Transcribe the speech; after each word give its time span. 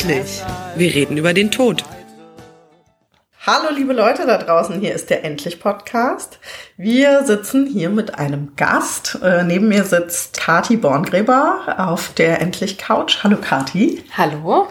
Endlich! 0.00 0.44
Wir 0.76 0.94
reden 0.94 1.16
über 1.16 1.34
den 1.34 1.50
Tod. 1.50 1.82
Hallo 3.44 3.74
liebe 3.74 3.92
Leute 3.92 4.26
da 4.26 4.38
draußen, 4.38 4.78
hier 4.78 4.94
ist 4.94 5.10
der 5.10 5.24
Endlich 5.24 5.58
Podcast. 5.58 6.38
Wir 6.76 7.24
sitzen 7.24 7.66
hier 7.66 7.90
mit 7.90 8.16
einem 8.16 8.54
Gast. 8.54 9.18
Äh, 9.24 9.42
neben 9.42 9.66
mir 9.66 9.82
sitzt 9.82 10.38
Kati 10.38 10.76
Borngräber 10.76 11.74
auf 11.78 12.14
der 12.14 12.40
Endlich 12.40 12.78
Couch. 12.78 13.24
Hallo 13.24 13.38
Kati. 13.40 14.04
Hallo. 14.16 14.68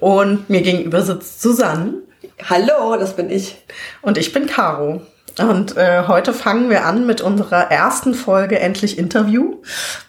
Und 0.00 0.50
mir 0.50 0.62
gegenüber 0.62 1.02
sitzt 1.02 1.40
Susanne. 1.40 2.02
Hallo, 2.50 2.96
das 2.96 3.14
bin 3.14 3.30
ich. 3.30 3.56
Und 4.02 4.18
ich 4.18 4.32
bin 4.32 4.46
Caro. 4.46 5.02
Und 5.38 5.76
äh, 5.76 6.04
heute 6.06 6.32
fangen 6.32 6.70
wir 6.70 6.84
an 6.86 7.06
mit 7.06 7.20
unserer 7.20 7.70
ersten 7.70 8.14
Folge 8.14 8.60
Endlich 8.60 8.98
Interview, 8.98 9.56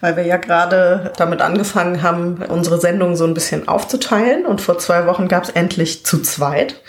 weil 0.00 0.16
wir 0.16 0.24
ja 0.24 0.36
gerade 0.36 1.12
damit 1.16 1.40
angefangen 1.42 2.02
haben, 2.02 2.44
unsere 2.48 2.80
Sendung 2.80 3.16
so 3.16 3.24
ein 3.24 3.34
bisschen 3.34 3.66
aufzuteilen. 3.66 4.46
Und 4.46 4.60
vor 4.60 4.78
zwei 4.78 5.06
Wochen 5.06 5.26
gab 5.26 5.44
es 5.44 5.50
endlich 5.50 6.06
zu 6.06 6.22
zweit. 6.22 6.80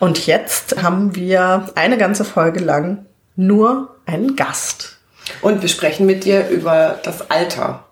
Und 0.00 0.26
jetzt 0.26 0.82
haben 0.82 1.14
wir 1.14 1.68
eine 1.74 1.98
ganze 1.98 2.24
Folge 2.24 2.60
lang 2.60 3.06
nur 3.36 3.96
einen 4.06 4.34
Gast. 4.34 4.96
Und 5.40 5.62
wir 5.62 5.68
sprechen 5.68 6.06
mit 6.06 6.24
dir 6.24 6.48
über 6.48 6.98
das 7.04 7.30
Alter. 7.30 7.84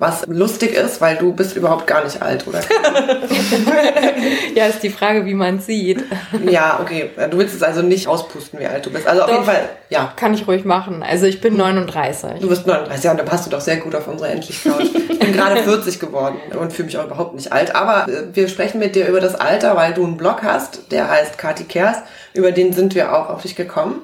Was 0.00 0.24
lustig 0.28 0.74
ist, 0.74 1.00
weil 1.00 1.16
du 1.16 1.32
bist 1.32 1.56
überhaupt 1.56 1.88
gar 1.88 2.04
nicht 2.04 2.22
alt, 2.22 2.46
oder? 2.46 2.60
ja, 4.54 4.66
ist 4.66 4.80
die 4.84 4.90
Frage, 4.90 5.26
wie 5.26 5.34
man 5.34 5.58
sieht. 5.58 6.04
Ja, 6.48 6.78
okay. 6.80 7.10
Du 7.30 7.38
willst 7.38 7.56
es 7.56 7.64
also 7.64 7.82
nicht 7.82 8.06
auspusten, 8.06 8.60
wie 8.60 8.66
alt 8.66 8.86
du 8.86 8.90
bist. 8.90 9.08
Also 9.08 9.22
auf 9.22 9.30
jeden 9.30 9.44
Fall, 9.44 9.68
ja. 9.88 10.12
Kann 10.14 10.34
ich 10.34 10.46
ruhig 10.46 10.64
machen. 10.64 11.02
Also 11.02 11.26
ich 11.26 11.40
bin 11.40 11.56
39. 11.56 12.38
Du 12.40 12.48
bist 12.48 12.64
39, 12.64 13.04
ja, 13.04 13.10
und 13.10 13.16
da 13.16 13.24
passt 13.24 13.46
du 13.46 13.50
doch 13.50 13.60
sehr 13.60 13.78
gut 13.78 13.96
auf 13.96 14.06
unsere 14.06 14.30
Endlich-Couch. 14.30 14.84
Ich 15.08 15.18
bin 15.18 15.32
gerade 15.32 15.64
40 15.64 15.98
geworden 15.98 16.36
und 16.56 16.72
fühle 16.72 16.86
mich 16.86 16.96
auch 16.96 17.06
überhaupt 17.06 17.34
nicht 17.34 17.52
alt. 17.52 17.74
Aber 17.74 18.08
äh, 18.08 18.26
wir 18.32 18.46
sprechen 18.46 18.78
mit 18.78 18.94
dir 18.94 19.08
über 19.08 19.20
das 19.20 19.34
Alter, 19.34 19.74
weil 19.74 19.94
du 19.94 20.04
einen 20.04 20.16
Blog 20.16 20.44
hast, 20.44 20.92
der 20.92 21.10
heißt 21.10 21.38
Kati 21.38 21.64
Kers. 21.64 21.96
Über 22.34 22.52
den 22.52 22.72
sind 22.72 22.94
wir 22.94 23.16
auch 23.16 23.30
auf 23.30 23.42
dich 23.42 23.56
gekommen. 23.56 24.02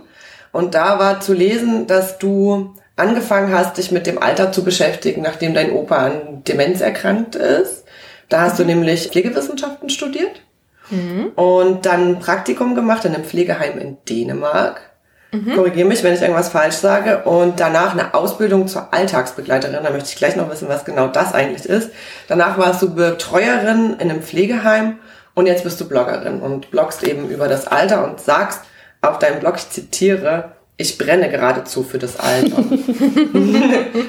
Und 0.51 0.75
da 0.75 0.99
war 0.99 1.21
zu 1.21 1.35
lesen, 1.35 1.87
dass 1.87 2.19
du 2.19 2.75
angefangen 2.97 3.53
hast, 3.53 3.77
dich 3.77 3.91
mit 3.91 4.07
dem 4.07 4.23
Alter 4.23 4.53
zu 4.53 4.65
beschäftigen, 4.65 5.23
nachdem 5.23 5.55
dein 5.55 5.73
Opa 5.73 5.97
an 6.07 6.45
Demenz 6.45 6.81
erkrankt 6.81 7.35
ist. 7.35 7.85
Da 8.29 8.43
hast 8.43 8.59
du 8.59 8.65
nämlich 8.65 9.09
Pflegewissenschaften 9.09 9.91
studiert 9.91 10.41
mhm. 10.91 11.33
und 11.35 11.87
dann 11.87 12.09
ein 12.09 12.19
Praktikum 12.21 12.75
gemacht 12.75 13.05
in 13.05 13.15
einem 13.15 13.25
Pflegeheim 13.25 13.79
in 13.79 13.97
Dänemark. 14.09 14.81
Mhm. 15.33 15.57
Korrigiere 15.57 15.89
mich, 15.89 16.03
wenn 16.03 16.15
ich 16.15 16.21
irgendwas 16.21 16.49
falsch 16.49 16.77
sage. 16.77 17.25
Und 17.25 17.59
danach 17.59 17.93
eine 17.93 18.15
Ausbildung 18.15 18.69
zur 18.69 18.95
Alltagsbegleiterin. 18.95 19.83
Da 19.83 19.91
möchte 19.91 20.11
ich 20.11 20.17
gleich 20.17 20.37
noch 20.37 20.51
wissen, 20.51 20.69
was 20.69 20.85
genau 20.85 21.09
das 21.09 21.35
eigentlich 21.35 21.67
ist. 21.67 21.91
Danach 22.29 22.57
warst 22.57 22.81
du 22.83 22.95
Betreuerin 22.95 23.97
in 23.99 24.11
einem 24.11 24.23
Pflegeheim 24.23 24.99
und 25.35 25.47
jetzt 25.47 25.65
bist 25.65 25.81
du 25.81 25.89
Bloggerin 25.89 26.41
und 26.41 26.71
bloggst 26.71 27.03
eben 27.03 27.29
über 27.29 27.49
das 27.49 27.67
Alter 27.67 28.05
und 28.05 28.21
sagst 28.21 28.61
auf 29.03 29.19
deinem 29.19 29.41
Blog, 29.41 29.57
ich 29.57 29.69
zitiere, 29.69 30.53
ich 30.77 30.99
brenne 30.99 31.31
geradezu 31.31 31.85
für 31.85 31.99
das 31.99 32.19
Alter. 32.19 32.57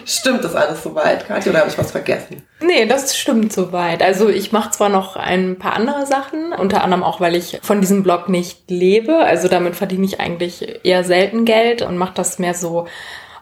stimmt 0.05 0.43
das 0.43 0.55
alles 0.55 0.81
soweit, 0.81 1.27
Katja, 1.27 1.51
oder 1.51 1.59
habe 1.59 1.69
ich 1.69 1.77
was 1.77 1.91
vergessen? 1.91 2.41
Nee, 2.59 2.87
das 2.87 3.15
stimmt 3.15 3.53
soweit. 3.53 4.01
Also 4.01 4.29
ich 4.29 4.51
mache 4.51 4.71
zwar 4.71 4.89
noch 4.89 5.15
ein 5.15 5.59
paar 5.59 5.73
andere 5.73 6.07
Sachen, 6.07 6.53
unter 6.53 6.83
anderem 6.83 7.03
auch, 7.03 7.21
weil 7.21 7.35
ich 7.35 7.59
von 7.61 7.81
diesem 7.81 8.01
Blog 8.01 8.29
nicht 8.29 8.71
lebe. 8.71 9.17
Also 9.17 9.47
damit 9.47 9.75
verdiene 9.75 10.05
ich 10.05 10.19
eigentlich 10.19 10.83
eher 10.83 11.03
selten 11.03 11.45
Geld 11.45 11.83
und 11.83 11.97
mache 11.97 12.13
das 12.15 12.39
mehr 12.39 12.55
so 12.55 12.87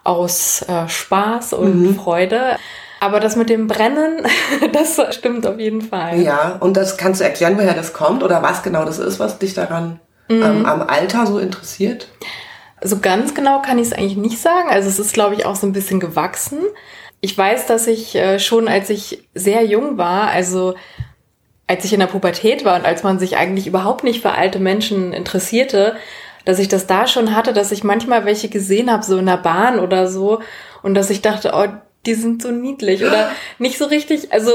aus 0.04 0.64
äh, 0.64 0.90
Spaß 0.90 1.54
und 1.54 1.82
mhm. 1.82 1.96
Freude. 1.96 2.58
Aber 3.00 3.22
das 3.22 3.38
mit 3.38 3.50
dem 3.50 3.68
Brennen, 3.68 4.28
das 4.74 5.00
stimmt 5.16 5.48
auf 5.48 5.60
jeden 5.60 5.82
Fall. 5.82 6.20
Ja, 6.20 6.58
und 6.60 6.76
das 6.76 6.98
kannst 6.98 7.22
du 7.22 7.26
erklären, 7.26 7.58
woher 7.58 7.74
das 7.74 7.94
kommt 7.94 8.22
oder 8.22 8.44
was 8.44 8.64
genau 8.64 8.84
das 8.84 9.00
ist, 9.00 9.20
was 9.20 9.40
dich 9.40 9.54
daran 9.54 10.02
mhm. 10.28 10.42
ähm, 10.44 10.66
am 10.66 10.82
Alter 10.82 11.26
so 11.26 11.40
interessiert? 11.40 12.08
So 12.84 13.00
ganz 13.00 13.34
genau 13.34 13.62
kann 13.62 13.80
ich 13.80 13.88
es 13.88 13.94
eigentlich 13.94 14.18
nicht 14.18 14.40
sagen. 14.40 14.70
Also 14.70 14.90
es 14.90 15.00
ist, 15.00 15.14
glaube 15.14 15.36
ich, 15.36 15.46
auch 15.46 15.56
so 15.56 15.66
ein 15.68 15.74
bisschen 15.74 16.00
gewachsen. 16.00 16.60
Ich 17.22 17.38
weiß, 17.38 17.68
dass 17.68 17.88
ich 17.88 18.16
äh, 18.16 18.40
schon, 18.40 18.68
als 18.68 18.90
ich 18.90 19.24
sehr 19.34 19.64
jung 19.64 19.98
war, 19.98 20.28
also 20.28 20.76
als 21.68 21.86
ich 21.86 21.94
in 21.94 22.00
der 22.00 22.08
Pubertät 22.08 22.66
war 22.66 22.76
und 22.76 22.86
als 22.86 23.04
man 23.04 23.20
sich 23.20 23.38
eigentlich 23.38 23.68
überhaupt 23.68 24.04
nicht 24.04 24.22
für 24.22 24.34
alte 24.34 24.60
Menschen 24.60 25.14
interessierte, 25.14 25.96
dass 26.46 26.60
ich 26.60 26.68
das 26.68 26.88
da 26.88 27.08
schon 27.08 27.36
hatte, 27.36 27.54
dass 27.54 27.72
ich 27.72 27.84
manchmal 27.84 28.26
welche 28.26 28.50
gesehen 28.50 28.92
habe, 28.92 29.04
so 29.04 29.18
in 29.18 29.26
der 29.26 29.38
Bahn 29.38 29.80
oder 29.80 30.08
so, 30.08 30.42
und 30.82 30.94
dass 30.96 31.10
ich 31.10 31.22
dachte, 31.22 31.54
oh, 31.56 31.68
die 32.06 32.16
sind 32.16 32.42
so 32.42 32.52
niedlich 32.52 33.04
oder 33.04 33.32
nicht 33.60 33.78
so 33.78 33.86
richtig, 33.86 34.34
also 34.34 34.52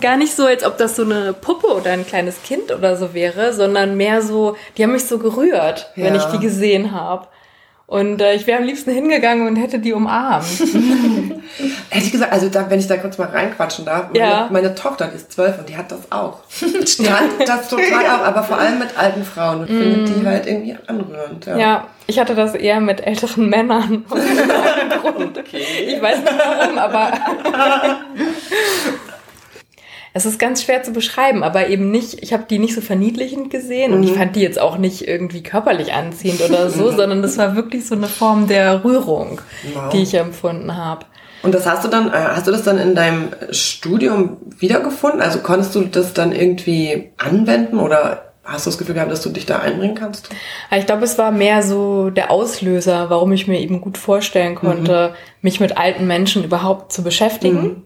gar 0.00 0.16
nicht 0.16 0.34
so, 0.34 0.46
als 0.46 0.64
ob 0.64 0.78
das 0.78 0.96
so 0.96 1.02
eine 1.02 1.32
Puppe 1.32 1.68
oder 1.68 1.92
ein 1.92 2.06
kleines 2.06 2.42
Kind 2.42 2.72
oder 2.72 2.96
so 2.96 3.14
wäre, 3.14 3.52
sondern 3.52 3.96
mehr 3.96 4.22
so, 4.22 4.56
die 4.76 4.82
haben 4.82 4.92
mich 4.92 5.04
so 5.04 5.18
gerührt, 5.18 5.90
ja. 5.96 6.04
wenn 6.04 6.14
ich 6.14 6.24
die 6.24 6.38
gesehen 6.38 6.92
habe. 6.92 7.28
Und 7.88 8.20
äh, 8.20 8.34
ich 8.34 8.48
wäre 8.48 8.58
am 8.58 8.64
liebsten 8.64 8.90
hingegangen 8.90 9.46
und 9.46 9.54
hätte 9.54 9.78
die 9.78 9.92
umarmt. 9.92 10.44
hätte 11.90 12.04
ich 12.04 12.10
gesagt, 12.10 12.32
also 12.32 12.48
da, 12.48 12.68
wenn 12.68 12.80
ich 12.80 12.88
da 12.88 12.96
kurz 12.96 13.16
mal 13.16 13.28
reinquatschen 13.28 13.84
darf, 13.84 14.08
meine, 14.08 14.18
ja. 14.18 14.48
meine 14.50 14.74
Tochter, 14.74 15.06
die 15.06 15.14
ist 15.14 15.30
zwölf 15.30 15.56
und 15.56 15.68
die 15.68 15.76
hat 15.76 15.92
das 15.92 16.10
auch. 16.10 16.40
die 16.60 17.08
hat 17.08 17.24
das 17.46 17.68
total 17.68 18.06
auch, 18.06 18.24
aber 18.24 18.42
vor 18.42 18.58
allem 18.58 18.80
mit 18.80 18.98
alten 18.98 19.22
Frauen 19.22 19.60
und 19.60 19.70
mm. 19.70 19.80
findet 19.80 20.08
die 20.08 20.26
halt 20.26 20.46
irgendwie 20.46 20.76
anrührend. 20.88 21.46
Ja. 21.46 21.56
ja, 21.56 21.86
ich 22.08 22.18
hatte 22.18 22.34
das 22.34 22.56
eher 22.56 22.80
mit 22.80 23.06
älteren 23.06 23.48
Männern. 23.48 24.04
okay. 24.10 25.64
Ich 25.86 26.02
weiß 26.02 26.18
nicht 26.18 26.34
warum, 26.38 26.78
aber 26.78 27.12
Es 30.16 30.24
ist 30.24 30.38
ganz 30.38 30.62
schwer 30.62 30.82
zu 30.82 30.92
beschreiben, 30.92 31.42
aber 31.42 31.68
eben 31.68 31.90
nicht, 31.90 32.22
ich 32.22 32.32
habe 32.32 32.44
die 32.48 32.58
nicht 32.58 32.74
so 32.74 32.80
verniedlichend 32.80 33.50
gesehen 33.50 33.90
mhm. 33.90 33.98
und 33.98 34.02
ich 34.04 34.12
mhm. 34.12 34.16
fand 34.16 34.36
die 34.36 34.40
jetzt 34.40 34.58
auch 34.58 34.78
nicht 34.78 35.06
irgendwie 35.06 35.42
körperlich 35.42 35.92
anziehend 35.92 36.40
oder 36.40 36.70
so, 36.70 36.90
sondern 36.96 37.20
das 37.20 37.36
war 37.36 37.54
wirklich 37.54 37.86
so 37.86 37.94
eine 37.94 38.06
Form 38.06 38.46
der 38.48 38.82
Rührung, 38.82 39.42
wow. 39.74 39.90
die 39.90 40.02
ich 40.02 40.14
empfunden 40.14 40.74
habe. 40.74 41.04
Und 41.42 41.54
das 41.54 41.66
hast 41.66 41.84
du 41.84 41.88
dann, 41.88 42.08
äh, 42.08 42.12
hast 42.12 42.46
du 42.46 42.50
das 42.50 42.62
dann 42.62 42.78
in 42.78 42.94
deinem 42.94 43.28
Studium 43.50 44.38
wiedergefunden? 44.58 45.20
Also 45.20 45.40
konntest 45.40 45.74
du 45.74 45.82
das 45.82 46.14
dann 46.14 46.32
irgendwie 46.32 47.10
anwenden 47.18 47.78
oder 47.78 48.32
hast 48.42 48.64
du 48.64 48.70
das 48.70 48.78
Gefühl 48.78 48.94
gehabt, 48.94 49.12
dass 49.12 49.20
du 49.20 49.28
dich 49.28 49.44
da 49.44 49.58
einbringen 49.58 49.96
kannst? 49.96 50.30
Ich 50.74 50.86
glaube, 50.86 51.04
es 51.04 51.18
war 51.18 51.30
mehr 51.30 51.62
so 51.62 52.08
der 52.08 52.30
Auslöser, 52.30 53.10
warum 53.10 53.32
ich 53.32 53.48
mir 53.48 53.60
eben 53.60 53.82
gut 53.82 53.98
vorstellen 53.98 54.54
konnte, 54.54 55.10
mhm. 55.10 55.14
mich 55.42 55.60
mit 55.60 55.76
alten 55.76 56.06
Menschen 56.06 56.42
überhaupt 56.42 56.90
zu 56.90 57.02
beschäftigen. 57.02 57.62
Mhm. 57.62 57.82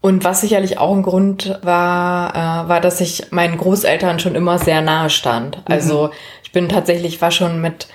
Und 0.00 0.24
was 0.24 0.40
sicherlich 0.40 0.78
auch 0.78 0.94
ein 0.94 1.02
Grund 1.02 1.58
war, 1.62 2.30
äh, 2.34 2.68
war, 2.68 2.80
dass 2.80 3.00
ich 3.00 3.30
meinen 3.30 3.58
Großeltern 3.58 4.18
schon 4.18 4.34
immer 4.34 4.58
sehr 4.58 4.80
nahe 4.80 5.10
stand. 5.10 5.58
Mhm. 5.58 5.62
Also 5.66 6.10
ich 6.42 6.52
bin 6.52 6.68
tatsächlich, 6.68 7.20
war 7.20 7.30
schon 7.30 7.60
mit 7.60 7.88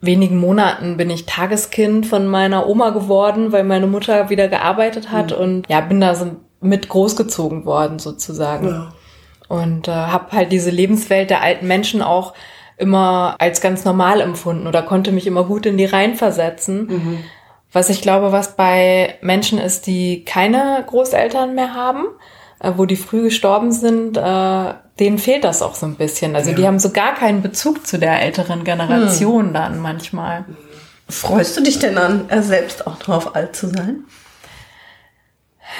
wenigen 0.00 0.38
Monaten 0.38 0.96
bin 0.96 1.10
ich 1.10 1.26
Tageskind 1.26 2.06
von 2.06 2.26
meiner 2.26 2.68
Oma 2.68 2.90
geworden, 2.90 3.52
weil 3.52 3.64
meine 3.64 3.86
Mutter 3.86 4.30
wieder 4.30 4.48
gearbeitet 4.48 5.10
hat 5.10 5.32
mhm. 5.32 5.42
und 5.42 5.68
ja, 5.68 5.80
bin 5.80 6.00
da 6.00 6.14
so 6.14 6.36
mit 6.60 6.88
großgezogen 6.88 7.64
worden 7.64 7.98
sozusagen. 7.98 8.68
Ja. 8.68 8.92
Und 9.48 9.88
äh, 9.88 9.92
habe 9.92 10.32
halt 10.32 10.52
diese 10.52 10.70
Lebenswelt 10.70 11.30
der 11.30 11.42
alten 11.42 11.66
Menschen 11.66 12.02
auch 12.02 12.34
immer 12.76 13.34
als 13.38 13.60
ganz 13.60 13.84
normal 13.84 14.20
empfunden 14.20 14.66
oder 14.66 14.82
konnte 14.82 15.10
mich 15.10 15.26
immer 15.26 15.44
gut 15.44 15.66
in 15.66 15.76
die 15.76 15.84
Reihen 15.84 16.14
versetzen. 16.14 16.86
Mhm. 16.86 17.18
Was 17.72 17.90
ich 17.90 18.00
glaube, 18.00 18.32
was 18.32 18.56
bei 18.56 19.16
Menschen 19.20 19.58
ist, 19.58 19.86
die 19.86 20.24
keine 20.24 20.82
Großeltern 20.86 21.54
mehr 21.54 21.74
haben, 21.74 22.06
äh, 22.60 22.72
wo 22.76 22.86
die 22.86 22.96
früh 22.96 23.24
gestorben 23.24 23.72
sind, 23.72 24.16
äh, 24.16 24.74
denen 24.98 25.18
fehlt 25.18 25.44
das 25.44 25.62
auch 25.62 25.74
so 25.74 25.86
ein 25.86 25.96
bisschen. 25.96 26.34
Also 26.34 26.50
ja. 26.50 26.56
die 26.56 26.66
haben 26.66 26.78
so 26.78 26.90
gar 26.90 27.14
keinen 27.14 27.42
Bezug 27.42 27.86
zu 27.86 27.98
der 27.98 28.22
älteren 28.22 28.64
Generation 28.64 29.46
hm. 29.46 29.54
dann 29.54 29.78
manchmal. 29.80 30.44
Freust 31.08 31.56
du 31.56 31.62
dich 31.62 31.78
denn 31.78 31.96
an, 31.96 32.28
äh, 32.28 32.42
selbst 32.42 32.86
auch 32.86 32.98
drauf 32.98 33.34
alt 33.34 33.54
zu 33.54 33.68
sein? 33.68 34.04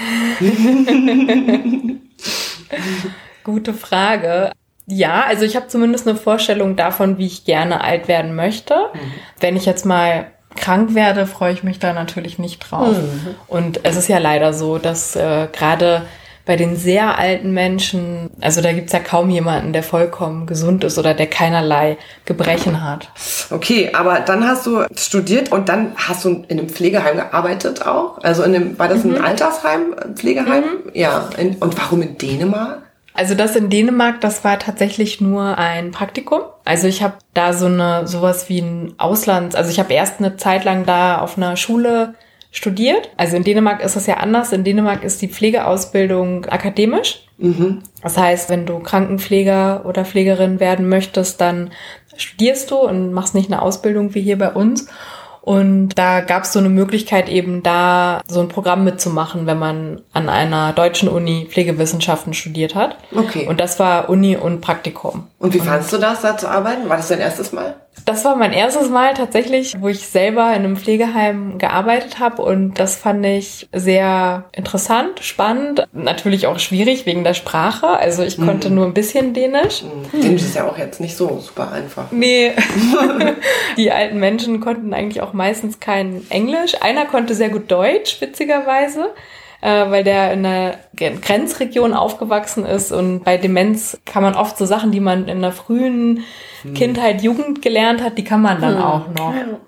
Gute 3.44 3.74
Frage. 3.74 4.52
Ja, 4.86 5.24
also 5.24 5.44
ich 5.44 5.56
habe 5.56 5.68
zumindest 5.68 6.08
eine 6.08 6.16
Vorstellung 6.16 6.76
davon, 6.76 7.18
wie 7.18 7.26
ich 7.26 7.44
gerne 7.44 7.82
alt 7.82 8.08
werden 8.08 8.34
möchte. 8.34 8.74
Mhm. 8.74 9.12
Wenn 9.40 9.56
ich 9.56 9.66
jetzt 9.66 9.84
mal 9.84 10.28
krank 10.56 10.94
werde, 10.94 11.26
freue 11.26 11.52
ich 11.52 11.62
mich 11.62 11.78
da 11.78 11.92
natürlich 11.92 12.38
nicht 12.38 12.58
drauf. 12.58 12.96
Mhm. 12.96 13.34
Und 13.46 13.80
es 13.84 13.96
ist 13.96 14.08
ja 14.08 14.18
leider 14.18 14.52
so, 14.52 14.78
dass 14.78 15.16
äh, 15.16 15.48
gerade 15.52 16.02
bei 16.48 16.56
den 16.56 16.76
sehr 16.76 17.18
alten 17.18 17.52
Menschen, 17.52 18.30
also 18.40 18.62
da 18.62 18.72
gibt's 18.72 18.94
ja 18.94 19.00
kaum 19.00 19.28
jemanden, 19.28 19.74
der 19.74 19.82
vollkommen 19.82 20.46
gesund 20.46 20.82
ist 20.82 20.98
oder 20.98 21.12
der 21.12 21.26
keinerlei 21.26 21.98
Gebrechen 22.24 22.82
hat. 22.82 23.10
Okay, 23.50 23.90
aber 23.92 24.20
dann 24.20 24.48
hast 24.48 24.64
du 24.64 24.84
studiert 24.96 25.52
und 25.52 25.68
dann 25.68 25.92
hast 25.96 26.24
du 26.24 26.46
in 26.48 26.58
einem 26.58 26.70
Pflegeheim 26.70 27.16
gearbeitet 27.16 27.86
auch? 27.86 28.16
Also 28.22 28.44
in 28.44 28.54
dem, 28.54 28.78
war 28.78 28.88
das 28.88 29.04
ein 29.04 29.10
mhm. 29.10 29.24
Altersheim, 29.24 29.94
Pflegeheim? 30.14 30.62
Mhm. 30.62 30.90
Ja. 30.94 31.28
In, 31.36 31.56
und 31.56 31.76
warum 31.76 32.00
in 32.00 32.16
Dänemark? 32.16 32.80
Also 33.18 33.34
das 33.34 33.56
in 33.56 33.68
Dänemark, 33.68 34.20
das 34.20 34.44
war 34.44 34.60
tatsächlich 34.60 35.20
nur 35.20 35.58
ein 35.58 35.90
Praktikum. 35.90 36.42
Also 36.64 36.86
ich 36.86 37.02
habe 37.02 37.14
da 37.34 37.52
so 37.52 37.66
eine 37.66 38.06
sowas 38.06 38.48
wie 38.48 38.60
ein 38.60 38.94
Auslands, 38.96 39.56
also 39.56 39.72
ich 39.72 39.80
habe 39.80 39.92
erst 39.92 40.20
eine 40.20 40.36
Zeit 40.36 40.64
lang 40.64 40.86
da 40.86 41.18
auf 41.18 41.36
einer 41.36 41.56
Schule 41.56 42.14
studiert. 42.52 43.10
Also 43.16 43.36
in 43.36 43.42
Dänemark 43.42 43.82
ist 43.82 43.96
das 43.96 44.06
ja 44.06 44.18
anders. 44.18 44.52
In 44.52 44.62
Dänemark 44.62 45.02
ist 45.02 45.20
die 45.20 45.26
Pflegeausbildung 45.26 46.44
akademisch. 46.44 47.26
Mhm. 47.38 47.82
Das 48.04 48.16
heißt, 48.16 48.50
wenn 48.50 48.66
du 48.66 48.78
Krankenpfleger 48.78 49.84
oder 49.84 50.04
Pflegerin 50.04 50.60
werden 50.60 50.88
möchtest, 50.88 51.40
dann 51.40 51.72
studierst 52.16 52.70
du 52.70 52.76
und 52.76 53.12
machst 53.12 53.34
nicht 53.34 53.50
eine 53.50 53.62
Ausbildung 53.62 54.14
wie 54.14 54.22
hier 54.22 54.38
bei 54.38 54.52
uns. 54.52 54.86
Und 55.48 55.94
da 55.94 56.20
gab 56.20 56.42
es 56.42 56.52
so 56.52 56.58
eine 56.58 56.68
Möglichkeit 56.68 57.30
eben 57.30 57.62
da 57.62 58.20
so 58.28 58.40
ein 58.40 58.48
Programm 58.48 58.84
mitzumachen, 58.84 59.46
wenn 59.46 59.58
man 59.58 60.02
an 60.12 60.28
einer 60.28 60.74
deutschen 60.74 61.08
Uni 61.08 61.46
Pflegewissenschaften 61.48 62.34
studiert 62.34 62.74
hat. 62.74 62.98
Okay. 63.16 63.46
Und 63.48 63.58
das 63.58 63.78
war 63.78 64.10
Uni 64.10 64.36
und 64.36 64.60
Praktikum. 64.60 65.26
Und 65.38 65.55
wie 65.55 65.61
fandst 65.61 65.93
du 65.93 65.99
das, 65.99 66.20
da 66.20 66.37
zu 66.37 66.49
arbeiten? 66.49 66.88
War 66.88 66.96
das 66.96 67.08
dein 67.08 67.20
erstes 67.20 67.52
Mal? 67.52 67.76
Das 68.05 68.25
war 68.25 68.35
mein 68.35 68.52
erstes 68.52 68.88
Mal 68.88 69.14
tatsächlich, 69.14 69.81
wo 69.81 69.88
ich 69.88 70.08
selber 70.08 70.49
in 70.49 70.64
einem 70.64 70.76
Pflegeheim 70.76 71.58
gearbeitet 71.58 72.19
habe 72.19 72.43
und 72.43 72.75
das 72.81 72.96
fand 72.96 73.25
ich 73.25 73.69
sehr 73.73 74.44
interessant, 74.52 75.20
spannend, 75.20 75.87
natürlich 75.93 76.46
auch 76.46 76.58
schwierig 76.58 77.06
wegen 77.06 77.23
der 77.23 77.35
Sprache. 77.35 77.87
Also 77.87 78.23
ich 78.23 78.37
konnte 78.37 78.69
mhm. 78.69 78.75
nur 78.75 78.87
ein 78.87 78.94
bisschen 78.94 79.35
Dänisch. 79.35 79.82
Mhm. 79.82 80.20
Dänisch 80.20 80.43
ist 80.43 80.56
ja 80.56 80.67
auch 80.67 80.79
jetzt 80.79 81.00
nicht 81.00 81.17
so 81.17 81.38
super 81.38 81.70
einfach. 81.70 82.11
Nee, 82.11 82.52
die 83.76 83.93
alten 83.93 84.19
Menschen 84.19 84.61
konnten 84.61 84.93
eigentlich 84.93 85.23
auch 85.23 85.35
meistens 85.35 85.79
kein 85.79 86.23
Englisch. 86.31 86.81
Einer 86.81 87.05
konnte 87.06 87.35
sehr 87.35 87.50
gut 87.50 87.70
Deutsch, 87.70 88.20
witzigerweise 88.20 89.11
äh, 89.60 89.90
weil 89.90 90.05
der 90.05 90.32
in 90.32 90.46
einer 90.46 90.75
Grenzregion 90.94 91.93
aufgewachsen 91.93 92.64
ist 92.64 92.93
und 92.93 93.25
bei 93.25 93.37
Demenz 93.37 93.99
kann 94.05 94.22
man 94.22 94.34
oft 94.34 94.56
so 94.56 94.66
Sachen, 94.66 94.93
die 94.93 95.00
man 95.00 95.28
in 95.28 95.40
der 95.40 95.52
frühen 95.52 96.25
hm. 96.62 96.75
Kindheit, 96.75 97.22
Jugend 97.22 97.62
gelernt 97.62 98.02
hat, 98.02 98.19
die 98.19 98.25
kann 98.25 98.43
man 98.43 98.60
dann 98.60 98.76
hm. 98.76 98.82
auch 98.82 99.08
noch. 99.08 99.34
Ja. 99.34 99.58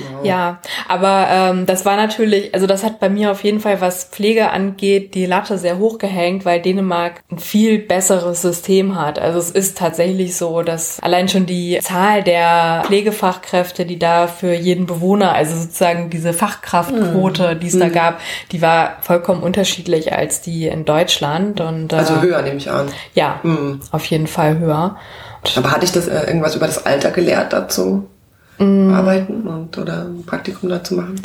Wow. 0.00 0.24
Ja, 0.24 0.60
aber 0.88 1.26
ähm, 1.30 1.66
das 1.66 1.84
war 1.84 1.96
natürlich, 1.96 2.54
also 2.54 2.66
das 2.66 2.84
hat 2.84 3.00
bei 3.00 3.08
mir 3.08 3.30
auf 3.30 3.44
jeden 3.44 3.60
Fall, 3.60 3.80
was 3.80 4.04
Pflege 4.04 4.50
angeht, 4.50 5.14
die 5.14 5.26
Latte 5.26 5.58
sehr 5.58 5.78
hoch 5.78 5.98
gehängt, 5.98 6.44
weil 6.44 6.60
Dänemark 6.60 7.22
ein 7.30 7.38
viel 7.38 7.78
besseres 7.78 8.42
System 8.42 9.00
hat. 9.00 9.18
Also 9.18 9.38
es 9.38 9.50
ist 9.50 9.78
tatsächlich 9.78 10.36
so, 10.36 10.62
dass 10.62 11.00
allein 11.00 11.28
schon 11.28 11.46
die 11.46 11.78
Zahl 11.82 12.22
der 12.22 12.82
Pflegefachkräfte, 12.86 13.84
die 13.84 13.98
da 13.98 14.26
für 14.26 14.52
jeden 14.52 14.86
Bewohner, 14.86 15.32
also 15.32 15.56
sozusagen 15.56 16.10
diese 16.10 16.32
Fachkraftquote, 16.32 17.54
mhm. 17.54 17.60
die 17.60 17.66
es 17.66 17.74
mhm. 17.74 17.80
da 17.80 17.88
gab, 17.88 18.20
die 18.52 18.62
war 18.62 18.98
vollkommen 19.02 19.42
unterschiedlich 19.42 20.12
als 20.12 20.40
die 20.40 20.66
in 20.66 20.84
Deutschland. 20.84 21.60
Und, 21.60 21.92
äh, 21.92 21.96
also 21.96 22.20
höher 22.20 22.42
nehme 22.42 22.56
ich 22.56 22.70
an. 22.70 22.88
Ja, 23.14 23.40
mhm. 23.42 23.80
auf 23.90 24.04
jeden 24.06 24.26
Fall 24.26 24.58
höher. 24.58 24.96
Aber 25.56 25.70
hatte 25.72 25.84
ich 25.84 25.92
das 25.92 26.08
äh, 26.08 26.26
irgendwas 26.26 26.54
über 26.54 26.66
das 26.66 26.84
Alter 26.84 27.10
gelehrt 27.10 27.52
dazu? 27.52 28.06
Mm. 28.60 28.94
arbeiten 28.94 29.46
und 29.46 29.76
oder 29.78 30.04
ein 30.04 30.24
Praktikum 30.24 30.68
dazu 30.68 30.94
machen? 30.94 31.20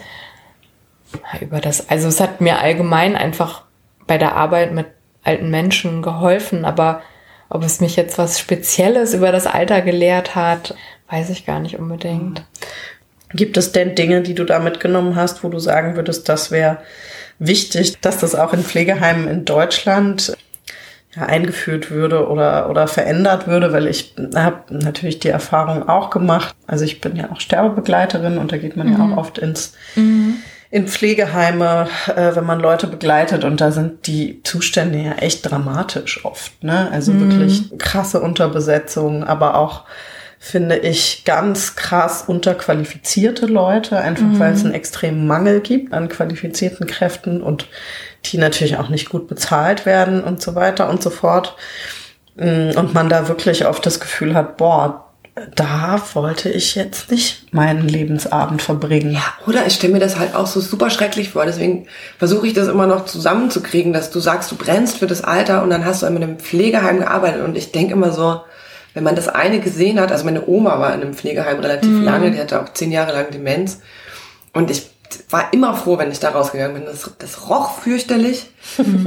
Über 1.40 1.62
das, 1.62 1.90
also 1.90 2.08
es 2.08 2.20
hat 2.20 2.42
mir 2.42 2.60
allgemein 2.60 3.16
einfach 3.16 3.64
bei 4.08 4.18
der 4.18 4.36
Arbeit 4.36 4.74
mit 4.74 4.88
alten 5.24 5.50
Menschen 5.50 6.02
geholfen, 6.02 6.66
aber 6.66 7.02
ob 7.50 7.64
es 7.64 7.80
mich 7.80 7.96
jetzt 7.96 8.18
was 8.18 8.40
Spezielles 8.40 9.14
über 9.14 9.32
das 9.32 9.48
Alter 9.48 9.82
gelehrt 9.82 10.36
hat, 10.36 10.76
weiß 11.10 11.30
ich 11.30 11.46
gar 11.46 11.60
nicht 11.60 11.78
unbedingt. 11.80 12.44
Gibt 13.32 13.58
es 13.58 13.72
denn 13.72 13.96
Dinge, 13.96 14.22
die 14.22 14.34
du 14.34 14.46
da 14.46 14.60
mitgenommen 14.60 15.16
hast, 15.16 15.44
wo 15.44 15.50
du 15.50 15.60
sagen 15.60 15.96
würdest, 15.96 16.30
das 16.30 16.52
wäre 16.52 16.80
wichtig, 17.40 18.00
dass 18.02 18.20
das 18.20 18.36
auch 18.36 18.54
in 18.54 18.64
Pflegeheimen 18.64 19.28
in 19.28 19.46
Deutschland 19.46 20.36
ja, 21.16 21.24
eingeführt 21.24 21.92
würde 21.92 22.28
oder, 22.28 22.70
oder 22.70 22.88
verändert 22.88 23.48
würde, 23.48 23.72
weil 23.72 23.88
ich 23.88 24.16
habe 24.36 24.64
natürlich 24.70 25.20
die 25.20 25.30
Erfahrung 25.30 25.88
auch 25.88 26.10
gemacht. 26.10 26.56
Also 26.68 26.84
ich 26.86 27.02
bin 27.02 27.16
ja 27.16 27.32
auch 27.32 27.40
Sterbebegleiterin 27.40 28.38
und 28.38 28.52
da 28.52 28.58
geht 28.58 28.76
man 28.76 28.88
mhm. 28.88 28.94
ja 28.94 29.00
auch 29.06 29.18
oft 29.18 29.38
ins 29.38 29.74
mhm. 29.96 30.36
in 30.72 30.88
Pflegeheime, 30.88 31.88
äh, 32.08 32.36
wenn 32.36 32.46
man 32.46 32.60
Leute 32.60 32.88
begleitet 32.88 33.44
und 33.44 33.62
da 33.62 33.72
sind 33.72 34.08
die 34.08 34.42
Zustände 34.44 35.00
ja 35.00 35.14
echt 35.14 35.50
dramatisch 35.50 36.26
oft. 36.26 36.64
Ne? 36.64 36.90
Also 36.92 37.14
mhm. 37.14 37.32
wirklich 37.32 37.78
krasse 37.78 38.20
Unterbesetzung, 38.20 39.24
aber 39.24 39.56
auch 39.56 39.84
finde 40.38 40.78
ich 40.78 41.24
ganz 41.26 41.76
krass 41.76 42.26
unterqualifizierte 42.28 43.48
Leute, 43.48 44.00
einfach 44.00 44.28
weil 44.34 44.54
es 44.54 44.60
mhm. 44.60 44.68
einen 44.68 44.76
extremen 44.76 45.26
Mangel 45.26 45.62
gibt 45.62 45.92
an 45.92 46.08
qualifizierten 46.08 46.86
Kräften 46.86 47.42
und 47.42 47.68
die 48.31 48.38
natürlich 48.38 48.77
auch 48.77 48.89
nicht 48.89 49.10
gut 49.10 49.27
bezahlt 49.27 49.86
werden 49.86 50.24
und 50.24 50.42
so 50.42 50.56
weiter 50.56 50.89
und 50.89 51.01
so 51.01 51.10
fort. 51.10 51.56
Mm, 52.36 52.72
und 52.75 52.94
man 52.94 53.10
da 53.10 53.27
wirklich 53.27 53.66
oft 53.66 53.86
das 53.86 54.00
Gefühl 54.00 54.33
hat, 54.36 54.57
boah, 54.57 55.06
da 55.54 56.01
wollte 56.13 56.50
ich 56.50 56.75
jetzt 56.75 57.12
nicht 57.12 57.54
meinen 57.54 57.88
Lebensabend 57.88 58.62
verbringen. 58.62 59.12
Ja, 59.12 59.33
oder 59.45 59.66
ich 59.66 59.74
stelle 59.74 59.94
mir 59.94 60.00
das 60.00 60.18
halt 60.18 60.33
auch 60.33 60.48
so 60.48 60.62
super 60.62 60.89
schrecklich 60.89 61.31
vor. 61.31 61.45
Deswegen 61.45 61.88
versuche 62.18 62.48
ich 62.48 62.54
das 62.54 62.69
immer 62.69 62.88
noch 62.88 63.06
zusammenzukriegen, 63.06 63.92
dass 63.92 64.12
du 64.12 64.19
sagst, 64.19 64.51
du 64.51 64.56
brennst 64.56 64.98
für 64.98 65.07
das 65.07 65.24
Alter 65.24 65.62
und 65.62 65.69
dann 65.69 65.83
hast 65.83 66.01
du 66.01 66.06
in 66.06 66.16
einem 66.16 66.39
Pflegeheim 66.39 67.00
gearbeitet. 67.00 67.44
Und 67.44 67.57
ich 67.57 67.74
denke 67.74 67.94
immer 67.94 68.13
so, 68.13 68.42
wenn 68.94 69.04
man 69.04 69.18
das 69.18 69.27
eine 69.27 69.60
gesehen 69.60 70.00
hat, 70.00 70.13
also 70.13 70.24
meine 70.24 70.48
Oma 70.48 70.80
war 70.80 70.94
in 70.94 71.01
einem 71.01 71.13
Pflegeheim 71.13 71.60
relativ 71.60 71.89
mhm. 71.89 72.04
lange, 72.06 72.31
die 72.31 72.39
hatte 72.39 72.62
auch 72.62 72.72
zehn 72.74 72.94
Jahre 72.94 73.12
lang 73.12 73.30
Demenz. 73.31 73.81
Und 74.54 74.72
ich 74.72 74.89
war 75.30 75.54
immer 75.54 75.75
froh, 75.75 75.98
wenn 75.98 76.12
ich 76.12 76.19
da 76.19 76.30
rausgegangen 76.30 76.75
bin. 76.75 76.86
Das, 76.86 77.10
das 77.19 77.50
roch 77.50 77.80
fürchterlich. 77.80 78.50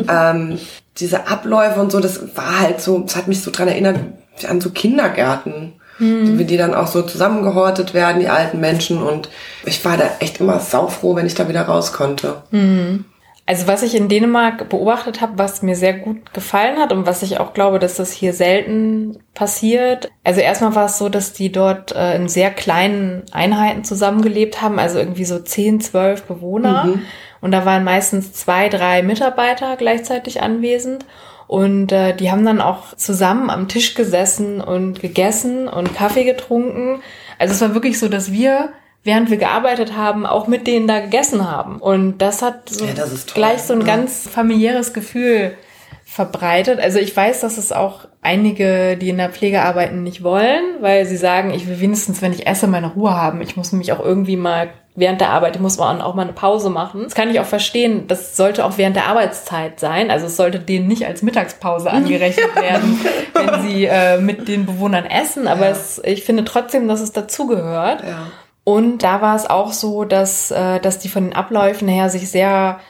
ähm, 0.08 0.58
diese 0.98 1.28
Abläufe 1.28 1.80
und 1.80 1.92
so, 1.92 2.00
das 2.00 2.36
war 2.36 2.60
halt 2.60 2.80
so, 2.80 2.98
das 2.98 3.16
hat 3.16 3.28
mich 3.28 3.42
so 3.42 3.50
dran 3.50 3.68
erinnert 3.68 4.00
an 4.48 4.60
so 4.60 4.70
Kindergärten, 4.70 5.74
mhm. 5.98 6.38
wie 6.38 6.44
die 6.44 6.56
dann 6.56 6.74
auch 6.74 6.86
so 6.86 7.02
zusammengehortet 7.02 7.94
werden, 7.94 8.20
die 8.20 8.28
alten 8.28 8.60
Menschen. 8.60 9.02
Und 9.02 9.28
ich 9.64 9.84
war 9.84 9.96
da 9.96 10.10
echt 10.20 10.40
immer 10.40 10.60
saufroh, 10.60 11.16
wenn 11.16 11.26
ich 11.26 11.34
da 11.34 11.48
wieder 11.48 11.62
raus 11.62 11.92
konnte. 11.92 12.42
Mhm. 12.50 13.04
Also 13.48 13.66
was 13.66 13.82
ich 13.82 13.94
in 13.94 14.10
Dänemark 14.10 14.68
beobachtet 14.68 15.22
habe, 15.22 15.38
was 15.38 15.62
mir 15.62 15.74
sehr 15.74 15.94
gut 15.94 16.34
gefallen 16.34 16.78
hat 16.78 16.92
und 16.92 17.06
was 17.06 17.22
ich 17.22 17.40
auch 17.40 17.54
glaube, 17.54 17.78
dass 17.78 17.96
das 17.96 18.12
hier 18.12 18.34
selten 18.34 19.20
passiert. 19.32 20.10
Also 20.22 20.42
erstmal 20.42 20.74
war 20.74 20.84
es 20.84 20.98
so, 20.98 21.08
dass 21.08 21.32
die 21.32 21.50
dort 21.50 21.92
äh, 21.96 22.14
in 22.14 22.28
sehr 22.28 22.50
kleinen 22.50 23.22
Einheiten 23.32 23.84
zusammengelebt 23.84 24.60
haben, 24.60 24.78
also 24.78 24.98
irgendwie 24.98 25.24
so 25.24 25.38
10, 25.38 25.80
12 25.80 26.24
Bewohner. 26.24 26.84
Mhm. 26.84 27.02
Und 27.40 27.52
da 27.52 27.64
waren 27.64 27.84
meistens 27.84 28.34
zwei, 28.34 28.68
drei 28.68 29.02
Mitarbeiter 29.02 29.76
gleichzeitig 29.76 30.42
anwesend. 30.42 31.06
Und 31.46 31.90
äh, 31.90 32.14
die 32.14 32.30
haben 32.30 32.44
dann 32.44 32.60
auch 32.60 32.94
zusammen 32.96 33.48
am 33.48 33.66
Tisch 33.66 33.94
gesessen 33.94 34.60
und 34.60 35.00
gegessen 35.00 35.68
und 35.68 35.94
Kaffee 35.94 36.24
getrunken. 36.24 37.00
Also 37.38 37.54
es 37.54 37.62
war 37.62 37.72
wirklich 37.72 37.98
so, 37.98 38.10
dass 38.10 38.30
wir 38.30 38.74
während 39.04 39.30
wir 39.30 39.36
gearbeitet 39.36 39.96
haben, 39.96 40.26
auch 40.26 40.48
mit 40.48 40.66
denen 40.66 40.86
da 40.86 41.00
gegessen 41.00 41.50
haben. 41.50 41.78
Und 41.78 42.18
das 42.18 42.42
hat 42.42 42.68
so 42.68 42.84
ja, 42.84 42.92
das 42.94 43.26
gleich 43.26 43.62
so 43.62 43.72
ein 43.72 43.84
ganz 43.84 44.28
familiäres 44.28 44.92
Gefühl 44.92 45.56
verbreitet. 46.04 46.80
Also 46.80 46.98
ich 46.98 47.14
weiß, 47.14 47.40
dass 47.40 47.58
es 47.58 47.70
auch 47.70 48.08
einige, 48.22 48.96
die 48.96 49.10
in 49.10 49.18
der 49.18 49.30
Pflege 49.30 49.62
arbeiten, 49.62 50.02
nicht 50.02 50.22
wollen, 50.22 50.64
weil 50.80 51.06
sie 51.06 51.16
sagen, 51.16 51.52
ich 51.52 51.68
will 51.68 51.80
wenigstens, 51.80 52.22
wenn 52.22 52.32
ich 52.32 52.46
esse, 52.46 52.66
meine 52.66 52.92
Ruhe 52.92 53.14
haben. 53.14 53.40
Ich 53.40 53.56
muss 53.56 53.72
mich 53.72 53.92
auch 53.92 54.00
irgendwie 54.00 54.36
mal 54.36 54.70
während 54.96 55.20
der 55.20 55.30
Arbeit, 55.30 55.54
ich 55.54 55.62
muss 55.62 55.78
man 55.78 56.00
auch 56.00 56.14
mal 56.14 56.22
eine 56.22 56.32
Pause 56.32 56.70
machen. 56.70 57.04
Das 57.04 57.14
kann 57.14 57.30
ich 57.30 57.38
auch 57.38 57.46
verstehen. 57.46 58.08
Das 58.08 58.36
sollte 58.36 58.64
auch 58.64 58.78
während 58.78 58.96
der 58.96 59.06
Arbeitszeit 59.06 59.78
sein. 59.78 60.10
Also 60.10 60.26
es 60.26 60.36
sollte 60.36 60.58
denen 60.58 60.88
nicht 60.88 61.06
als 61.06 61.22
Mittagspause 61.22 61.90
angerechnet 61.90 62.56
werden, 62.60 62.98
wenn 63.34 63.62
sie 63.62 63.84
äh, 63.84 64.18
mit 64.18 64.48
den 64.48 64.66
Bewohnern 64.66 65.04
essen. 65.04 65.46
Aber 65.46 65.66
ja. 65.66 65.70
es, 65.70 66.00
ich 66.04 66.24
finde 66.24 66.44
trotzdem, 66.44 66.88
dass 66.88 67.00
es 67.00 67.12
dazugehört. 67.12 68.02
Ja. 68.02 68.26
Und 68.68 69.02
da 69.02 69.22
war 69.22 69.34
es 69.34 69.48
auch 69.48 69.72
so, 69.72 70.04
dass, 70.04 70.50
äh, 70.50 70.78
dass 70.78 70.98
die 70.98 71.08
von 71.08 71.24
den 71.24 71.32
Abläufen 71.32 71.88
her 71.88 72.10
sich 72.10 72.30
sehr 72.30 72.80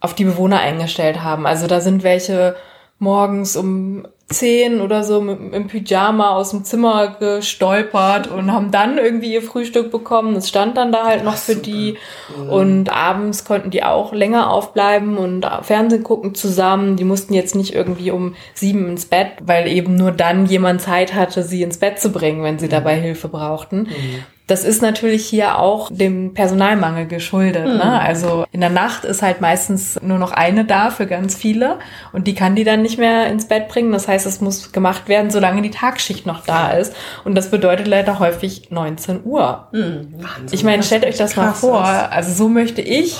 auf 0.00 0.14
die 0.14 0.24
Bewohner 0.24 0.60
eingestellt 0.60 1.22
haben. 1.22 1.46
Also 1.46 1.66
da 1.66 1.82
sind 1.82 2.02
welche 2.02 2.56
morgens 2.98 3.54
um 3.54 4.08
zehn 4.30 4.80
oder 4.80 5.02
so 5.02 5.20
mit, 5.20 5.52
im 5.52 5.66
Pyjama 5.66 6.30
aus 6.30 6.50
dem 6.50 6.64
Zimmer 6.64 7.16
gestolpert 7.18 8.28
und 8.28 8.52
haben 8.52 8.70
dann 8.70 8.96
irgendwie 8.96 9.34
ihr 9.34 9.42
Frühstück 9.42 9.90
bekommen. 9.90 10.36
Es 10.36 10.48
stand 10.48 10.76
dann 10.76 10.92
da 10.92 11.04
halt 11.04 11.24
noch 11.24 11.36
für 11.36 11.56
die. 11.56 11.96
Mhm. 12.36 12.48
Und 12.50 12.92
abends 12.92 13.44
konnten 13.44 13.70
die 13.70 13.82
auch 13.82 14.12
länger 14.12 14.50
aufbleiben 14.50 15.18
und 15.18 15.46
Fernsehen 15.62 16.04
gucken 16.04 16.34
zusammen. 16.34 16.96
Die 16.96 17.04
mussten 17.04 17.34
jetzt 17.34 17.56
nicht 17.56 17.74
irgendwie 17.74 18.12
um 18.12 18.36
sieben 18.54 18.88
ins 18.88 19.06
Bett, 19.06 19.32
weil 19.42 19.66
eben 19.66 19.96
nur 19.96 20.12
dann 20.12 20.46
jemand 20.46 20.80
Zeit 20.80 21.14
hatte, 21.14 21.42
sie 21.42 21.62
ins 21.62 21.78
Bett 21.78 22.00
zu 22.00 22.12
bringen, 22.12 22.42
wenn 22.44 22.58
sie 22.58 22.66
mhm. 22.66 22.70
dabei 22.70 22.96
Hilfe 22.96 23.28
brauchten. 23.28 23.80
Mhm. 23.80 24.24
Das 24.50 24.64
ist 24.64 24.82
natürlich 24.82 25.26
hier 25.26 25.60
auch 25.60 25.90
dem 25.92 26.34
Personalmangel 26.34 27.06
geschuldet. 27.06 27.68
Mhm. 27.68 27.76
Ne? 27.76 28.00
Also 28.00 28.46
in 28.50 28.60
der 28.60 28.68
Nacht 28.68 29.04
ist 29.04 29.22
halt 29.22 29.40
meistens 29.40 30.00
nur 30.02 30.18
noch 30.18 30.32
eine 30.32 30.64
da 30.64 30.90
für 30.90 31.06
ganz 31.06 31.36
viele 31.36 31.78
und 32.12 32.26
die 32.26 32.34
kann 32.34 32.56
die 32.56 32.64
dann 32.64 32.82
nicht 32.82 32.98
mehr 32.98 33.28
ins 33.28 33.46
Bett 33.46 33.68
bringen. 33.68 33.92
Das 33.92 34.08
heißt, 34.08 34.19
es 34.26 34.40
muss 34.40 34.72
gemacht 34.72 35.08
werden, 35.08 35.30
solange 35.30 35.62
die 35.62 35.70
Tagschicht 35.70 36.26
noch 36.26 36.44
da 36.44 36.70
ist. 36.70 36.94
Und 37.24 37.34
das 37.34 37.50
bedeutet 37.50 37.86
leider 37.86 38.18
häufig 38.18 38.70
19 38.70 39.24
Uhr. 39.24 39.68
Mhm. 39.72 40.14
Wahnsinn, 40.18 40.48
ich 40.52 40.64
meine, 40.64 40.82
stellt 40.82 41.04
euch 41.04 41.16
das 41.16 41.36
mal 41.36 41.52
vor. 41.52 41.84
Also 41.84 42.32
so 42.32 42.48
möchte 42.48 42.80
ich 42.82 43.16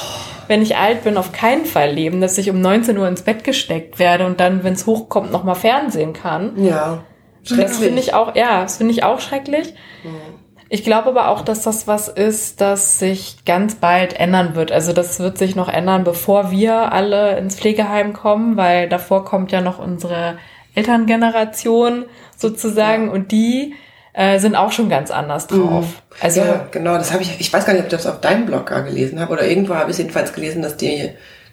wenn 0.50 0.62
ich 0.62 0.76
alt 0.76 1.04
bin, 1.04 1.16
auf 1.16 1.30
keinen 1.30 1.64
Fall 1.64 1.92
leben, 1.92 2.20
dass 2.20 2.36
ich 2.36 2.50
um 2.50 2.60
19 2.60 2.98
Uhr 2.98 3.06
ins 3.06 3.22
Bett 3.22 3.44
gesteckt 3.44 4.00
werde 4.00 4.26
und 4.26 4.40
dann, 4.40 4.64
wenn 4.64 4.72
es 4.72 4.84
hochkommt, 4.84 5.30
noch 5.30 5.44
mal 5.44 5.54
Fernsehen 5.54 6.12
kann. 6.12 6.60
Ja. 6.60 7.04
Das 7.48 7.78
finde 7.78 8.00
ich 8.00 8.14
auch, 8.14 8.34
ja, 8.34 8.62
das 8.62 8.78
finde 8.78 8.92
ich 8.92 9.04
auch 9.04 9.20
schrecklich. 9.20 9.74
Mhm. 10.02 10.40
Ich 10.68 10.84
glaube 10.84 11.08
aber 11.08 11.28
auch, 11.28 11.42
dass 11.42 11.62
das 11.62 11.86
was 11.86 12.08
ist, 12.08 12.60
das 12.60 12.98
sich 12.98 13.44
ganz 13.44 13.76
bald 13.76 14.18
ändern 14.18 14.56
wird. 14.56 14.72
Also 14.72 14.92
das 14.92 15.20
wird 15.20 15.38
sich 15.38 15.54
noch 15.54 15.68
ändern, 15.68 16.02
bevor 16.02 16.50
wir 16.50 16.92
alle 16.92 17.38
ins 17.38 17.56
Pflegeheim 17.56 18.12
kommen, 18.12 18.56
weil 18.56 18.88
davor 18.88 19.24
kommt 19.24 19.52
ja 19.52 19.60
noch 19.60 19.78
unsere 19.78 20.38
Elterngeneration 20.74 22.04
sozusagen 22.36 23.06
ja. 23.06 23.12
und 23.12 23.32
die 23.32 23.74
äh, 24.12 24.38
sind 24.38 24.56
auch 24.56 24.72
schon 24.72 24.88
ganz 24.88 25.10
anders 25.10 25.46
drauf. 25.46 25.84
Mhm. 25.84 26.16
Also 26.20 26.40
ja, 26.40 26.66
genau, 26.70 26.94
das 26.94 27.12
habe 27.12 27.22
ich, 27.22 27.40
ich 27.40 27.52
weiß 27.52 27.64
gar 27.64 27.72
nicht, 27.72 27.82
ob 27.82 27.86
ich 27.86 27.92
das 27.92 28.06
auf 28.06 28.20
deinem 28.20 28.46
Blog 28.46 28.66
gelesen 28.66 29.20
habe 29.20 29.32
oder 29.32 29.46
irgendwo 29.46 29.74
habe 29.74 29.90
ich 29.90 29.98
jedenfalls 29.98 30.32
gelesen, 30.32 30.62
dass 30.62 30.76
die 30.76 31.10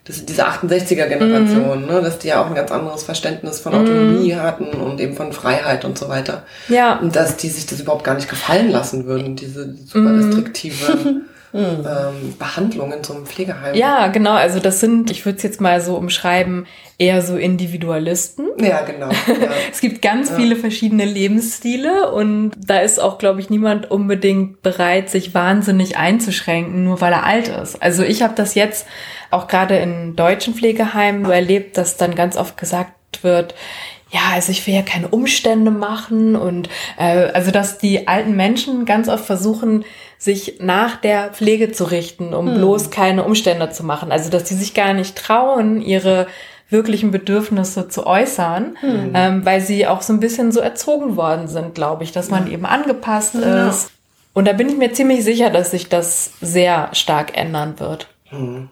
das 0.08 0.26
diese 0.26 0.48
68er-Generation, 0.48 1.82
mhm. 1.82 1.88
ne, 1.88 2.02
dass 2.02 2.20
die 2.20 2.30
ja 2.30 2.42
auch 2.42 2.48
ein 2.48 2.56
ganz 2.56 2.72
anderes 2.72 3.04
Verständnis 3.04 3.60
von 3.60 3.74
Autonomie 3.74 4.34
mhm. 4.34 4.42
hatten 4.42 4.66
und 4.68 5.02
eben 5.02 5.16
von 5.16 5.34
Freiheit 5.34 5.84
und 5.84 5.98
so 5.98 6.08
weiter. 6.08 6.44
Ja. 6.70 6.98
Und 7.00 7.16
dass 7.16 7.36
die 7.36 7.50
sich 7.50 7.66
das 7.66 7.82
überhaupt 7.82 8.06
gar 8.06 8.16
nicht 8.16 8.30
gefallen 8.30 8.72
lassen 8.72 9.06
würden, 9.06 9.36
diese 9.36 9.76
super 9.86 10.12
mhm. 11.54 11.86
ähm, 11.86 12.36
Behandlung 12.38 12.94
in 12.94 13.04
so 13.04 13.14
einem 13.14 13.26
Pflegeheim. 13.26 13.76
Ja, 13.76 14.08
genau. 14.08 14.34
Also 14.34 14.60
das 14.60 14.80
sind, 14.80 15.12
ich 15.12 15.26
würde 15.26 15.38
es 15.38 15.44
jetzt 15.44 15.62
mal 15.62 15.82
so 15.82 15.96
umschreiben, 15.96 16.68
eher 16.98 17.22
so 17.22 17.38
Individualisten. 17.38 18.48
Ja, 18.60 18.82
genau. 18.82 19.10
Ja. 19.28 19.50
es 19.72 19.82
gibt 19.82 20.02
ganz 20.02 20.30
ja. 20.30 20.36
viele 20.36 20.56
verschiedene 20.56 21.06
Lebensstile 21.06 22.12
und 22.12 22.52
da 22.58 22.80
ist 22.80 23.00
auch, 23.00 23.18
glaube 23.18 23.40
ich, 23.40 23.50
niemand 23.50 23.92
unbedingt 23.92 24.62
bereit, 24.62 25.10
sich 25.10 25.34
wahnsinnig 25.34 25.98
einzuschränken, 25.98 26.84
nur 26.84 27.02
weil 27.02 27.14
er 27.14 27.26
alt 27.26 27.50
ist. 27.50 27.82
Also 27.82 28.04
ich 28.04 28.24
habe 28.24 28.34
das 28.36 28.56
jetzt 28.56 28.88
auch 29.30 29.48
gerade 29.48 29.78
in 29.78 30.16
deutschen 30.16 30.54
Pflegeheimen 30.56 31.26
so 31.26 31.32
erlebt, 31.32 31.78
dass 31.78 31.98
dann 31.98 32.16
ganz 32.16 32.36
oft 32.36 32.58
gesagt 32.58 33.24
wird, 33.24 33.54
ja, 34.10 34.22
also 34.34 34.52
ich 34.52 34.66
will 34.66 34.74
ja 34.74 34.84
keine 34.84 35.10
Umstände 35.10 35.72
machen 35.72 36.36
und 36.36 36.70
äh, 36.98 37.32
also 37.34 37.52
dass 37.52 37.78
die 37.78 38.08
alten 38.08 38.36
Menschen 38.36 38.86
ganz 38.86 39.10
oft 39.10 39.26
versuchen, 39.26 39.84
sich 40.18 40.56
nach 40.60 40.96
der 40.96 41.32
Pflege 41.34 41.72
zu 41.72 41.84
richten, 41.86 42.34
um 42.34 42.48
hm. 42.48 42.56
bloß 42.56 42.90
keine 42.90 43.24
Umstände 43.24 43.70
zu 43.70 43.84
machen. 43.84 44.12
Also 44.12 44.30
dass 44.30 44.46
die 44.46 44.54
sich 44.54 44.74
gar 44.74 44.94
nicht 44.94 45.18
trauen, 45.18 45.82
ihre 45.82 46.28
wirklichen 46.70 47.12
Bedürfnisse 47.12 47.90
zu 47.90 48.06
äußern, 48.08 48.78
hm. 48.80 49.12
ähm, 49.14 49.46
weil 49.46 49.62
sie 49.62 49.88
auch 49.88 50.02
so 50.02 50.14
ein 50.14 50.20
bisschen 50.20 50.52
so 50.52 50.60
erzogen 50.60 51.18
worden 51.18 51.48
sind, 51.48 51.76
glaube 51.76 52.04
ich, 52.04 52.12
dass 52.12 52.30
man 52.30 52.48
ja. 52.48 52.54
eben 52.54 52.66
angepasst 52.66 53.36
ja. 53.36 53.70
ist. 53.70 53.92
Und 54.34 54.48
da 54.48 54.54
bin 54.54 54.70
ich 54.70 54.78
mir 54.78 54.94
ziemlich 54.94 55.24
sicher, 55.24 55.50
dass 55.50 55.72
sich 55.72 55.90
das 55.90 56.32
sehr 56.42 56.90
stark 56.94 57.38
ändern 57.38 57.80
wird. 57.80 58.08
Hm. 58.30 58.70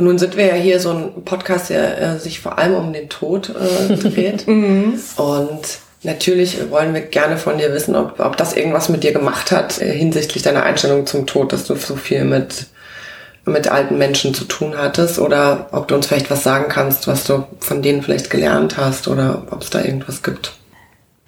Und 0.00 0.06
nun 0.06 0.18
sind 0.18 0.34
wir 0.38 0.46
ja 0.46 0.54
hier 0.54 0.80
so 0.80 0.92
ein 0.92 1.24
Podcast, 1.26 1.68
der 1.68 2.00
äh, 2.00 2.18
sich 2.18 2.40
vor 2.40 2.58
allem 2.58 2.74
um 2.74 2.90
den 2.94 3.10
Tod 3.10 3.50
äh, 3.50 3.96
dreht. 3.96 4.46
mhm. 4.46 4.98
Und 5.16 5.60
natürlich 6.02 6.70
wollen 6.70 6.94
wir 6.94 7.02
gerne 7.02 7.36
von 7.36 7.58
dir 7.58 7.74
wissen, 7.74 7.94
ob, 7.94 8.18
ob 8.18 8.38
das 8.38 8.56
irgendwas 8.56 8.88
mit 8.88 9.04
dir 9.04 9.12
gemacht 9.12 9.52
hat 9.52 9.78
äh, 9.78 9.92
hinsichtlich 9.92 10.42
deiner 10.42 10.62
Einstellung 10.62 11.04
zum 11.04 11.26
Tod, 11.26 11.52
dass 11.52 11.64
du 11.64 11.74
so 11.74 11.96
viel 11.96 12.24
mit, 12.24 12.68
mit 13.44 13.68
alten 13.68 13.98
Menschen 13.98 14.32
zu 14.32 14.44
tun 14.44 14.72
hattest 14.74 15.18
oder 15.18 15.68
ob 15.72 15.86
du 15.86 15.96
uns 15.96 16.06
vielleicht 16.06 16.30
was 16.30 16.44
sagen 16.44 16.70
kannst, 16.70 17.06
was 17.06 17.24
du 17.24 17.44
von 17.58 17.82
denen 17.82 18.00
vielleicht 18.00 18.30
gelernt 18.30 18.78
hast 18.78 19.06
oder 19.06 19.48
ob 19.50 19.60
es 19.60 19.68
da 19.68 19.84
irgendwas 19.84 20.22
gibt. 20.22 20.52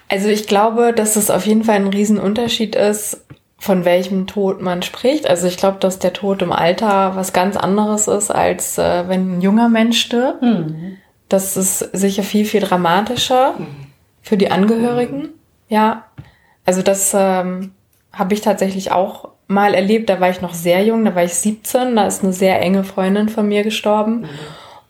Also 0.09 0.29
ich 0.29 0.47
glaube, 0.47 0.95
dass 0.95 1.17
es 1.17 1.31
auf 1.31 1.45
jeden 1.45 1.64
Fall 1.64 1.76
ein 1.76 1.88
Riesenunterschied 1.88 2.75
ist, 2.75 3.22
von 3.62 3.85
welchem 3.85 4.26
Tod 4.26 4.61
man 4.61 4.83
spricht. 4.83 5.31
Also 5.31 5.47
ich 5.47 5.57
glaube, 5.57 5.78
dass 5.78 6.00
der 6.00 6.12
Tod 6.12 6.42
im 6.42 6.50
Alter 6.50 7.14
was 7.14 7.33
ganz 7.33 7.57
anderes 7.57 8.09
ist, 8.09 8.33
als 8.33 8.76
äh, 8.76 9.07
wenn 9.07 9.37
ein 9.37 9.40
junger 9.40 9.69
Mensch 9.69 10.00
stirbt. 10.00 10.42
Mhm. 10.42 10.97
Das 11.28 11.57
ist 11.57 11.78
sicher 11.92 12.25
viel, 12.25 12.45
viel 12.45 12.61
dramatischer 12.61 13.54
mhm. 13.57 13.66
für 14.21 14.37
die 14.37 14.50
Angehörigen. 14.50 15.28
Ja, 15.69 16.07
also 16.66 16.83
das 16.83 17.12
ähm, 17.14 17.71
habe 18.12 18.35
ich 18.35 18.40
tatsächlich 18.40 18.90
auch 18.90 19.28
mal 19.47 19.75
erlebt. 19.75 20.11
Da 20.11 20.19
war 20.19 20.31
ich 20.31 20.40
noch 20.40 20.54
sehr 20.54 20.85
jung, 20.85 21.04
da 21.04 21.14
war 21.14 21.23
ich 21.23 21.35
17, 21.35 21.95
da 21.95 22.09
ist 22.09 22.25
eine 22.25 22.33
sehr 22.33 22.61
enge 22.61 22.83
Freundin 22.83 23.28
von 23.28 23.47
mir 23.47 23.62
gestorben. 23.62 24.23
Mhm. 24.23 24.28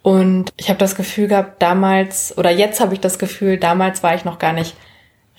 Und 0.00 0.50
ich 0.56 0.70
habe 0.70 0.78
das 0.78 0.96
Gefühl 0.96 1.28
gehabt, 1.28 1.60
damals, 1.60 2.38
oder 2.38 2.50
jetzt 2.50 2.80
habe 2.80 2.94
ich 2.94 3.00
das 3.00 3.18
Gefühl, 3.18 3.58
damals 3.58 4.02
war 4.02 4.14
ich 4.14 4.24
noch 4.24 4.38
gar 4.38 4.54
nicht 4.54 4.74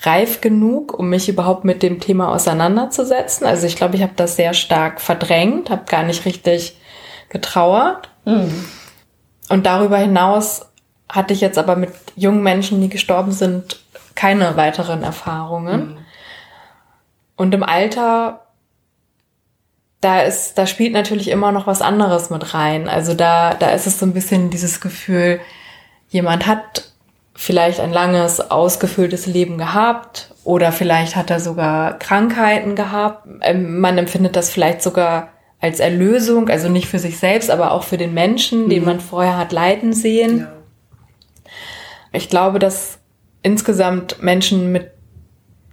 reif 0.04 0.42
genug, 0.42 0.98
um 0.98 1.10
mich 1.10 1.30
überhaupt 1.30 1.64
mit 1.64 1.82
dem 1.82 2.00
Thema 2.00 2.30
auseinanderzusetzen. 2.30 3.48
Also 3.48 3.66
ich 3.66 3.76
glaube, 3.76 3.96
ich 3.96 4.02
habe 4.02 4.14
das 4.16 4.36
sehr 4.36 4.54
stark 4.54 5.02
verdrängt, 5.02 5.70
habe 5.70 5.86
gar 5.86 6.04
nicht 6.04 6.26
richtig 6.26 6.78
getrauert. 7.30 8.10
Mhm. 8.26 8.66
Und 9.50 9.66
darüber 9.66 9.98
hinaus 9.98 10.68
hatte 11.10 11.34
ich 11.34 11.42
jetzt 11.42 11.58
aber 11.58 11.76
mit 11.76 11.92
jungen 12.16 12.44
Menschen, 12.44 12.82
die 12.82 12.90
gestorben 12.90 13.32
sind, 13.32 13.82
keine 14.16 14.58
weiteren 14.58 15.04
Erfahrungen. 15.04 15.94
Mhm. 15.94 15.98
Und 17.36 17.54
im 17.54 17.64
Alter, 17.64 18.42
da 20.02 20.22
ist, 20.22 20.58
da 20.58 20.68
spielt 20.68 20.94
natürlich 20.94 21.30
immer 21.30 21.52
noch 21.52 21.66
was 21.66 21.82
anderes 21.82 22.30
mit 22.30 22.54
rein. 22.54 22.90
Also 22.90 23.14
da, 23.14 23.54
da 23.54 23.70
ist 23.70 23.88
es 23.88 24.00
so 24.00 24.06
ein 24.06 24.14
bisschen 24.14 24.50
dieses 24.50 24.82
Gefühl, 24.82 25.40
jemand 26.10 26.46
hat 26.46 26.93
vielleicht 27.36 27.80
ein 27.80 27.92
langes, 27.92 28.40
ausgefülltes 28.52 29.26
Leben 29.26 29.58
gehabt 29.58 30.34
oder 30.44 30.72
vielleicht 30.72 31.16
hat 31.16 31.32
er 31.32 31.40
sogar 31.40 31.98
Krankheiten 31.98 32.76
gehabt. 32.76 33.28
Ähm, 33.42 33.80
man 33.80 33.98
empfindet 33.98 34.36
das 34.36 34.50
vielleicht 34.50 34.82
sogar 34.82 35.30
als 35.60 35.80
Erlösung, 35.80 36.50
also 36.50 36.70
nicht 36.70 36.88
für 36.88 37.00
sich 37.00 37.18
selbst, 37.18 37.50
aber 37.50 37.72
auch 37.72 37.84
für 37.84 37.98
den 37.98 38.14
Menschen, 38.14 38.66
mhm. 38.66 38.70
den 38.70 38.86
man 38.86 39.00
vorher 39.00 39.38
hat 39.38 39.52
leiden 39.52 39.94
sehen. 39.94 40.40
Ja. 40.40 40.54
Ich 42.12 42.30
glaube, 42.30 42.60
dass 42.60 43.00
insgesamt 43.42 44.22
Menschen 44.22 44.72
mit 44.72 44.92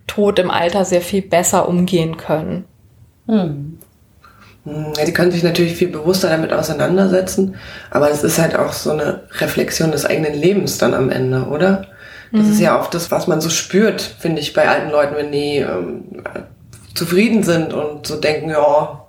Tod 0.06 0.38
im 0.38 0.50
Alter 0.50 0.84
sehr 0.84 1.02
viel 1.02 1.22
besser 1.22 1.68
umgehen 1.68 2.16
können. 2.16 2.64
Mhm. 3.26 3.78
Hm, 4.70 4.92
ja, 4.96 5.04
die 5.04 5.12
können 5.12 5.32
sich 5.32 5.42
natürlich 5.42 5.74
viel 5.74 5.88
bewusster 5.88 6.28
damit 6.28 6.52
auseinandersetzen, 6.52 7.56
aber 7.90 8.10
es 8.10 8.22
ist 8.22 8.38
halt 8.38 8.56
auch 8.56 8.72
so 8.72 8.92
eine 8.92 9.22
Reflexion 9.38 9.90
des 9.90 10.06
eigenen 10.06 10.34
Lebens 10.34 10.78
dann 10.78 10.94
am 10.94 11.10
Ende, 11.10 11.46
oder? 11.46 11.86
Das 12.32 12.42
mhm. 12.42 12.52
ist 12.52 12.60
ja 12.60 12.78
oft 12.78 12.94
das, 12.94 13.10
was 13.10 13.26
man 13.26 13.40
so 13.40 13.50
spürt, 13.50 14.00
finde 14.00 14.40
ich, 14.40 14.52
bei 14.52 14.68
alten 14.68 14.90
Leuten, 14.90 15.16
wenn 15.16 15.32
die 15.32 15.56
ähm, 15.56 16.04
zufrieden 16.94 17.42
sind 17.42 17.72
und 17.72 18.06
so 18.06 18.16
denken, 18.16 18.50
ja, 18.50 19.06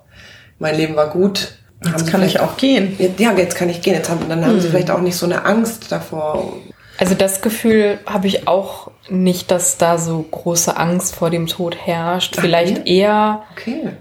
mein 0.58 0.74
Leben 0.76 0.96
war 0.96 1.10
gut. 1.10 1.54
Jetzt 1.84 2.08
kann 2.08 2.22
ich 2.22 2.40
auch 2.40 2.56
gehen. 2.56 2.96
Ja, 3.18 3.32
jetzt 3.32 3.56
kann 3.56 3.68
ich 3.68 3.82
gehen. 3.82 3.94
Jetzt 3.94 4.08
haben, 4.08 4.28
dann 4.28 4.44
haben 4.44 4.56
mhm. 4.56 4.60
sie 4.60 4.68
vielleicht 4.68 4.90
auch 4.90 5.00
nicht 5.00 5.16
so 5.16 5.26
eine 5.26 5.44
Angst 5.44 5.90
davor. 5.90 6.56
Also 6.98 7.14
das 7.14 7.40
Gefühl 7.40 7.98
habe 8.06 8.28
ich 8.28 8.46
auch 8.46 8.90
nicht, 9.08 9.50
dass 9.50 9.78
da 9.78 9.98
so 9.98 10.24
große 10.30 10.76
Angst 10.76 11.16
vor 11.16 11.30
dem 11.30 11.48
Tod 11.48 11.76
herrscht. 11.76 12.36
Vielleicht 12.38 12.80
okay. 12.80 12.98
eher 12.98 13.42
okay 13.52 13.92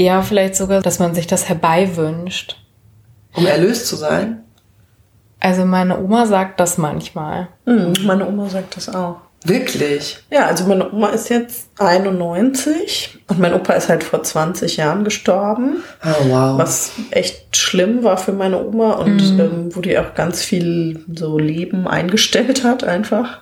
eher 0.00 0.22
vielleicht 0.22 0.56
sogar, 0.56 0.80
dass 0.80 0.98
man 0.98 1.14
sich 1.14 1.26
das 1.26 1.48
herbeiwünscht. 1.48 2.56
Um 3.34 3.46
erlöst 3.46 3.86
zu 3.86 3.96
sein? 3.96 4.42
Also 5.38 5.64
meine 5.64 6.00
Oma 6.00 6.26
sagt 6.26 6.58
das 6.58 6.78
manchmal. 6.78 7.48
Mhm, 7.66 7.92
meine 8.04 8.26
Oma 8.26 8.48
sagt 8.48 8.76
das 8.76 8.88
auch. 8.88 9.20
Wirklich? 9.44 10.18
Ja, 10.30 10.46
also 10.46 10.64
meine 10.64 10.92
Oma 10.92 11.08
ist 11.10 11.30
jetzt 11.30 11.70
91 11.78 13.20
und 13.28 13.38
mein 13.38 13.54
Opa 13.54 13.72
ist 13.72 13.88
halt 13.88 14.04
vor 14.04 14.22
20 14.22 14.76
Jahren 14.76 15.02
gestorben. 15.02 15.82
Oh, 16.04 16.28
wow. 16.28 16.58
Was 16.58 16.92
echt 17.10 17.56
schlimm 17.56 18.02
war 18.02 18.18
für 18.18 18.32
meine 18.32 18.62
Oma 18.62 18.94
und 18.94 19.34
mhm. 19.34 19.40
ähm, 19.40 19.76
wo 19.76 19.80
die 19.80 19.98
auch 19.98 20.14
ganz 20.14 20.42
viel 20.42 21.02
so 21.14 21.38
Leben 21.38 21.88
eingestellt 21.88 22.64
hat 22.64 22.84
einfach. 22.84 23.40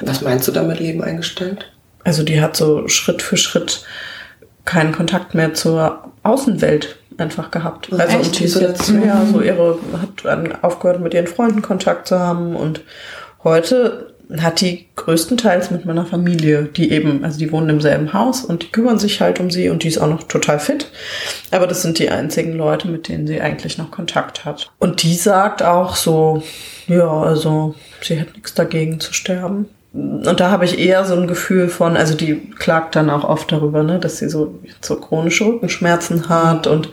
Was 0.00 0.22
meinst 0.22 0.48
du 0.48 0.52
damit 0.52 0.80
Leben 0.80 1.02
eingestellt? 1.02 1.70
Also 2.04 2.22
die 2.22 2.40
hat 2.40 2.56
so 2.56 2.88
Schritt 2.88 3.20
für 3.20 3.36
Schritt 3.36 3.84
keinen 4.64 4.92
Kontakt 4.92 5.34
mehr 5.34 5.54
zur 5.54 6.12
Außenwelt 6.22 6.96
einfach 7.18 7.50
gehabt. 7.50 7.92
Also 7.92 8.02
Echt? 8.02 8.26
und 8.26 8.38
die 8.38 8.44
ist 8.44 8.60
jetzt 8.60 8.88
ja 8.90 9.24
so 9.30 9.40
ihre 9.40 9.78
hat 10.00 10.62
aufgehört 10.62 11.00
mit 11.00 11.14
ihren 11.14 11.26
Freunden 11.26 11.62
Kontakt 11.62 12.08
zu 12.08 12.18
haben 12.18 12.56
und 12.56 12.82
heute 13.42 14.14
hat 14.40 14.62
die 14.62 14.86
größtenteils 14.96 15.70
mit 15.70 15.84
meiner 15.84 16.06
Familie, 16.06 16.64
die 16.64 16.90
eben, 16.92 17.24
also 17.24 17.38
die 17.38 17.52
wohnen 17.52 17.68
im 17.68 17.80
selben 17.80 18.12
Haus 18.14 18.42
und 18.42 18.62
die 18.62 18.72
kümmern 18.72 18.98
sich 18.98 19.20
halt 19.20 19.38
um 19.38 19.50
sie 19.50 19.68
und 19.68 19.82
die 19.82 19.88
ist 19.88 19.98
auch 19.98 20.08
noch 20.08 20.22
total 20.22 20.58
fit. 20.58 20.90
Aber 21.50 21.66
das 21.66 21.82
sind 21.82 21.98
die 21.98 22.08
einzigen 22.08 22.54
Leute, 22.54 22.88
mit 22.88 23.08
denen 23.08 23.26
sie 23.26 23.40
eigentlich 23.40 23.76
noch 23.76 23.90
Kontakt 23.90 24.46
hat. 24.46 24.70
Und 24.78 25.02
die 25.02 25.14
sagt 25.14 25.62
auch 25.62 25.94
so, 25.94 26.42
ja, 26.88 27.06
also 27.06 27.74
sie 28.00 28.18
hat 28.18 28.32
nichts 28.34 28.54
dagegen 28.54 28.98
zu 28.98 29.12
sterben 29.12 29.68
und 29.94 30.40
da 30.40 30.50
habe 30.50 30.64
ich 30.64 30.80
eher 30.80 31.04
so 31.04 31.14
ein 31.14 31.28
Gefühl 31.28 31.68
von, 31.68 31.96
also 31.96 32.16
die 32.16 32.50
klagt 32.58 32.96
dann 32.96 33.10
auch 33.10 33.22
oft 33.22 33.52
darüber, 33.52 33.84
ne, 33.84 34.00
dass 34.00 34.18
sie 34.18 34.28
so, 34.28 34.58
so 34.80 34.96
chronische 34.96 35.46
Rückenschmerzen 35.46 36.28
hat 36.28 36.66
und 36.66 36.90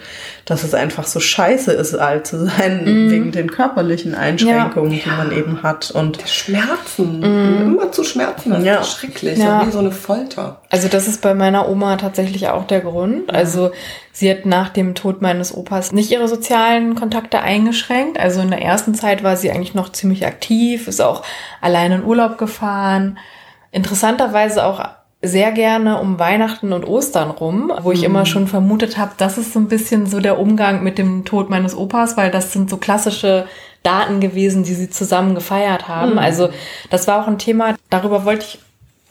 dass 0.52 0.66
es 0.66 0.74
einfach 0.74 1.08
so 1.08 1.22
scheiße 1.22 1.72
ist, 1.72 1.96
alt 1.96 2.28
zu 2.28 2.46
sein, 2.46 2.84
mm. 2.84 3.10
wegen 3.10 3.32
den 3.32 3.50
körperlichen 3.50 4.16
Einschränkungen, 4.16 4.92
ja. 4.92 5.00
die 5.06 5.10
man 5.10 5.32
eben 5.32 5.64
hat. 5.64 5.92
Und 5.92 6.20
Schmerzen, 6.28 7.22
mm. 7.22 7.68
immer 7.68 7.92
zu 7.94 8.04
Schmerzen, 8.04 8.50
das 8.50 8.64
ja. 8.66 8.82
ist 8.82 8.92
schrecklich, 8.92 9.38
ja. 9.38 9.66
wie 9.66 9.72
so 9.72 9.80
eine 9.80 9.92
Folter. 9.92 10.60
Also 10.70 10.90
das 10.90 11.08
ist 11.08 11.22
bei 11.22 11.34
meiner 11.36 11.70
Oma 11.70 11.96
tatsächlich 11.96 12.50
auch 12.50 12.68
der 12.68 12.82
Grund. 12.82 13.34
Also 13.34 13.72
sie 14.12 14.30
hat 14.30 14.46
nach 14.46 14.68
dem 14.68 14.94
Tod 14.94 15.22
meines 15.22 15.56
Opas 15.56 15.94
nicht 15.94 16.12
ihre 16.12 16.28
sozialen 16.28 16.96
Kontakte 16.96 17.40
eingeschränkt. 17.40 18.20
Also 18.20 18.42
in 18.42 18.50
der 18.50 18.62
ersten 18.62 18.94
Zeit 18.94 19.24
war 19.24 19.38
sie 19.38 19.52
eigentlich 19.52 19.74
noch 19.74 19.94
ziemlich 19.94 20.26
aktiv, 20.26 20.90
ist 20.90 21.02
auch 21.02 21.24
allein 21.62 21.94
in 21.94 22.04
Urlaub 22.04 22.38
gefahren. 22.38 23.20
Interessanterweise 23.72 24.66
auch 24.66 24.84
sehr 25.22 25.52
gerne 25.52 26.00
um 26.00 26.18
Weihnachten 26.18 26.74
und 26.74 26.86
Ostern 26.88 27.30
rum, 27.30 27.72
wo 27.82 27.92
ich 27.92 28.00
Mhm. 28.00 28.06
immer 28.06 28.26
schon 28.26 28.48
vermutet 28.48 28.98
habe, 28.98 29.12
das 29.18 29.38
ist 29.38 29.54
so 29.54 29.60
ein 29.60 29.68
bisschen 29.68 30.08
so 30.08 30.20
der 30.20 30.40
Umgang 30.40 30.84
mit 30.84 30.98
dem 30.98 31.26
Tod 31.26 31.50
meines 31.50 31.76
Opas, 31.78 32.18
weil 32.18 32.32
das 32.32 32.54
sind 32.54 32.70
so 32.70 32.78
klassische 32.78 33.46
Daten 33.84 34.20
gewesen, 34.20 34.64
die 34.64 34.74
sie 34.74 34.90
zusammen 34.90 35.36
gefeiert 35.36 35.88
haben. 35.88 36.14
Mhm. 36.14 36.18
Also 36.20 36.50
das 36.90 37.08
war 37.08 37.22
auch 37.22 37.28
ein 37.28 37.38
Thema, 37.38 37.76
darüber 37.90 38.26
wollte 38.26 38.46
ich 38.48 38.60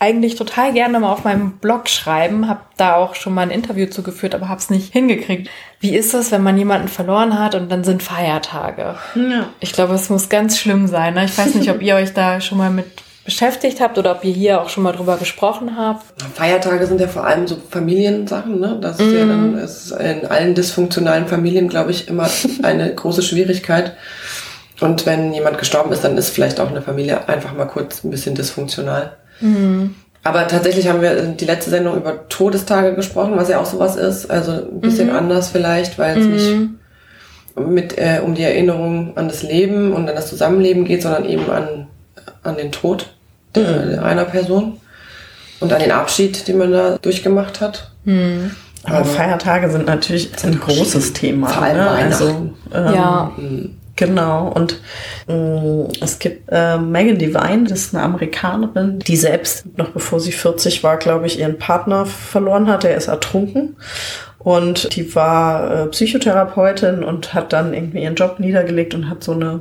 eigentlich 0.02 0.34
total 0.34 0.72
gerne 0.72 0.98
mal 0.98 1.12
auf 1.12 1.24
meinem 1.24 1.58
Blog 1.58 1.86
schreiben, 1.88 2.48
habe 2.48 2.60
da 2.78 2.96
auch 2.96 3.14
schon 3.14 3.34
mal 3.34 3.42
ein 3.42 3.50
Interview 3.50 3.86
zugeführt, 3.86 4.34
aber 4.34 4.48
habe 4.48 4.58
es 4.58 4.70
nicht 4.70 4.92
hingekriegt. 4.94 5.50
Wie 5.78 5.94
ist 5.94 6.14
es, 6.14 6.32
wenn 6.32 6.42
man 6.42 6.56
jemanden 6.56 6.88
verloren 6.88 7.38
hat 7.38 7.54
und 7.54 7.70
dann 7.70 7.84
sind 7.84 8.02
Feiertage? 8.02 8.94
Ja. 9.14 9.46
Ich 9.60 9.74
glaube, 9.74 9.92
es 9.94 10.08
muss 10.08 10.30
ganz 10.30 10.58
schlimm 10.58 10.86
sein. 10.86 11.14
Ne? 11.14 11.26
Ich 11.26 11.36
weiß 11.36 11.54
nicht, 11.54 11.70
ob 11.70 11.82
ihr 11.82 11.94
euch 11.96 12.14
da 12.14 12.40
schon 12.40 12.56
mal 12.58 12.70
mit 12.70 12.86
beschäftigt 13.30 13.80
habt 13.80 13.96
oder 13.96 14.16
ob 14.16 14.24
ihr 14.24 14.32
hier 14.32 14.60
auch 14.60 14.68
schon 14.68 14.82
mal 14.82 14.92
drüber 14.92 15.16
gesprochen 15.16 15.76
habt. 15.76 16.04
Feiertage 16.34 16.86
sind 16.86 17.00
ja 17.00 17.06
vor 17.06 17.24
allem 17.24 17.46
so 17.46 17.56
Familiensachen, 17.70 18.58
ne? 18.58 18.76
Das 18.80 18.98
ist 18.98 19.12
ja 19.12 19.24
dann 19.24 19.56
ist 19.56 19.92
in 19.92 20.26
allen 20.26 20.56
dysfunktionalen 20.56 21.28
Familien, 21.28 21.68
glaube 21.68 21.92
ich, 21.92 22.08
immer 22.08 22.28
eine 22.62 22.92
große 22.92 23.22
Schwierigkeit. 23.22 23.94
Und 24.80 25.06
wenn 25.06 25.32
jemand 25.32 25.58
gestorben 25.58 25.92
ist, 25.92 26.02
dann 26.02 26.16
ist 26.16 26.30
vielleicht 26.30 26.58
auch 26.58 26.70
eine 26.70 26.82
Familie 26.82 27.28
einfach 27.28 27.54
mal 27.54 27.66
kurz 27.66 28.02
ein 28.02 28.10
bisschen 28.10 28.34
dysfunktional. 28.34 29.12
Aber 30.24 30.48
tatsächlich 30.48 30.88
haben 30.88 31.00
wir 31.00 31.22
die 31.22 31.44
letzte 31.44 31.70
Sendung 31.70 31.96
über 31.96 32.28
Todestage 32.28 32.94
gesprochen, 32.94 33.34
was 33.36 33.48
ja 33.48 33.60
auch 33.60 33.66
sowas 33.66 33.96
ist. 33.96 34.28
Also 34.30 34.52
ein 34.52 34.80
bisschen 34.80 35.10
anders 35.10 35.50
vielleicht, 35.50 35.98
weil 35.98 36.18
es 36.18 36.26
nicht 36.26 36.70
mit 37.56 37.96
äh, 37.96 38.20
um 38.24 38.34
die 38.34 38.42
Erinnerung 38.42 39.16
an 39.16 39.28
das 39.28 39.42
Leben 39.42 39.92
und 39.92 40.08
an 40.08 40.16
das 40.16 40.28
Zusammenleben 40.28 40.84
geht, 40.84 41.02
sondern 41.02 41.26
eben 41.26 41.48
an, 41.48 41.86
an 42.42 42.56
den 42.56 42.72
Tod 42.72 43.14
einer 43.56 44.24
Person 44.24 44.78
und 45.60 45.72
an 45.72 45.80
den 45.80 45.92
Abschied, 45.92 46.46
den 46.48 46.58
man 46.58 46.72
da 46.72 46.98
durchgemacht 46.98 47.60
hat. 47.60 47.90
Aber 48.84 49.04
Feiertage 49.04 49.70
sind 49.70 49.86
natürlich 49.86 50.30
ein 50.42 50.58
großes 50.58 51.12
Thema. 51.12 51.48
Vor 51.48 51.62
allem 51.62 51.76
ne? 51.76 51.88
Also, 51.90 52.26
Weihnachten. 52.26 52.54
ähm, 52.72 52.94
ja, 52.94 53.32
Genau, 54.00 54.48
und 54.48 54.80
mh, 55.28 55.88
es 56.00 56.18
gibt 56.18 56.48
äh, 56.50 56.78
Megan 56.78 57.18
Devine, 57.18 57.64
das 57.68 57.80
ist 57.80 57.94
eine 57.94 58.02
Amerikanerin, 58.02 58.98
die 59.00 59.16
selbst, 59.16 59.76
noch 59.76 59.90
bevor 59.90 60.20
sie 60.20 60.32
40 60.32 60.82
war, 60.82 60.96
glaube 60.96 61.26
ich, 61.26 61.38
ihren 61.38 61.58
Partner 61.58 62.06
verloren 62.06 62.66
hat. 62.66 62.84
Der 62.84 62.96
ist 62.96 63.08
ertrunken. 63.08 63.76
Und 64.38 64.96
die 64.96 65.14
war 65.14 65.70
äh, 65.70 65.86
Psychotherapeutin 65.88 67.04
und 67.04 67.34
hat 67.34 67.52
dann 67.52 67.74
irgendwie 67.74 68.02
ihren 68.02 68.14
Job 68.14 68.40
niedergelegt 68.40 68.94
und 68.94 69.10
hat 69.10 69.22
so 69.22 69.32
eine 69.32 69.60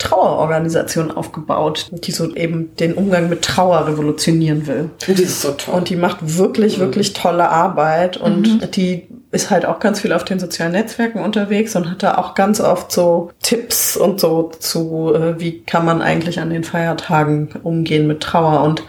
Trauerorganisation 0.00 1.10
aufgebaut, 1.10 1.90
die 1.92 2.10
so 2.10 2.34
eben 2.34 2.74
den 2.76 2.94
Umgang 2.94 3.28
mit 3.28 3.42
Trauer 3.42 3.86
revolutionieren 3.86 4.66
will. 4.66 4.90
Und 5.06 5.18
die 5.18 5.22
ist 5.22 5.42
so 5.42 5.52
toll. 5.52 5.74
Und 5.74 5.88
die 5.90 5.96
macht 5.96 6.18
wirklich, 6.38 6.80
wirklich 6.80 7.12
tolle 7.12 7.48
Arbeit 7.48 8.16
und 8.16 8.76
die 8.76 9.06
ist 9.30 9.50
halt 9.50 9.64
auch 9.64 9.78
ganz 9.78 10.00
viel 10.00 10.12
auf 10.12 10.24
den 10.24 10.40
sozialen 10.40 10.72
Netzwerken 10.72 11.20
unterwegs 11.20 11.76
und 11.76 11.88
hat 11.88 12.02
da 12.02 12.16
auch 12.16 12.34
ganz 12.34 12.60
oft 12.60 12.90
so 12.90 13.30
Tipps 13.42 13.96
und 13.96 14.18
so 14.18 14.50
zu, 14.58 15.14
äh, 15.14 15.38
wie 15.38 15.60
kann 15.60 15.84
man 15.84 16.02
eigentlich 16.02 16.40
an 16.40 16.50
den 16.50 16.64
Feiertagen 16.64 17.50
umgehen 17.62 18.08
mit 18.08 18.20
Trauer. 18.22 18.62
Und 18.62 18.82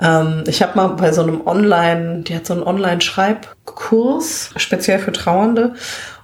ähm, 0.00 0.44
ich 0.46 0.62
habe 0.62 0.76
mal 0.76 0.88
bei 0.88 1.12
so 1.12 1.22
einem 1.22 1.46
Online, 1.46 2.22
die 2.22 2.34
hat 2.34 2.46
so 2.46 2.52
einen 2.52 2.62
Online-Schreibkurs, 2.62 4.50
speziell 4.56 4.98
für 4.98 5.12
Trauernde. 5.12 5.74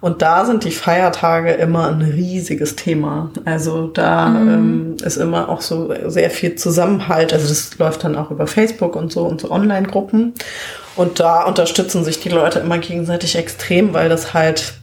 Und 0.01 0.21
da 0.21 0.45
sind 0.45 0.65
die 0.65 0.73
Feiertage 0.73 1.53
immer 1.53 1.89
ein 1.89 2.03
riesiges 2.03 2.77
Thema. 2.77 3.31
Also 3.45 3.87
da 3.87 4.27
ähm, 4.27 4.97
ist 5.03 5.17
immer 5.17 5.49
auch 5.49 5.63
so 5.63 5.95
sehr 6.07 6.31
viel 6.31 6.57
Zusammenhalt. 6.57 7.33
Also 7.33 7.49
das 7.49 7.79
läuft 7.79 8.05
dann 8.05 8.17
auch 8.17 8.31
über 8.31 8.47
Facebook 8.47 8.95
und 8.95 9.13
so 9.13 9.23
und 9.23 9.41
so 9.41 9.51
Online-Gruppen. 9.51 10.35
Und 10.97 11.21
da 11.21 11.45
unterstützen 11.45 12.05
sich 12.05 12.21
die 12.21 12.29
Leute 12.29 12.59
immer 12.59 12.79
gegenseitig 12.79 13.37
extrem, 13.37 13.95
weil 13.95 14.11
das 14.11 14.35
halt 14.35 14.75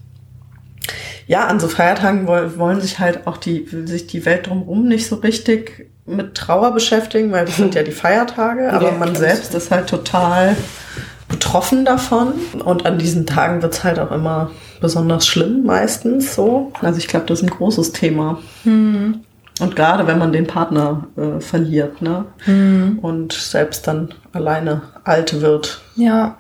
ja, 1.28 1.45
an 1.45 1.60
so 1.60 1.67
Feiertagen 1.67 2.25
wollen, 2.25 2.58
wollen 2.58 2.82
sich 2.82 2.97
halt 2.97 3.28
auch 3.28 3.38
die, 3.38 3.71
will 3.71 3.88
sich 3.88 4.08
die 4.08 4.25
Welt 4.25 4.47
drumherum 4.47 4.88
nicht 4.88 5.06
so 5.06 5.17
richtig 5.17 5.91
mit 6.10 6.36
Trauer 6.36 6.74
beschäftigen, 6.74 7.32
weil 7.32 7.45
das 7.45 7.58
sind 7.58 7.76
ja 7.76 7.84
die 7.84 7.91
Feiertage, 7.91 8.72
aber 8.74 8.91
Ja, 8.91 8.98
man 8.98 9.15
selbst 9.15 9.54
ist 9.54 9.72
halt 9.72 9.88
total 9.88 10.56
betroffen 11.28 11.86
davon. 11.86 12.34
Und 12.65 12.86
an 12.86 12.98
diesen 12.98 13.26
Tagen 13.26 13.62
wird's 13.62 13.84
halt 13.84 14.00
auch 14.00 14.12
immer 14.12 14.52
besonders 14.82 15.28
schlimm, 15.28 15.63
meistens 15.65 16.36
so. 16.36 16.72
Also 16.82 16.98
ich 16.98 17.08
glaube, 17.08 17.26
das 17.28 17.39
ist 17.39 17.43
ein 17.45 17.50
großes 17.52 17.91
Thema. 17.91 18.39
Und 19.62 19.76
gerade 19.76 20.08
wenn 20.08 20.17
man 20.17 20.32
den 20.32 20.48
Partner 20.48 21.06
äh, 21.17 21.39
verliert, 21.39 22.02
ne? 22.02 22.26
Und 23.02 23.34
selbst 23.34 23.88
dann 23.88 24.13
alleine 24.34 24.82
alt 25.04 25.41
wird. 25.41 25.82
ja. 25.95 26.38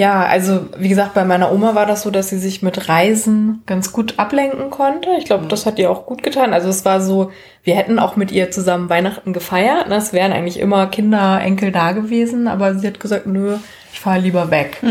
Ja, 0.00 0.24
also 0.24 0.62
wie 0.78 0.88
gesagt, 0.88 1.12
bei 1.12 1.26
meiner 1.26 1.52
Oma 1.52 1.74
war 1.74 1.84
das 1.84 2.00
so, 2.00 2.10
dass 2.10 2.30
sie 2.30 2.38
sich 2.38 2.62
mit 2.62 2.88
Reisen 2.88 3.60
ganz 3.66 3.92
gut 3.92 4.14
ablenken 4.16 4.70
konnte. 4.70 5.10
Ich 5.18 5.26
glaube, 5.26 5.46
das 5.46 5.66
hat 5.66 5.78
ihr 5.78 5.90
auch 5.90 6.06
gut 6.06 6.22
getan. 6.22 6.54
Also 6.54 6.70
es 6.70 6.86
war 6.86 7.02
so, 7.02 7.32
wir 7.64 7.74
hätten 7.76 7.98
auch 7.98 8.16
mit 8.16 8.32
ihr 8.32 8.50
zusammen 8.50 8.88
Weihnachten 8.88 9.34
gefeiert. 9.34 9.90
ne? 9.90 9.96
Es 9.96 10.14
wären 10.14 10.32
eigentlich 10.32 10.58
immer 10.58 10.86
Kinder, 10.86 11.42
Enkel 11.42 11.70
da 11.70 11.92
gewesen, 11.92 12.48
aber 12.48 12.76
sie 12.76 12.86
hat 12.86 12.98
gesagt, 12.98 13.26
nö, 13.26 13.58
ich 13.92 14.00
fahre 14.00 14.20
lieber 14.20 14.50
weg. 14.50 14.82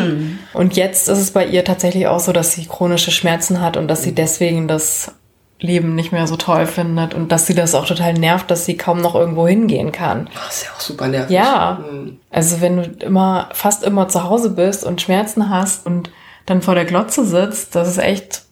Und 0.53 0.75
jetzt 0.75 1.09
ist 1.09 1.17
es 1.17 1.31
bei 1.31 1.43
ihr 1.43 1.65
tatsächlich 1.65 2.05
auch 2.05 2.19
so, 2.19 2.31
dass 2.31 2.51
sie 2.51 2.67
chronische 2.67 3.09
Schmerzen 3.09 3.61
hat 3.61 3.77
und 3.77 3.87
dass 3.87 4.03
sie 4.03 4.13
deswegen 4.13 4.67
das 4.67 5.15
Leben 5.59 5.93
nicht 5.95 6.11
mehr 6.13 6.25
so 6.27 6.37
toll 6.37 6.65
findet 6.65 7.13
und 7.13 7.31
dass 7.31 7.45
sie 7.45 7.53
das 7.55 7.75
auch 7.75 7.85
total 7.85 8.13
nervt, 8.13 8.49
dass 8.49 8.65
sie 8.65 8.77
kaum 8.77 9.01
noch 9.01 9.13
irgendwo 9.15 9.47
hingehen 9.47 9.91
kann. 9.91 10.29
Das 10.33 10.57
ist 10.57 10.63
ja 10.65 10.69
auch 10.75 10.79
super 10.79 11.07
nervig. 11.07 11.31
Ja, 11.35 11.79
Mhm. 11.91 12.19
also 12.31 12.61
wenn 12.61 12.77
du 12.77 13.05
immer, 13.05 13.49
fast 13.53 13.83
immer 13.83 14.07
zu 14.07 14.23
Hause 14.23 14.51
bist 14.51 14.85
und 14.85 15.01
Schmerzen 15.01 15.49
hast 15.49 15.85
und 15.85 16.11
dann 16.45 16.61
vor 16.61 16.75
der 16.75 16.85
Glotze 16.85 17.25
sitzt, 17.25 17.75
das 17.75 17.89
ist 17.89 17.97
echt, 17.97 18.43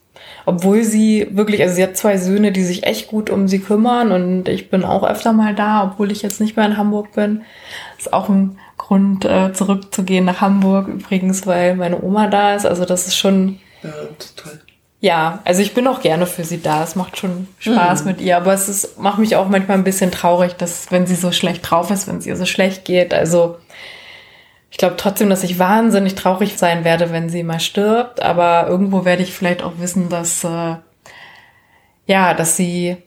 obwohl 0.46 0.84
sie 0.84 1.28
wirklich, 1.32 1.62
also 1.62 1.76
sie 1.76 1.84
hat 1.84 1.96
zwei 1.98 2.17
Söhne, 2.17 2.52
die 2.52 2.63
sich 2.63 2.84
echt 2.86 3.08
gut 3.08 3.30
um 3.30 3.48
sie 3.48 3.60
kümmern 3.60 4.12
und 4.12 4.50
ich 4.50 4.70
bin 4.70 4.84
auch 4.84 5.04
öfter 5.04 5.32
mal 5.34 5.56
da, 5.56 5.84
obwohl 5.86 6.12
ich 6.12 6.22
jetzt 6.22 6.41
nicht 6.41 6.58
mehr 6.58 6.65
in 6.65 6.78
Hamburg 6.78 7.13
bin. 7.13 7.43
ist 7.98 8.12
auch 8.13 8.28
ein 8.30 8.60
Grund, 8.78 9.24
äh, 9.26 9.54
zurückzugehen 9.54 10.26
nach 10.26 10.41
Hamburg 10.41 10.88
übrigens, 10.89 11.48
weil 11.48 11.76
meine 11.76 12.02
Oma 12.02 12.28
da 12.28 12.54
ist. 12.56 12.65
Also 12.65 12.86
das 12.86 13.08
ist 13.08 13.15
schon, 13.17 13.60
Ja, 13.82 13.89
das 14.17 14.36
toll. 14.36 14.60
Ja, 14.99 15.39
also 15.45 15.62
ich 15.62 15.73
bin 15.73 15.88
auch 15.88 16.01
gerne 16.01 16.25
für 16.25 16.43
sie 16.43 16.62
da. 16.62 16.83
Es 16.83 16.95
macht 16.95 17.17
schon 17.17 17.47
Spaß 17.60 18.05
mit 18.05 18.19
ihr, 18.19 18.38
aber 18.38 18.53
es 18.53 18.67
ist, 18.67 18.99
macht 18.99 19.19
mich 19.19 19.36
auch 19.36 19.47
manchmal 19.47 19.77
ein 19.77 19.83
bisschen 19.83 20.12
traurig, 20.12 20.53
dass 20.53 20.91
wenn 20.91 21.05
sie 21.05 21.15
so 21.15 21.31
schlecht 21.31 21.69
drauf 21.69 21.91
ist, 21.91 22.07
wenn 22.07 22.17
es 22.17 22.25
ihr 22.25 22.36
so 22.36 22.45
schlecht 22.45 22.83
geht. 22.86 23.13
Also 23.13 23.57
ich 24.71 24.77
glaube 24.77 24.95
trotzdem, 24.97 25.29
dass 25.29 25.43
ich 25.43 25.60
wahnsinnig 25.60 26.15
traurig 26.15 26.57
sein 26.57 26.83
werde, 26.83 27.12
wenn 27.12 27.29
sie 27.29 27.43
mal 27.43 27.60
stirbt, 27.60 28.21
aber 28.21 28.67
irgendwo 28.67 29.05
werde 29.05 29.23
ich 29.23 29.33
vielleicht 29.33 29.62
auch 29.62 29.73
wissen, 29.77 30.10
dass 30.10 30.43
äh, 30.43 30.75
ja, 32.07 32.33
dass 32.33 32.57
sie 32.57 32.97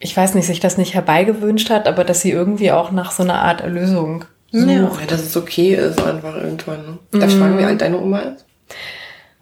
ich 0.00 0.16
weiß 0.16 0.34
nicht, 0.34 0.46
sich 0.46 0.60
das 0.60 0.78
nicht 0.78 0.94
herbeigewünscht 0.94 1.68
hat, 1.68 1.86
aber 1.86 2.04
dass 2.04 2.22
sie 2.22 2.30
irgendwie 2.30 2.72
auch 2.72 2.90
nach 2.90 3.12
so 3.12 3.22
einer 3.22 3.42
Art 3.42 3.60
Erlösung 3.60 4.24
sucht. 4.50 5.00
Ja. 5.00 5.06
Dass 5.06 5.20
es 5.20 5.36
okay 5.36 5.74
ist 5.74 6.00
einfach 6.02 6.34
irgendwann. 6.36 6.98
Ne? 7.12 7.20
Darf 7.20 7.30
ich 7.30 7.36
fragen, 7.36 7.58
wie 7.58 7.64
alt 7.64 7.82
deine 7.82 8.00
Oma 8.00 8.20
ist? 8.20 8.46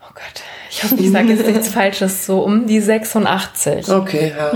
Oh 0.02 0.12
Gott, 0.12 0.42
ich 0.78 0.84
hoffe, 0.84 0.94
ich 1.02 1.10
sage 1.10 1.28
jetzt 1.28 1.46
nichts 1.46 1.68
Falsches, 1.68 2.24
so 2.24 2.40
um 2.40 2.66
die 2.66 2.80
86. 2.80 3.90
Okay, 3.90 4.32
ja. 4.36 4.52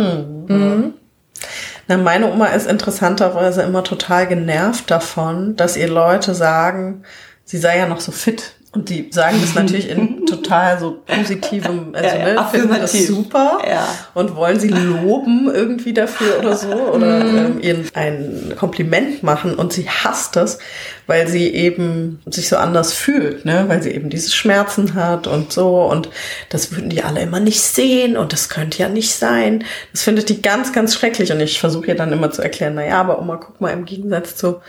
Na, 1.88 1.96
meine 1.96 2.30
Oma 2.30 2.46
ist 2.46 2.70
interessanterweise 2.70 3.62
immer 3.62 3.82
total 3.82 4.28
genervt 4.28 4.90
davon, 4.90 5.56
dass 5.56 5.76
ihr 5.76 5.88
Leute 5.88 6.34
sagen, 6.34 7.02
sie 7.44 7.58
sei 7.58 7.78
ja 7.78 7.88
noch 7.88 8.00
so 8.00 8.12
fit. 8.12 8.54
Und 8.74 8.88
die 8.88 9.08
sagen 9.12 9.36
das 9.42 9.54
natürlich 9.54 9.90
in 9.90 10.24
total 10.26 10.78
so 10.78 11.02
positivem, 11.06 11.94
also 11.94 12.08
Ja, 12.08 12.28
ja, 12.28 12.42
ne, 12.42 12.48
finden 12.50 12.70
das 12.80 12.92
super 13.06 13.58
Ja. 13.68 13.86
und 14.14 14.34
wollen 14.34 14.58
sie 14.58 14.68
loben 14.68 15.50
irgendwie 15.52 15.92
dafür 15.92 16.38
oder 16.38 16.56
so 16.56 16.68
oder 16.72 17.20
ähm, 17.20 17.60
ihnen 17.60 17.86
ein 17.92 18.54
Kompliment 18.56 19.22
machen 19.22 19.56
und 19.56 19.74
sie 19.74 19.90
hasst 19.90 20.36
das, 20.36 20.58
weil 21.06 21.28
sie 21.28 21.48
eben 21.48 22.22
sich 22.24 22.48
so 22.48 22.56
anders 22.56 22.94
fühlt, 22.94 23.44
ne, 23.44 23.64
weil 23.68 23.82
sie 23.82 23.90
eben 23.90 24.08
diese 24.08 24.30
Schmerzen 24.32 24.94
hat 24.94 25.26
und 25.26 25.52
so 25.52 25.82
und 25.82 26.08
das 26.48 26.72
würden 26.72 26.88
die 26.88 27.02
alle 27.02 27.20
immer 27.20 27.40
nicht 27.40 27.60
sehen 27.60 28.16
und 28.16 28.32
das 28.32 28.48
könnte 28.48 28.78
ja 28.78 28.88
nicht 28.88 29.14
sein. 29.14 29.64
Das 29.92 30.00
findet 30.02 30.30
die 30.30 30.40
ganz, 30.40 30.72
ganz 30.72 30.94
schrecklich 30.94 31.30
und 31.30 31.40
ich 31.40 31.60
versuche 31.60 31.88
ihr 31.88 31.94
dann 31.94 32.10
immer 32.10 32.30
zu 32.30 32.40
erklären, 32.40 32.72
na 32.76 32.86
ja, 32.86 32.98
aber 33.00 33.20
Oma, 33.20 33.36
guck 33.36 33.60
mal, 33.60 33.68
im 33.70 33.84
Gegensatz 33.84 34.34
zu 34.36 34.62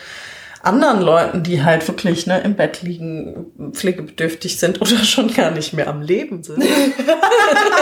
anderen 0.64 1.02
Leuten, 1.02 1.44
die 1.44 1.64
halt 1.64 1.88
wirklich 1.88 2.26
ne, 2.26 2.42
im 2.42 2.56
Bett 2.56 2.82
liegen, 2.82 3.74
pflegebedürftig 3.74 4.58
sind 4.58 4.82
oder 4.82 4.98
schon 5.04 5.34
gar 5.34 5.52
nicht 5.52 5.74
mehr 5.74 5.88
am 5.88 6.02
Leben 6.02 6.44
sind. 6.44 6.64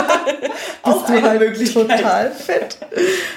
Auch 0.82 1.06
Bist 1.06 1.08
du 1.08 1.22
halt 1.22 1.40
wirklich 1.40 1.72
total 1.72 2.32
fit. 2.32 2.78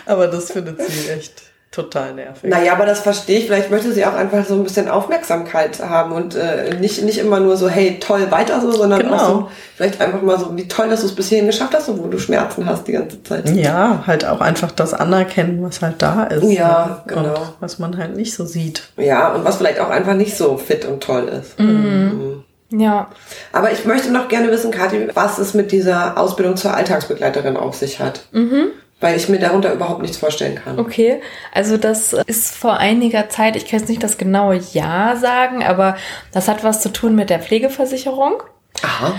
Aber 0.05 0.27
das 0.27 0.51
findet 0.51 0.81
sie 0.81 1.09
echt 1.09 1.43
total 1.75 2.13
nervig. 2.13 2.49
Naja, 2.49 2.71
aber 2.73 2.85
das 2.85 3.01
verstehe 3.01 3.39
ich. 3.39 3.45
Vielleicht 3.45 3.69
möchte 3.69 3.91
sie 3.91 4.05
auch 4.05 4.13
einfach 4.13 4.45
so 4.45 4.53
ein 4.55 4.63
bisschen 4.63 4.87
Aufmerksamkeit 4.89 5.79
haben 5.81 6.13
und 6.13 6.35
äh, 6.35 6.75
nicht, 6.79 7.03
nicht 7.03 7.17
immer 7.19 7.39
nur 7.39 7.57
so, 7.57 7.67
hey, 7.69 7.99
toll, 7.99 8.31
weiter 8.31 8.61
so, 8.61 8.71
sondern 8.71 9.01
Genau. 9.01 9.13
auch 9.15 9.27
so, 9.27 9.47
vielleicht 9.75 9.99
einfach 10.01 10.21
mal 10.21 10.39
so, 10.39 10.55
wie 10.55 10.67
toll, 10.67 10.89
dass 10.89 11.01
du 11.01 11.07
es 11.07 11.15
bis 11.15 11.29
hierhin 11.29 11.47
geschafft 11.47 11.73
hast, 11.75 11.89
obwohl 11.89 12.09
du 12.09 12.17
Schmerzen 12.17 12.65
hast 12.65 12.87
die 12.87 12.93
ganze 12.93 13.21
Zeit. 13.23 13.49
Ja, 13.49 14.03
halt 14.07 14.25
auch 14.25 14.41
einfach 14.41 14.71
das 14.71 14.93
anerkennen, 14.93 15.61
was 15.61 15.81
halt 15.81 15.95
da 16.01 16.23
ist. 16.23 16.43
Ja, 16.49 17.03
Und 17.05 17.13
genau. 17.13 17.33
was 17.59 17.77
man 17.79 17.97
halt 17.97 18.15
nicht 18.15 18.33
so 18.33 18.45
sieht. 18.45 18.83
Ja, 18.97 19.33
und 19.33 19.43
was 19.45 19.57
vielleicht 19.57 19.79
auch 19.79 19.89
einfach 19.89 20.13
nicht 20.13 20.35
so 20.37 20.57
fit 20.57 20.85
und 20.85 21.03
toll 21.03 21.27
ist. 21.27 21.55
Ja. 22.71 23.07
Aber 23.53 23.71
ich 23.71 23.85
möchte 23.85 24.11
noch 24.11 24.27
gerne 24.27 24.49
wissen, 24.51 24.71
Kathi, 24.71 25.07
was 25.13 25.37
es 25.37 25.53
mit 25.53 25.71
dieser 25.71 26.17
Ausbildung 26.17 26.57
zur 26.57 26.73
Alltagsbegleiterin 26.73 27.57
auf 27.57 27.75
sich 27.75 27.99
hat. 27.99 28.21
Weil 29.01 29.17
ich 29.17 29.27
mir 29.27 29.39
darunter 29.39 29.73
überhaupt 29.73 30.01
nichts 30.01 30.17
vorstellen 30.17 30.55
kann. 30.55 30.79
Okay, 30.79 31.21
also 31.51 31.77
das 31.77 32.13
ist 32.13 32.55
vor 32.55 32.77
einiger 32.77 33.29
Zeit, 33.29 33.55
ich 33.55 33.67
kann 33.67 33.79
jetzt 33.79 33.89
nicht 33.89 34.01
das 34.01 34.17
genaue 34.17 34.55
Jahr 34.55 35.17
sagen, 35.17 35.63
aber 35.63 35.97
das 36.31 36.47
hat 36.47 36.63
was 36.63 36.81
zu 36.81 36.91
tun 36.91 37.13
mit 37.13 37.29
der 37.29 37.39
Pflegeversicherung. 37.39 38.41
Aha. 38.81 39.13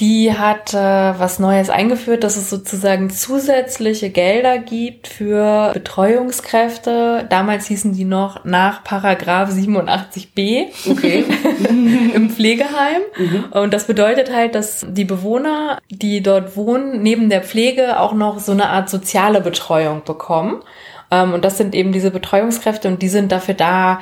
Die 0.00 0.32
hat 0.32 0.72
äh, 0.72 0.76
was 0.76 1.38
Neues 1.38 1.68
eingeführt, 1.68 2.24
dass 2.24 2.36
es 2.36 2.48
sozusagen 2.48 3.10
zusätzliche 3.10 4.10
Gelder 4.10 4.58
gibt 4.58 5.06
für 5.06 5.70
Betreuungskräfte. 5.74 7.26
Damals 7.28 7.66
hießen 7.66 7.92
die 7.92 8.04
noch 8.04 8.44
nach 8.44 8.82
Paragraph 8.84 9.50
87b 9.50 10.66
Okay. 10.90 11.24
im 12.14 12.30
Pflegeheim. 12.30 13.02
Und 13.50 13.74
das 13.74 13.86
bedeutet 13.86 14.34
halt, 14.34 14.54
dass 14.54 14.84
die 14.88 15.04
Bewohner, 15.04 15.78
die 15.90 16.22
dort 16.22 16.56
wohnen, 16.56 17.02
neben 17.02 17.28
der 17.28 17.42
Pflege 17.42 18.00
auch 18.00 18.14
noch 18.14 18.38
so 18.38 18.52
eine 18.52 18.70
Art 18.70 18.88
soziale 18.88 19.40
Betreuung 19.40 20.02
bekommen. 20.04 20.62
Ähm, 21.10 21.34
Und 21.34 21.44
das 21.44 21.58
sind 21.58 21.74
eben 21.74 21.92
diese 21.92 22.10
Betreuungskräfte 22.10 22.88
und 22.88 23.02
die 23.02 23.08
sind 23.08 23.30
dafür 23.30 23.54
da, 23.54 24.00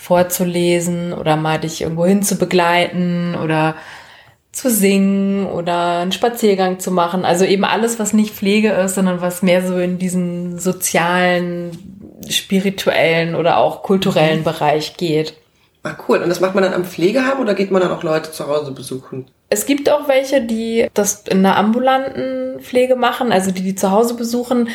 vorzulesen 0.00 1.12
oder 1.12 1.36
mal 1.36 1.58
dich 1.58 1.82
irgendwo 1.82 2.06
hin 2.06 2.22
zu 2.22 2.38
begleiten 2.38 3.34
oder 3.34 3.74
zu 4.58 4.70
singen 4.70 5.46
oder 5.46 5.98
einen 6.00 6.12
Spaziergang 6.12 6.80
zu 6.80 6.90
machen. 6.90 7.24
Also 7.24 7.44
eben 7.44 7.64
alles, 7.64 7.98
was 7.98 8.12
nicht 8.12 8.34
Pflege 8.34 8.72
ist, 8.72 8.96
sondern 8.96 9.20
was 9.20 9.42
mehr 9.42 9.66
so 9.66 9.78
in 9.78 9.98
diesen 9.98 10.58
sozialen, 10.58 11.70
spirituellen 12.28 13.34
oder 13.34 13.58
auch 13.58 13.82
kulturellen 13.82 14.44
Bereich 14.44 14.96
geht. 14.96 15.34
Ah, 15.84 15.94
cool. 16.08 16.18
Und 16.18 16.28
das 16.28 16.40
macht 16.40 16.54
man 16.54 16.64
dann 16.64 16.74
am 16.74 16.84
Pflegeheim 16.84 17.40
oder 17.40 17.54
geht 17.54 17.70
man 17.70 17.80
dann 17.80 17.92
auch 17.92 18.02
Leute 18.02 18.32
zu 18.32 18.46
Hause 18.46 18.72
besuchen? 18.72 19.30
Es 19.48 19.64
gibt 19.64 19.88
auch 19.88 20.08
welche, 20.08 20.42
die 20.42 20.88
das 20.92 21.22
in 21.28 21.38
einer 21.38 21.56
ambulanten 21.56 22.60
Pflege 22.60 22.96
machen, 22.96 23.32
also 23.32 23.50
die 23.50 23.62
die 23.62 23.74
zu 23.74 23.90
Hause 23.90 24.14
besuchen. 24.14 24.68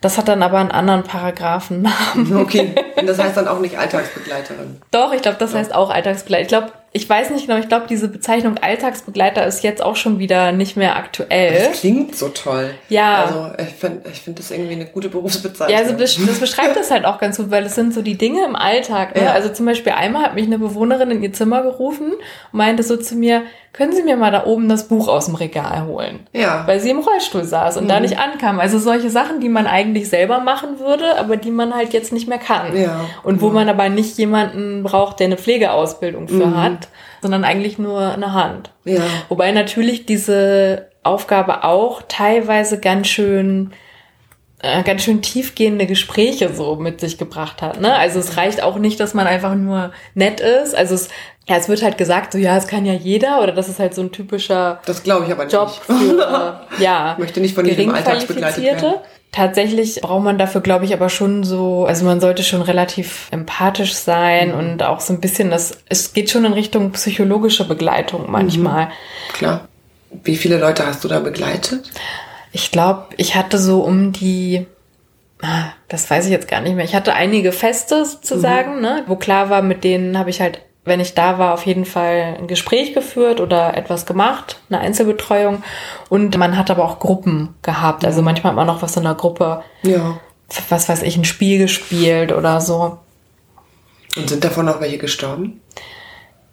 Das 0.00 0.18
hat 0.18 0.28
dann 0.28 0.42
aber 0.42 0.58
einen 0.58 0.70
anderen 0.70 1.04
Paragraphennamen. 1.04 2.36
Okay. 2.36 2.74
Und 2.96 3.06
das 3.06 3.18
heißt 3.18 3.36
dann 3.36 3.48
auch 3.48 3.60
nicht 3.60 3.78
Alltagsbegleiterin. 3.78 4.80
Doch, 4.90 5.12
ich 5.12 5.22
glaube, 5.22 5.38
das 5.38 5.54
heißt 5.54 5.74
auch 5.74 5.90
Alltagsbegleiter. 5.90 6.42
Ich 6.42 6.48
glaube, 6.48 6.72
ich 6.96 7.06
weiß 7.06 7.28
nicht 7.28 7.46
genau, 7.46 7.58
ich 7.58 7.68
glaube, 7.68 7.84
diese 7.86 8.08
Bezeichnung 8.08 8.56
Alltagsbegleiter 8.56 9.46
ist 9.46 9.62
jetzt 9.62 9.82
auch 9.82 9.96
schon 9.96 10.18
wieder 10.18 10.52
nicht 10.52 10.78
mehr 10.78 10.96
aktuell. 10.96 11.68
Das 11.68 11.80
klingt 11.80 12.16
so 12.16 12.28
toll. 12.28 12.70
Ja. 12.88 13.24
Also 13.24 13.52
ich 13.62 13.74
finde 13.74 14.08
ich 14.10 14.22
find 14.22 14.38
das 14.38 14.50
irgendwie 14.50 14.72
eine 14.72 14.86
gute 14.86 15.10
Berufsbezeichnung. 15.10 15.76
Ja, 15.76 15.84
also 15.84 15.94
das, 15.94 16.16
das 16.16 16.40
beschreibt 16.40 16.74
das 16.74 16.90
halt 16.90 17.04
auch 17.04 17.18
ganz 17.18 17.36
gut, 17.36 17.50
weil 17.50 17.66
es 17.66 17.74
sind 17.74 17.92
so 17.92 18.00
die 18.00 18.16
Dinge 18.16 18.46
im 18.46 18.56
Alltag. 18.56 19.14
Ne? 19.14 19.24
Ja. 19.24 19.32
Also 19.32 19.50
zum 19.50 19.66
Beispiel 19.66 19.92
einmal 19.92 20.22
hat 20.22 20.34
mich 20.36 20.46
eine 20.46 20.58
Bewohnerin 20.58 21.10
in 21.10 21.22
ihr 21.22 21.34
Zimmer 21.34 21.62
gerufen 21.64 22.12
und 22.12 22.58
meinte 22.58 22.82
so 22.82 22.96
zu 22.96 23.14
mir, 23.14 23.42
können 23.76 23.92
Sie 23.92 24.02
mir 24.02 24.16
mal 24.16 24.30
da 24.32 24.46
oben 24.46 24.68
das 24.68 24.88
Buch 24.88 25.06
aus 25.06 25.26
dem 25.26 25.34
Regal 25.34 25.84
holen? 25.86 26.20
Ja. 26.32 26.62
Weil 26.66 26.80
sie 26.80 26.90
im 26.90 27.00
Rollstuhl 27.00 27.44
saß 27.44 27.76
und 27.76 27.84
Mhm. 27.84 27.88
da 27.88 28.00
nicht 28.00 28.18
ankam. 28.18 28.58
Also 28.58 28.78
solche 28.78 29.10
Sachen, 29.10 29.40
die 29.40 29.48
man 29.50 29.66
eigentlich 29.66 30.08
selber 30.08 30.40
machen 30.40 30.78
würde, 30.80 31.18
aber 31.18 31.36
die 31.36 31.50
man 31.50 31.74
halt 31.74 31.92
jetzt 31.92 32.12
nicht 32.12 32.26
mehr 32.28 32.38
kann. 32.38 32.74
Ja. 32.76 33.00
Und 33.22 33.42
wo 33.42 33.50
man 33.50 33.68
aber 33.68 33.88
nicht 33.88 34.16
jemanden 34.18 34.82
braucht, 34.82 35.20
der 35.20 35.26
eine 35.26 35.36
Pflegeausbildung 35.36 36.28
für 36.28 36.60
hat, 36.60 36.88
sondern 37.20 37.44
eigentlich 37.44 37.78
nur 37.78 38.00
eine 38.00 38.32
Hand. 38.32 38.70
Mhm. 38.84 38.94
Ja. 38.94 39.02
Wobei 39.28 39.52
natürlich 39.52 40.06
diese 40.06 40.86
Aufgabe 41.02 41.62
auch 41.64 42.02
teilweise 42.08 42.80
ganz 42.80 43.06
schön 43.08 43.72
äh, 44.62 44.82
ganz 44.82 45.02
schön 45.04 45.22
tiefgehende 45.22 45.86
Gespräche 45.86 46.52
so 46.54 46.76
mit 46.76 47.00
sich 47.00 47.18
gebracht 47.18 47.62
hat. 47.62 47.80
Ne? 47.80 47.94
Also 47.94 48.18
es 48.18 48.36
reicht 48.36 48.62
auch 48.62 48.78
nicht, 48.78 48.98
dass 49.00 49.14
man 49.14 49.26
einfach 49.26 49.54
nur 49.54 49.92
nett 50.14 50.40
ist. 50.40 50.74
Also 50.74 50.94
es, 50.94 51.08
ja, 51.48 51.56
es 51.56 51.68
wird 51.68 51.82
halt 51.82 51.98
gesagt, 51.98 52.32
so 52.32 52.38
ja, 52.38 52.56
es 52.56 52.66
kann 52.66 52.86
ja 52.86 52.92
jeder 52.94 53.42
oder 53.42 53.52
das 53.52 53.68
ist 53.68 53.78
halt 53.78 53.94
so 53.94 54.00
ein 54.02 54.12
typischer 54.12 54.80
Das 54.86 55.02
glaube 55.02 55.26
ich 55.26 55.32
aber 55.32 55.44
nicht. 55.44 55.52
Job 55.52 55.70
für 55.70 56.60
ja, 56.78 57.12
Ich 57.12 57.18
möchte 57.18 57.40
nicht 57.40 57.54
von 57.54 57.66
jedem 57.66 57.90
Alltags 57.94 58.24
begleitet 58.24 58.64
werden. 58.64 58.94
Tatsächlich 59.32 60.00
braucht 60.00 60.24
man 60.24 60.38
dafür, 60.38 60.62
glaube 60.62 60.86
ich, 60.86 60.94
aber 60.94 61.10
schon 61.10 61.44
so, 61.44 61.84
also 61.84 62.06
man 62.06 62.20
sollte 62.20 62.42
schon 62.42 62.62
relativ 62.62 63.28
empathisch 63.32 63.92
sein 63.94 64.52
Mhm. 64.52 64.58
und 64.58 64.82
auch 64.82 65.00
so 65.00 65.12
ein 65.12 65.20
bisschen 65.20 65.50
das, 65.50 65.78
es 65.90 66.14
geht 66.14 66.30
schon 66.30 66.46
in 66.46 66.54
Richtung 66.54 66.92
psychologische 66.92 67.68
Begleitung 67.68 68.30
manchmal. 68.30 68.88
Klar. 69.34 69.68
Wie 70.24 70.36
viele 70.36 70.56
Leute 70.56 70.86
hast 70.86 71.04
du 71.04 71.08
da 71.08 71.20
begleitet? 71.20 71.90
Ich 72.56 72.70
glaube, 72.70 73.04
ich 73.18 73.34
hatte 73.34 73.58
so 73.58 73.82
um 73.82 74.12
die, 74.12 74.66
ah, 75.42 75.64
das 75.88 76.10
weiß 76.10 76.24
ich 76.24 76.30
jetzt 76.32 76.48
gar 76.48 76.62
nicht 76.62 76.74
mehr. 76.74 76.86
Ich 76.86 76.94
hatte 76.94 77.12
einige 77.12 77.52
Feste 77.52 78.02
sozusagen, 78.06 78.80
ne, 78.80 79.04
wo 79.06 79.16
klar 79.16 79.50
war, 79.50 79.60
mit 79.60 79.84
denen 79.84 80.18
habe 80.18 80.30
ich 80.30 80.40
halt, 80.40 80.62
wenn 80.86 80.98
ich 80.98 81.12
da 81.12 81.38
war, 81.38 81.52
auf 81.52 81.66
jeden 81.66 81.84
Fall 81.84 82.36
ein 82.38 82.46
Gespräch 82.46 82.94
geführt 82.94 83.42
oder 83.42 83.76
etwas 83.76 84.06
gemacht, 84.06 84.58
eine 84.70 84.80
Einzelbetreuung. 84.80 85.62
Und 86.08 86.38
man 86.38 86.56
hat 86.56 86.70
aber 86.70 86.86
auch 86.86 86.98
Gruppen 86.98 87.54
gehabt. 87.60 88.06
Also 88.06 88.22
manchmal 88.22 88.52
hat 88.52 88.56
man 88.56 88.70
auch 88.70 88.80
was 88.80 88.96
in 88.96 89.02
der 89.02 89.16
Gruppe, 89.16 89.62
Ja. 89.82 90.18
was 90.70 90.88
weiß 90.88 91.02
ich, 91.02 91.18
ein 91.18 91.26
Spiel 91.26 91.58
gespielt 91.58 92.32
oder 92.32 92.62
so. 92.62 92.96
Und 94.16 94.30
sind 94.30 94.42
davon 94.44 94.64
noch 94.64 94.80
welche 94.80 94.96
gestorben? 94.96 95.60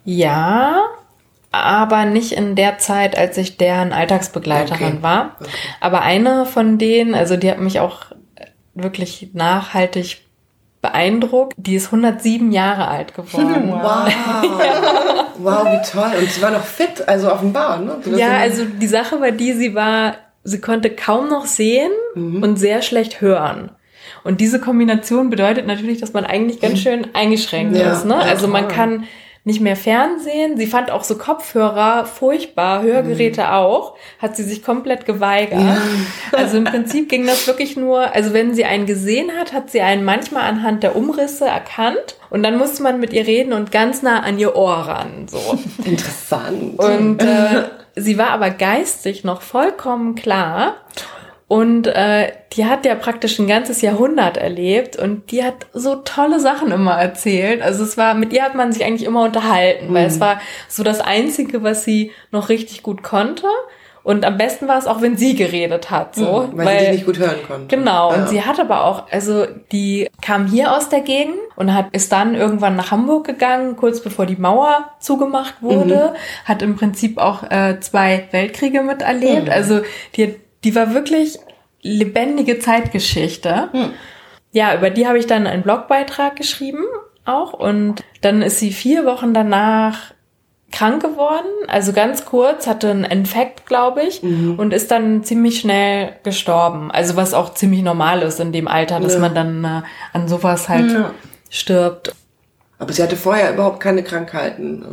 Ja, 0.04 0.82
aber 1.54 2.04
nicht 2.04 2.32
in 2.32 2.54
der 2.56 2.78
Zeit, 2.78 3.16
als 3.16 3.36
ich 3.38 3.56
deren 3.56 3.92
Alltagsbegleiterin 3.92 4.86
Okay. 4.94 5.02
war. 5.02 5.36
Okay. 5.40 5.50
Aber 5.80 6.02
eine 6.02 6.46
von 6.46 6.78
denen, 6.78 7.14
also 7.14 7.36
die 7.36 7.50
hat 7.50 7.60
mich 7.60 7.80
auch 7.80 8.06
wirklich 8.74 9.30
nachhaltig 9.32 10.18
beeindruckt. 10.82 11.54
Die 11.56 11.76
ist 11.76 11.86
107 11.86 12.52
Jahre 12.52 12.88
alt 12.88 13.14
geworden. 13.14 13.70
Wow. 13.82 14.08
Wow, 15.38 15.64
wie 15.66 15.90
toll. 15.90 16.12
Und 16.20 16.30
sie 16.30 16.40
war 16.42 16.52
noch 16.52 16.62
fit, 16.62 17.08
also 17.08 17.30
offenbar, 17.32 17.80
ne? 17.80 17.96
Du 18.04 18.10
Ja, 18.10 18.16
ja- 18.34 18.38
also 18.38 18.64
die 18.64 18.86
Sache 18.86 19.20
war 19.20 19.32
die, 19.32 19.52
sie 19.52 19.74
war, 19.74 20.14
sie 20.44 20.60
konnte 20.60 20.90
kaum 20.90 21.28
noch 21.28 21.46
sehen 21.46 21.90
Mhm. 22.14 22.40
und 22.42 22.56
sehr 22.56 22.82
schlecht 22.82 23.20
hören. 23.20 23.72
Und 24.22 24.40
diese 24.40 24.60
Kombination 24.60 25.30
bedeutet 25.30 25.66
natürlich, 25.66 26.00
dass 26.00 26.12
man 26.12 26.24
eigentlich 26.24 26.60
ganz 26.60 26.78
schön 26.78 27.08
eingeschränkt 27.14 27.76
Ja, 27.76 27.92
ist. 27.92 28.04
Ne? 28.04 28.14
ja, 28.14 28.20
Also 28.20 28.46
man 28.46 28.68
kann 28.68 29.04
nicht 29.46 29.60
mehr 29.60 29.76
Fernsehen. 29.76 30.56
Sie 30.56 30.66
fand 30.66 30.90
auch 30.90 31.04
so 31.04 31.16
Kopfhörer 31.18 32.06
furchtbar, 32.06 32.82
Hörgeräte 32.82 33.42
Mhm. 33.42 33.48
auch, 33.48 33.94
hat 34.18 34.36
sie 34.36 34.42
sich 34.42 34.62
komplett 34.62 35.04
geweigert. 35.04 35.60
Also 36.32 36.56
im 36.56 36.64
Prinzip 36.64 37.08
ging 37.10 37.26
das 37.26 37.46
wirklich 37.46 37.76
nur, 37.76 38.14
also 38.14 38.32
wenn 38.32 38.54
sie 38.54 38.64
einen 38.64 38.86
gesehen 38.86 39.30
hat, 39.38 39.52
hat 39.52 39.70
sie 39.70 39.82
einen 39.82 40.04
manchmal 40.04 40.44
anhand 40.44 40.82
der 40.82 40.96
Umrisse 40.96 41.44
erkannt 41.46 42.16
und 42.30 42.42
dann 42.42 42.56
musste 42.56 42.82
man 42.82 42.98
mit 43.00 43.12
ihr 43.12 43.26
reden 43.26 43.52
und 43.52 43.70
ganz 43.70 44.02
nah 44.02 44.20
an 44.22 44.38
ihr 44.38 44.56
Ohr 44.56 44.72
ran. 44.76 45.26
So. 45.28 45.58
Interessant. 45.84 46.78
Und 46.78 47.22
äh, 47.22 47.64
sie 47.96 48.16
war 48.16 48.30
aber 48.30 48.48
geistig 48.50 49.24
noch 49.24 49.42
vollkommen 49.42 50.14
klar. 50.14 50.76
Und 51.54 51.86
äh, 51.86 52.32
die 52.54 52.66
hat 52.66 52.84
ja 52.84 52.96
praktisch 52.96 53.38
ein 53.38 53.46
ganzes 53.46 53.80
Jahrhundert 53.80 54.36
erlebt 54.36 54.96
und 54.96 55.30
die 55.30 55.44
hat 55.44 55.66
so 55.72 55.94
tolle 55.94 56.40
Sachen 56.40 56.72
immer 56.72 56.94
erzählt. 56.94 57.62
Also 57.62 57.84
es 57.84 57.96
war, 57.96 58.14
mit 58.14 58.32
ihr 58.32 58.42
hat 58.42 58.56
man 58.56 58.72
sich 58.72 58.84
eigentlich 58.84 59.04
immer 59.06 59.22
unterhalten, 59.22 59.94
weil 59.94 60.06
es 60.06 60.18
war 60.18 60.40
so 60.68 60.82
das 60.82 61.00
Einzige, 61.00 61.62
was 61.62 61.84
sie 61.84 62.10
noch 62.32 62.48
richtig 62.48 62.82
gut 62.82 63.04
konnte. 63.04 63.46
Und 64.02 64.24
am 64.24 64.36
besten 64.36 64.66
war 64.66 64.78
es 64.78 64.88
auch, 64.88 65.00
wenn 65.00 65.16
sie 65.16 65.36
geredet 65.36 65.92
hat, 65.92 66.16
so. 66.16 66.50
weil, 66.54 66.80
sie 66.80 66.84
dich 66.86 66.94
nicht 66.94 67.06
gut 67.06 67.18
hören 67.20 67.38
konnte. 67.46 67.76
Genau, 67.76 68.10
Ja. 68.10 68.16
und 68.18 68.28
sie 68.28 68.42
hat 68.42 68.58
aber 68.58 68.84
auch, 68.84 69.04
also 69.12 69.46
die 69.70 70.10
kam 70.20 70.48
hier 70.48 70.72
aus 70.76 70.88
der 70.88 71.02
Gegend 71.02 71.36
und 71.54 71.72
hat 71.72 71.86
ist 71.92 72.10
dann 72.10 72.34
irgendwann 72.34 72.74
nach 72.74 72.90
Hamburg 72.90 73.26
gegangen, 73.28 73.76
kurz 73.76 74.00
bevor 74.00 74.26
die 74.26 74.34
Mauer 74.34 74.90
zugemacht 74.98 75.54
wurde, 75.62 76.14
hat 76.46 76.62
im 76.62 76.74
Prinzip 76.74 77.16
auch 77.16 77.44
äh, 77.44 77.78
zwei 77.78 78.26
Weltkriege 78.32 78.82
miterlebt. 78.82 79.48
Also 79.48 79.82
die, 80.16 80.34
die 80.64 80.74
war 80.74 80.94
wirklich 80.94 81.38
lebendige 81.84 82.58
Zeitgeschichte. 82.58 83.68
Ja, 84.50 84.74
über 84.74 84.90
die 84.90 85.06
habe 85.06 85.18
ich 85.18 85.26
dann 85.28 85.46
einen 85.46 85.62
Blogbeitrag 85.62 86.34
geschrieben 86.34 86.82
auch 87.24 87.52
und 87.52 88.02
dann 88.22 88.42
ist 88.42 88.58
sie 88.58 88.72
vier 88.72 89.04
Wochen 89.06 89.32
danach 89.34 90.12
krank 90.72 91.02
geworden, 91.02 91.46
also 91.68 91.92
ganz 91.92 92.24
kurz, 92.24 92.66
hatte 92.66 92.90
einen 92.90 93.04
Infekt, 93.04 93.64
glaube 93.66 94.02
ich, 94.02 94.22
und 94.24 94.72
ist 94.72 94.90
dann 94.90 95.22
ziemlich 95.22 95.60
schnell 95.60 96.14
gestorben. 96.24 96.90
Also 96.90 97.14
was 97.14 97.32
auch 97.32 97.54
ziemlich 97.54 97.82
normal 97.82 98.22
ist 98.22 98.40
in 98.40 98.50
dem 98.50 98.66
Alter, 98.66 98.98
dass 98.98 99.14
Ja. 99.14 99.20
man 99.20 99.34
dann 99.36 99.64
äh, 99.64 99.82
an 100.12 100.26
sowas 100.26 100.68
halt 100.68 100.90
Ja. 100.90 101.12
stirbt. 101.48 102.12
Aber 102.80 102.92
sie 102.92 103.02
hatte 103.04 103.14
vorher 103.16 103.52
überhaupt 103.54 103.78
keine 103.78 104.02
Krankheiten. 104.02 104.84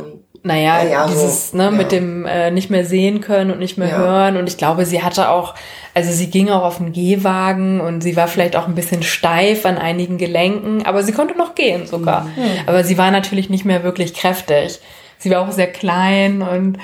Naja, 0.44 0.82
Ja, 0.82 0.88
ja, 0.88 1.08
so, 1.08 1.14
dieses, 1.14 1.52
ne, 1.54 1.64
ja. 1.64 1.70
mit 1.70 1.92
dem 1.92 2.26
äh, 2.26 2.50
nicht 2.50 2.68
mehr 2.70 2.84
sehen 2.84 3.20
können 3.20 3.50
und 3.50 3.58
nicht 3.58 3.78
mehr 3.78 3.88
Ja. 3.88 3.98
hören. 3.98 4.36
Und 4.36 4.48
ich 4.48 4.56
glaube, 4.56 4.84
sie 4.86 5.02
hatte 5.02 5.28
auch, 5.28 5.54
also 5.94 6.10
sie 6.12 6.30
ging 6.30 6.50
auch 6.50 6.64
auf 6.64 6.78
den 6.78 6.92
Gehwagen 6.92 7.80
und 7.80 8.00
sie 8.02 8.16
war 8.16 8.26
vielleicht 8.28 8.56
auch 8.56 8.66
ein 8.66 8.74
bisschen 8.74 9.02
steif 9.02 9.64
an 9.66 9.78
einigen 9.78 10.18
Gelenken, 10.18 10.84
aber 10.84 11.02
sie 11.02 11.12
konnte 11.12 11.36
noch 11.38 11.54
gehen 11.54 11.86
sogar. 11.86 12.22
Mhm. 12.24 12.30
Aber 12.66 12.82
sie 12.84 12.98
war 12.98 13.10
natürlich 13.10 13.50
nicht 13.50 13.64
mehr 13.64 13.84
wirklich 13.84 14.14
kräftig. 14.14 14.80
Sie 15.18 15.30
war 15.30 15.40
auch 15.46 15.52
sehr 15.52 15.70
klein 15.70 16.42
und 16.42 16.78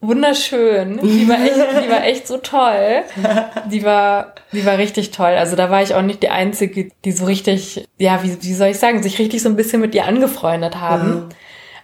wunderschön. 0.00 1.00
Die 1.02 1.28
war 1.28 1.36
echt, 1.42 1.56
die 1.84 1.90
war 1.90 2.04
echt 2.04 2.26
so 2.28 2.36
toll. 2.38 3.02
Die 3.70 3.82
war, 3.84 4.34
die 4.52 4.64
war 4.64 4.78
richtig 4.78 5.10
toll. 5.10 5.34
Also 5.36 5.56
da 5.56 5.70
war 5.70 5.82
ich 5.82 5.94
auch 5.94 6.02
nicht 6.02 6.22
die 6.22 6.28
Einzige, 6.28 6.90
die 7.04 7.12
so 7.12 7.24
richtig, 7.24 7.86
ja, 7.98 8.22
wie, 8.22 8.36
wie 8.42 8.54
soll 8.54 8.68
ich 8.68 8.78
sagen, 8.78 9.02
sich 9.02 9.18
richtig 9.18 9.42
so 9.42 9.48
ein 9.48 9.56
bisschen 9.56 9.80
mit 9.80 9.94
ihr 9.94 10.04
angefreundet 10.06 10.76
haben. 10.80 11.30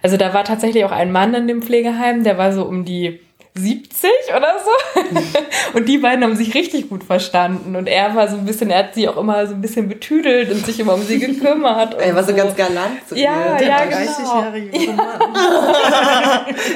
Also 0.03 0.17
da 0.17 0.33
war 0.33 0.43
tatsächlich 0.43 0.85
auch 0.85 0.91
ein 0.91 1.11
Mann 1.11 1.33
in 1.33 1.47
dem 1.47 1.61
Pflegeheim, 1.63 2.23
der 2.23 2.37
war 2.37 2.53
so 2.53 2.63
um 2.65 2.85
die 2.85 3.19
70 3.55 4.09
oder 4.35 4.55
so. 4.65 5.77
und 5.77 5.87
die 5.87 5.99
beiden 5.99 6.23
haben 6.23 6.35
sich 6.35 6.55
richtig 6.55 6.89
gut 6.89 7.03
verstanden. 7.03 7.75
Und 7.75 7.87
er 7.87 8.15
war 8.15 8.27
so 8.27 8.35
ein 8.35 8.45
bisschen, 8.45 8.69
er 8.71 8.79
hat 8.79 8.95
sie 8.95 9.07
auch 9.07 9.15
immer 9.15 9.45
so 9.45 9.53
ein 9.53 9.61
bisschen 9.61 9.87
betüdelt 9.87 10.51
und 10.51 10.65
sich 10.65 10.79
immer 10.79 10.95
um 10.95 11.03
sie 11.03 11.19
gekümmert. 11.19 11.93
Er 11.99 12.15
war 12.15 12.23
so 12.23 12.33
ganz 12.33 12.55
galant 12.55 13.07
zu 13.07 13.15
Ja, 13.15 13.57
ihr. 13.59 13.67
ja, 13.67 13.85
genau. 13.85 13.97
30-jährige 13.97 14.91
Mann. 14.93 15.07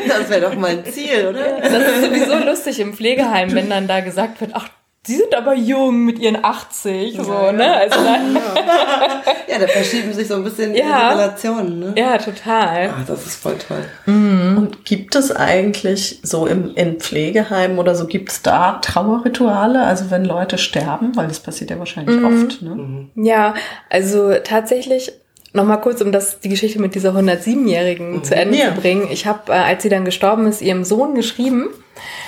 Das 0.07 0.29
wäre 0.29 0.41
doch 0.41 0.55
mal 0.55 0.69
ein 0.71 0.85
Ziel, 0.85 1.27
oder? 1.29 1.59
Das 1.61 1.73
ist 1.73 2.01
sowieso 2.05 2.37
lustig 2.45 2.79
im 2.79 2.93
Pflegeheim, 2.93 3.53
wenn 3.53 3.69
dann 3.69 3.87
da 3.87 3.99
gesagt 4.01 4.39
wird, 4.39 4.51
ach, 4.53 4.69
sie 5.07 5.15
sind 5.15 5.33
aber 5.35 5.55
jung 5.55 6.03
mit 6.05 6.19
ihren 6.19 6.43
80, 6.43 7.17
so, 7.21 7.51
ne? 7.51 7.73
Also 7.75 7.95
dann, 8.03 8.35
Ja, 9.47 9.59
da 9.59 9.67
verschieben 9.67 10.11
sich 10.13 10.27
so 10.27 10.35
ein 10.35 10.43
bisschen 10.43 10.75
Ja. 10.75 10.83
die 11.13 11.19
Relationen, 11.19 11.79
ne? 11.79 11.93
ja, 11.97 12.17
total. 12.17 12.89
Ah, 12.89 13.03
das 13.07 13.25
ist 13.25 13.35
voll 13.41 13.55
toll. 13.57 13.83
Und 14.05 14.83
gibt 14.85 15.15
es 15.15 15.33
eigentlich 15.35 16.19
so 16.23 16.45
im, 16.45 16.75
in 16.75 16.99
Pflegeheimen 16.99 17.79
oder 17.79 17.95
so, 17.95 18.05
gibt 18.07 18.29
es 18.31 18.41
da 18.41 18.73
Trauerrituale? 18.81 19.81
Also 19.83 20.11
wenn 20.11 20.25
Leute 20.25 20.57
sterben, 20.57 21.15
weil 21.15 21.27
das 21.27 21.39
passiert 21.39 21.69
ja 21.69 21.79
wahrscheinlich 21.79 22.23
oft, 22.23 22.61
ne? 22.61 23.07
Ja, 23.15 23.53
also 23.89 24.33
tatsächlich 24.43 25.13
nochmal 25.53 25.81
kurz, 25.81 26.01
um 26.01 26.11
das 26.11 26.39
die 26.39 26.49
Geschichte 26.49 26.79
mit 26.79 26.95
dieser 26.95 27.13
107-Jährigen 27.13 28.23
zu 28.23 28.35
Ende 28.35 28.57
Ja. 28.57 28.73
zu 28.75 28.81
bringen. 28.81 29.07
Ich 29.11 29.25
habe, 29.25 29.51
äh, 29.51 29.55
als 29.55 29.83
sie 29.83 29.89
dann 29.89 30.05
gestorben 30.05 30.45
ist, 30.47 30.61
ihrem 30.61 30.83
Sohn 30.83 31.15
geschrieben, 31.15 31.67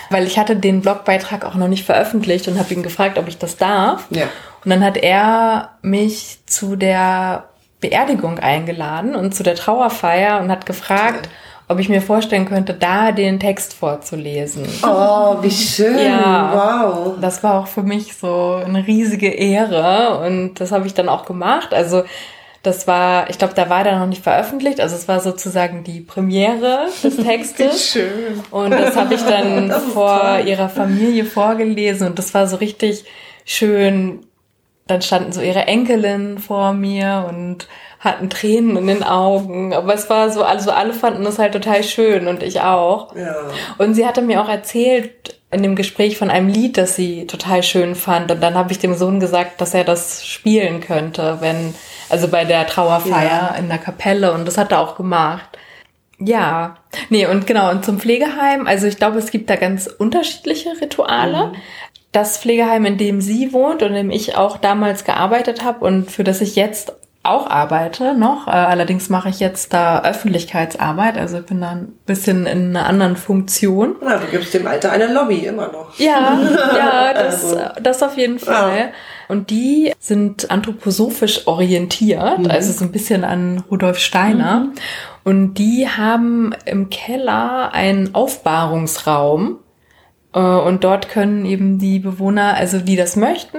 weil 0.10 0.25
ich 0.25 0.39
hatte 0.39 0.55
den 0.55 0.82
Blogbeitrag 0.82 1.45
auch 1.45 1.55
noch 1.55 1.67
nicht 1.67 1.86
veröffentlicht 1.86 2.47
und 2.47 2.58
habe 2.58 2.73
ihn 2.73 2.84
gefragt, 2.84 3.17
ob 3.19 3.27
ich 3.27 3.38
das 3.38 3.58
darf. 3.58 4.05
Ja. 4.10 4.23
Und 4.63 4.71
dann 4.71 4.84
hat 4.84 4.97
er 4.97 5.69
mich 5.82 6.39
zu 6.45 6.75
der 6.75 7.45
Beerdigung 7.79 8.39
eingeladen 8.39 9.15
und 9.15 9.34
zu 9.36 9.43
der 9.43 9.55
Trauerfeier 9.55 10.39
und 10.41 10.51
hat 10.51 10.65
gefragt, 10.65 11.29
ob 11.69 11.77
ich 11.79 11.88
mir 11.88 12.01
vorstellen 12.01 12.47
könnte, 12.49 12.73
da 12.73 13.12
den 13.12 13.39
Text 13.39 13.75
vorzulesen. 13.75 14.63
Oh, 14.84 15.38
wie 15.41 15.51
schön. 15.51 15.99
Ja. 15.99 16.51
Wow. 16.91 17.13
Das 17.21 17.43
war 17.43 17.60
auch 17.60 17.67
für 17.67 17.84
mich 17.84 18.17
so 18.17 18.60
eine 18.65 18.86
riesige 18.88 19.29
Ehre 19.29 20.17
und 20.25 20.55
das 20.55 20.71
habe 20.71 20.88
ich 20.88 20.95
dann 20.95 21.08
auch 21.08 21.25
gemacht. 21.25 21.73
Also 21.73 22.03
das 22.63 22.88
war, 22.88 23.30
ich 23.30 23.38
glaube, 23.38 23.54
da 23.54 23.69
war 23.69 23.84
der 23.84 23.98
noch 24.00 24.08
nicht 24.08 24.24
veröffentlicht. 24.24 24.82
Also 24.82 24.95
es 24.95 25.08
war 25.08 25.19
sozusagen 25.22 25.84
die 25.84 26.02
Premiere 26.02 26.88
des 27.04 27.17
Textes. 27.24 27.91
Schön. 27.91 28.43
Und 28.52 28.72
das 28.72 28.95
habe 28.95 29.13
ich 29.13 29.22
dann 29.22 29.72
vor 29.93 30.39
ihrer 30.45 30.69
Familie 30.69 31.26
vorgelesen 31.26 32.08
und 32.08 32.19
das 32.19 32.34
war 32.34 32.48
so 32.48 32.58
richtig 32.58 33.06
schön. 33.45 34.26
Dann 34.88 35.02
standen 35.02 35.32
so 35.32 35.41
ihre 35.41 35.67
Enkelin 35.67 36.39
vor 36.39 36.74
mir 36.74 37.28
und 37.30 37.67
hatten 38.00 38.30
Tränen 38.30 38.76
in 38.76 38.88
den 38.88 39.04
Augen. 39.04 39.74
Aber 39.74 39.93
es 39.93 40.10
war 40.10 40.32
so, 40.32 40.43
also 40.43 40.72
alle 40.72 40.93
fanden 40.93 41.24
das 41.24 41.38
halt 41.38 41.54
total 41.54 41.84
schön 41.84 42.28
und 42.28 42.43
ich 42.43 42.62
auch. 42.62 43.15
Ja. 43.15 43.36
Und 43.78 43.93
sie 43.93 44.06
hatte 44.06 44.22
mir 44.22 44.41
auch 44.41 44.50
erzählt 44.50 45.38
in 45.52 45.64
dem 45.64 45.76
Gespräch 45.76 46.18
von 46.18 46.30
einem 46.30 46.48
Lied, 46.48 46.78
das 46.78 46.96
sie 46.96 47.26
total 47.26 47.64
schön 47.64 47.96
fand. 47.96 48.32
Und 48.32 48.42
dann 48.42 48.54
habe 48.54 48.72
ich 48.72 48.80
dem 48.80 48.94
Sohn 48.96 49.20
gesagt, 49.20 49.62
dass 49.62 49.74
er 49.74 49.84
das 49.84 50.26
spielen 50.28 50.80
könnte, 50.80 51.38
wenn, 51.42 51.74
also 52.10 52.28
bei 52.28 52.46
der 52.46 52.68
Trauerfeier 52.68 53.52
Ja. 53.52 53.56
in 53.58 53.68
der 53.68 53.80
Kapelle. 53.80 54.34
Und 54.34 54.48
das 54.48 54.58
hat 54.58 54.72
er 54.72 54.80
auch 54.80 54.96
gemacht. 54.96 55.58
Ja, 56.20 56.76
nee, 57.10 57.26
und 57.26 57.48
genau, 57.48 57.72
und 57.72 57.86
zum 57.86 58.00
Pflegeheim, 58.00 58.68
also 58.68 58.88
ich 58.88 58.98
glaube, 58.98 59.18
es 59.20 59.32
gibt 59.32 59.50
da 59.50 59.56
ganz 59.56 59.88
unterschiedliche 59.88 60.70
Rituale. 60.82 61.54
Das 62.12 62.38
Pflegeheim, 62.38 62.86
in 62.86 62.98
dem 62.98 63.22
sie 63.22 63.54
wohnt 63.54 63.82
und 63.84 63.90
in 63.90 63.96
dem 63.96 64.12
ich 64.12 64.36
auch 64.36 64.58
damals 64.58 65.06
gearbeitet 65.06 65.64
habe 65.64 65.86
und 65.86 66.12
für 66.12 66.24
das 66.26 66.42
ich 66.42 66.56
jetzt 66.56 66.92
auch 67.30 67.48
arbeite 67.50 68.13
noch. 68.13 68.48
Äh, 68.48 68.52
allerdings 68.52 69.10
mache 69.10 69.30
ich 69.30 69.39
jetzt 69.39 69.74
da 69.74 70.02
Öffentlichkeitsarbeit, 70.04 71.18
also 71.18 71.39
ich 71.39 71.46
bin 71.46 71.62
da 71.62 71.70
ein 71.72 71.94
bisschen 72.06 72.46
in 72.46 72.76
einer 72.76 72.86
anderen 72.88 73.15
Funktion. 73.15 73.96
Na, 74.02 74.18
du 74.18 74.28
gibst 74.28 74.54
dem 74.54 74.68
Alter 74.68 74.92
eine 74.92 75.12
Lobby, 75.12 75.46
immer 75.46 75.68
noch. 75.72 75.98
Ja, 76.00 76.39
ja, 76.76 77.13
das, 77.13 77.44
Also. 77.54 77.82
das 77.82 78.04
auf 78.04 78.18
jeden 78.18 78.39
Fall. 78.39 78.92
Und 79.28 79.50
die 79.52 79.94
sind 80.00 80.50
anthroposophisch 80.50 81.46
orientiert, 81.48 82.50
also 82.50 82.74
so 82.74 82.84
ein 82.86 82.92
bisschen 82.92 83.24
an 83.24 83.63
Rudolf 83.70 84.00
Steiner. 84.00 84.70
Und 85.24 85.56
die 85.56 85.88
haben 85.88 86.54
im 86.65 86.89
Keller 86.89 87.72
einen 87.74 88.15
Aufbahrungsraum. 88.15 89.60
Äh, 90.34 90.39
Und 90.39 90.84
dort 90.84 91.10
können 91.10 91.46
eben 91.46 91.78
die 91.80 92.00
Bewohner, 92.00 92.56
also 92.56 92.80
die 92.80 92.96
das 92.96 93.15
möchten, 93.15 93.58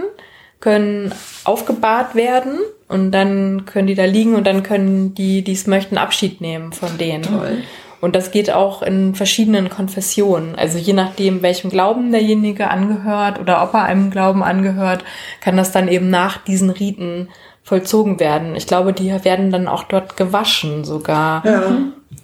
können 0.60 1.12
aufgebahrt 1.44 2.14
werden 2.14 2.58
und 2.90 3.12
dann 3.12 3.66
können 3.66 3.86
die 3.86 3.94
da 3.94 4.04
liegen 4.04 4.34
und 4.34 4.46
dann 4.48 4.64
können 4.64 5.14
die, 5.14 5.42
die 5.42 5.52
es 5.52 5.68
möchten, 5.68 5.96
Abschied 5.96 6.40
nehmen 6.40 6.72
von 6.72 6.98
denen. 6.98 7.22
Toll. 7.22 7.58
Und 8.00 8.16
das 8.16 8.32
geht 8.32 8.50
auch 8.50 8.82
in 8.82 9.14
verschiedenen 9.14 9.68
Konfessionen. 9.68 10.56
Also 10.56 10.76
je 10.76 10.92
nachdem, 10.92 11.42
welchem 11.42 11.70
Glauben 11.70 12.10
derjenige 12.10 12.68
angehört 12.68 13.38
oder 13.38 13.62
ob 13.62 13.74
er 13.74 13.84
einem 13.84 14.10
Glauben 14.10 14.42
angehört, 14.42 15.04
kann 15.40 15.56
das 15.56 15.70
dann 15.70 15.86
eben 15.86 16.10
nach 16.10 16.38
diesen 16.38 16.70
Riten 16.70 17.28
vollzogen 17.62 18.18
werden. 18.18 18.56
Ich 18.56 18.66
glaube, 18.66 18.92
die 18.92 19.12
werden 19.24 19.52
dann 19.52 19.68
auch 19.68 19.84
dort 19.84 20.16
gewaschen 20.16 20.84
sogar. 20.84 21.46
Ja. 21.46 21.62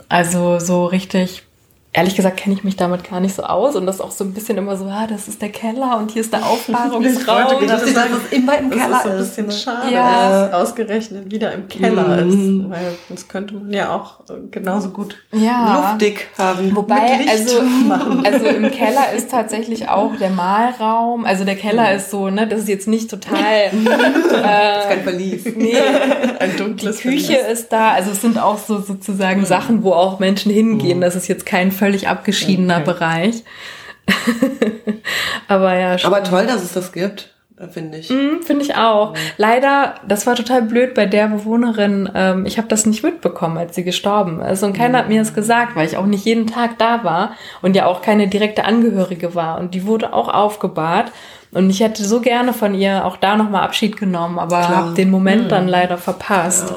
Also 0.09 0.59
so 0.59 0.87
richtig, 0.87 1.46
ehrlich 1.97 2.15
gesagt 2.15 2.37
kenne 2.37 2.55
ich 2.55 2.63
mich 2.63 2.77
damit 2.77 3.09
gar 3.09 3.21
nicht 3.21 3.35
so 3.35 3.43
aus 3.43 3.75
und 3.75 3.87
das 3.87 3.97
ist 3.97 4.01
auch 4.03 4.11
so 4.11 4.23
ein 4.23 4.33
bisschen 4.35 4.59
immer 4.59 4.77
so, 4.77 4.85
ah, 4.85 5.07
das 5.09 5.27
ist 5.29 5.41
der 5.43 5.49
Keller 5.49 5.97
und 5.99 6.11
hier 6.13 6.21
ist 6.21 6.33
der 6.33 6.41
Ich 6.41 6.45
wollte 6.69 6.79
Aufbahrungsraum. 6.83 7.59
gerade 7.59 7.67
dass 7.67 8.33
immer 8.33 8.59
im 8.59 8.71
Das 8.71 8.79
Keller 8.79 8.97
ist 8.97 9.03
so 9.03 9.09
ein 9.09 9.17
ist, 9.19 9.29
bisschen 9.29 9.47
ne? 9.47 9.53
schade, 9.53 9.93
Ja. 9.95 10.29
dass 10.31 10.49
es 10.49 10.55
ausgerechnet 10.55 11.31
wieder 11.31 11.53
im 11.53 11.69
Keller 11.69 12.25
Mhm. 12.25 12.31
ist. 12.31 12.71
Weil 12.71 12.93
das 13.09 13.29
könnte 13.29 13.55
man 13.55 13.73
ja 13.73 13.95
auch 13.97 14.21
äh, 14.31 14.35
genauso 14.51 14.91
gut 14.91 15.17
Ja. 15.33 15.91
Luftig 15.93 16.29
haben. 16.39 16.77
Wobei, 16.77 17.19
also, 17.31 17.63
machen. 17.89 18.25
also 18.27 18.45
im 18.47 18.71
Keller 18.71 19.13
ist 19.17 19.31
tatsächlich 19.31 19.89
auch 19.89 20.15
der 20.17 20.31
Malraum. 20.31 21.25
Also 21.25 21.45
der 21.45 21.57
Keller 21.57 21.95
ist 21.95 22.11
so, 22.11 22.29
ne, 22.29 22.47
das 22.47 22.61
ist 22.61 22.69
jetzt 22.69 22.89
nicht 22.89 23.11
total. 23.11 23.37
Das 23.87 24.85
ist 24.85 24.89
kein 24.89 25.03
Verlies. 25.03 25.45
Nee, 25.57 25.77
ein 26.39 26.51
die 26.53 26.57
dunkles 26.57 27.01
Küche 27.01 27.37
ist 27.37 27.73
da. 27.73 27.93
Also 27.93 28.11
es 28.11 28.21
sind 28.21 28.39
auch 28.39 28.59
so 28.59 28.81
sozusagen 28.81 29.45
Sachen, 29.45 29.83
wo 29.83 29.93
auch 29.93 30.19
Menschen 30.19 30.53
hingehen. 30.53 31.01
Das 31.01 31.17
ist 31.17 31.29
jetzt 31.29 31.47
kein 31.47 31.73
völlig 31.87 32.09
abgeschiedener 32.09 32.79
Okay. 32.79 32.85
Bereich. 32.85 33.45
Aber 35.49 35.75
ja, 35.75 35.97
Aber 36.03 36.25
toll, 36.25 36.47
dass 36.47 36.63
es 36.65 36.73
das 36.73 36.91
gibt, 36.93 37.33
finde 37.71 37.99
ich. 37.99 38.11
Mhm, 38.11 38.43
Finde 38.43 38.65
ich 38.65 38.75
auch. 38.75 39.15
Leider, 39.37 39.95
das 40.07 40.27
war 40.27 40.35
total 40.35 40.63
blöd 40.63 40.95
bei 40.95 41.07
der 41.07 41.29
Bewohnerin. 41.29 42.11
Ähm, 42.13 42.45
ich 42.45 42.59
habe 42.59 42.67
das 42.67 42.87
nicht 42.87 43.05
mitbekommen, 43.05 43.57
als 43.57 43.77
sie 43.77 43.85
gestorben 43.85 44.41
ist. 44.41 44.65
Und 44.65 44.73
keiner 44.77 44.99
hat 44.99 45.09
mir 45.09 45.21
das 45.21 45.33
gesagt, 45.33 45.77
weil 45.77 45.87
ich 45.87 45.97
auch 45.97 46.07
nicht 46.07 46.25
jeden 46.25 46.49
Tag 46.49 46.79
da 46.79 47.05
war 47.05 47.33
und 47.63 47.77
ja 47.77 47.87
auch 47.87 48.03
keine 48.03 48.27
direkte 48.27 48.65
Angehörige 48.65 49.37
war. 49.37 49.61
Und 49.61 49.75
die 49.75 49.87
wurde 49.87 50.13
auch 50.13 50.29
aufgebahrt. 50.29 51.13
Und 51.53 51.71
ich 51.71 51.81
hätte 51.81 52.05
so 52.05 52.21
gerne 52.21 52.53
von 52.53 52.75
ihr 52.75 53.05
auch 53.05 53.17
da 53.17 53.37
nochmal 53.37 53.63
Abschied 53.63 53.97
genommen, 53.97 54.41
aber 54.41 54.69
habe 54.69 54.95
den 54.95 55.11
Moment 55.11 55.53
dann 55.53 55.69
leider 55.69 55.99
verpasst. 55.99 56.75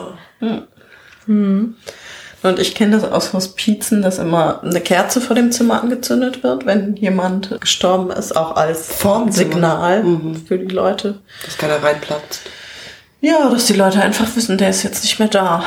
Und 2.42 2.58
ich 2.60 2.74
kenne 2.74 2.98
das 3.00 3.12
aus 3.12 3.34
Hospizen, 3.34 4.02
dass 4.02 4.18
immer 4.18 4.64
eine 4.64 4.80
Kerze 4.80 5.20
vor 5.20 5.36
dem 5.36 5.52
Zimmer 5.52 5.82
angezündet 5.82 6.42
wird, 6.42 6.66
wenn 6.66 6.96
jemand 6.96 7.60
gestorben 7.60 8.12
ist, 8.12 8.36
auch 8.36 8.56
als 8.56 8.94
Vorm 8.94 9.32
Zimmer. 9.32 9.52
Signal 9.52 10.04
für 10.48 10.58
die 10.58 10.74
Leute. 10.74 11.20
Dass 11.44 11.58
keiner 11.58 11.84
reinplatzt. 11.84 12.42
Ja, 13.22 13.50
dass 13.50 13.66
die 13.66 13.74
Leute 13.74 14.02
einfach 14.02 14.34
wissen, 14.38 14.58
der 14.58 14.70
ist 14.70 14.84
jetzt 14.84 15.04
nicht 15.04 15.20
mehr 15.20 15.28
da. 15.28 15.64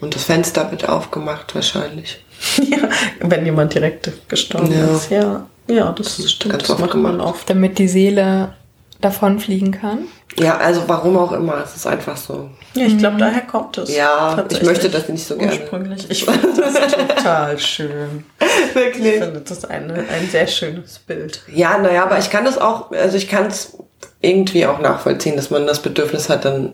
Und 0.00 0.14
das 0.16 0.24
Fenster 0.24 0.68
wird 0.72 0.88
aufgemacht 0.88 1.54
wahrscheinlich. 1.54 2.24
ja, 2.70 2.88
wenn 3.20 3.44
jemand 3.44 3.74
direkt 3.74 4.10
gestorben 4.28 4.72
Ja. 4.72 4.86
ist. 4.96 5.10
Ja, 5.10 5.46
ja, 5.68 5.92
das, 5.92 6.30
stimmt. 6.30 6.52
ganz 6.54 6.66
Das 6.68 6.78
macht 6.78 6.94
man 6.94 7.20
oft. 7.20 7.48
Damit 7.48 7.78
die 7.78 7.88
Seele 7.88 8.54
davonfliegen 9.00 9.72
kann. 9.72 10.00
Ja, 10.36 10.56
also 10.58 10.82
warum 10.86 11.16
auch 11.16 11.32
immer, 11.32 11.62
es 11.64 11.74
ist 11.76 11.86
einfach 11.86 12.16
so. 12.16 12.50
Ja, 12.74 12.86
ich 12.86 12.98
glaube, 12.98 13.16
daher 13.18 13.42
kommt 13.42 13.78
es. 13.78 13.94
Ja, 13.94 14.44
ich 14.50 14.62
möchte 14.62 14.88
das 14.90 15.08
nicht 15.08 15.26
so 15.26 15.36
gerne. 15.36 15.52
Ursprünglich. 15.52 16.06
Ich 16.10 16.24
finde 16.26 16.48
das 16.60 16.74
total 16.92 17.58
schön. 17.58 18.24
Ich 18.40 18.74
Wirklich. 18.74 19.14
finde 19.22 19.40
das 19.46 19.64
eine, 19.64 19.94
ein 19.94 20.28
sehr 20.30 20.46
schönes 20.46 20.98
Bild. 20.98 21.42
Ja, 21.52 21.78
naja, 21.78 22.02
aber 22.04 22.18
ich 22.18 22.30
kann 22.30 22.44
das 22.44 22.58
auch, 22.58 22.90
also 22.92 23.16
ich 23.16 23.28
kann 23.28 23.46
es 23.46 23.78
irgendwie 24.20 24.66
auch 24.66 24.80
nachvollziehen, 24.80 25.36
dass 25.36 25.50
man 25.50 25.66
das 25.66 25.80
Bedürfnis 25.80 26.28
hat, 26.28 26.44
dann 26.44 26.72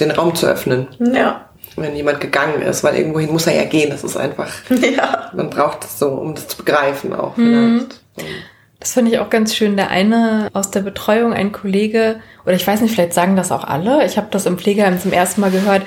den 0.00 0.10
Raum 0.10 0.34
zu 0.34 0.46
öffnen. 0.46 0.88
Ja. 0.98 1.42
wenn 1.76 1.94
jemand 1.94 2.20
gegangen 2.20 2.60
ist, 2.62 2.82
weil 2.82 2.96
irgendwohin 2.96 3.30
muss 3.30 3.46
er 3.46 3.54
ja 3.54 3.64
gehen. 3.64 3.90
Das 3.90 4.04
ist 4.04 4.16
einfach, 4.16 4.48
Ja. 4.70 5.30
man 5.34 5.48
braucht 5.50 5.84
es 5.84 5.98
so, 5.98 6.08
um 6.08 6.34
das 6.34 6.48
zu 6.48 6.56
begreifen 6.56 7.12
auch 7.14 7.36
Mhm. 7.36 7.86
Das 8.88 8.94
finde 8.94 9.10
ich 9.10 9.18
auch 9.18 9.28
ganz 9.28 9.54
schön. 9.54 9.76
Der 9.76 9.90
eine 9.90 10.48
aus 10.54 10.70
der 10.70 10.80
Betreuung, 10.80 11.34
ein 11.34 11.52
Kollege, 11.52 12.20
oder 12.46 12.54
ich 12.54 12.66
weiß 12.66 12.80
nicht, 12.80 12.94
vielleicht 12.94 13.12
sagen 13.12 13.36
das 13.36 13.52
auch 13.52 13.64
alle. 13.64 14.06
Ich 14.06 14.16
habe 14.16 14.28
das 14.30 14.46
im 14.46 14.56
Pflegeheim 14.56 14.98
zum 14.98 15.12
ersten 15.12 15.42
Mal 15.42 15.50
gehört, 15.50 15.82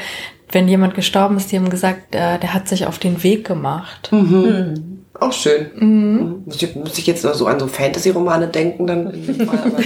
wenn 0.52 0.68
jemand 0.68 0.94
gestorben 0.94 1.36
ist, 1.38 1.52
die 1.52 1.58
haben 1.58 1.72
gesagt, 1.72 2.14
äh, 2.14 2.38
der 2.38 2.54
hat 2.54 2.68
sich 2.68 2.86
auf 2.86 3.00
den 3.00 3.24
Weg 3.24 3.48
gemacht. 3.48 4.12
Auch 5.20 5.34
schön. 5.34 5.72
Mhm. 5.74 6.44
Muss, 6.46 6.62
ich, 6.62 6.76
muss 6.76 6.96
ich 7.00 7.08
jetzt 7.08 7.26
noch 7.26 7.34
so 7.34 7.48
an 7.48 7.60
so 7.60 7.66
Fantasy-Romane 7.66 8.50
denken, 8.50 8.86
dann 8.86 9.10
in 9.10 9.26
dem 9.26 9.48
Fall, 9.48 9.58
aber 9.58 9.80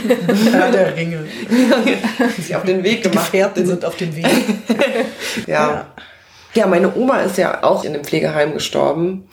Ja, 0.51 0.69
der 0.69 0.97
Ringe. 0.97 1.23
ich 2.38 2.54
auf 2.54 2.63
den 2.63 2.84
Weg 2.84 3.01
Die 3.01 3.10
gemacht. 3.12 3.32
Gefährten 3.32 3.65
sind 3.65 3.86
auf 3.86 3.95
dem 3.95 4.13
Weg. 4.13 4.28
Ja. 5.47 5.86
ja, 6.54 6.67
meine 6.67 6.93
Oma 6.93 7.21
ist 7.21 7.38
ja 7.38 7.63
auch 7.63 7.86
in 7.86 7.93
einem 7.93 8.04
Pflegeheim 8.04 8.54
gestorben. 8.54 9.23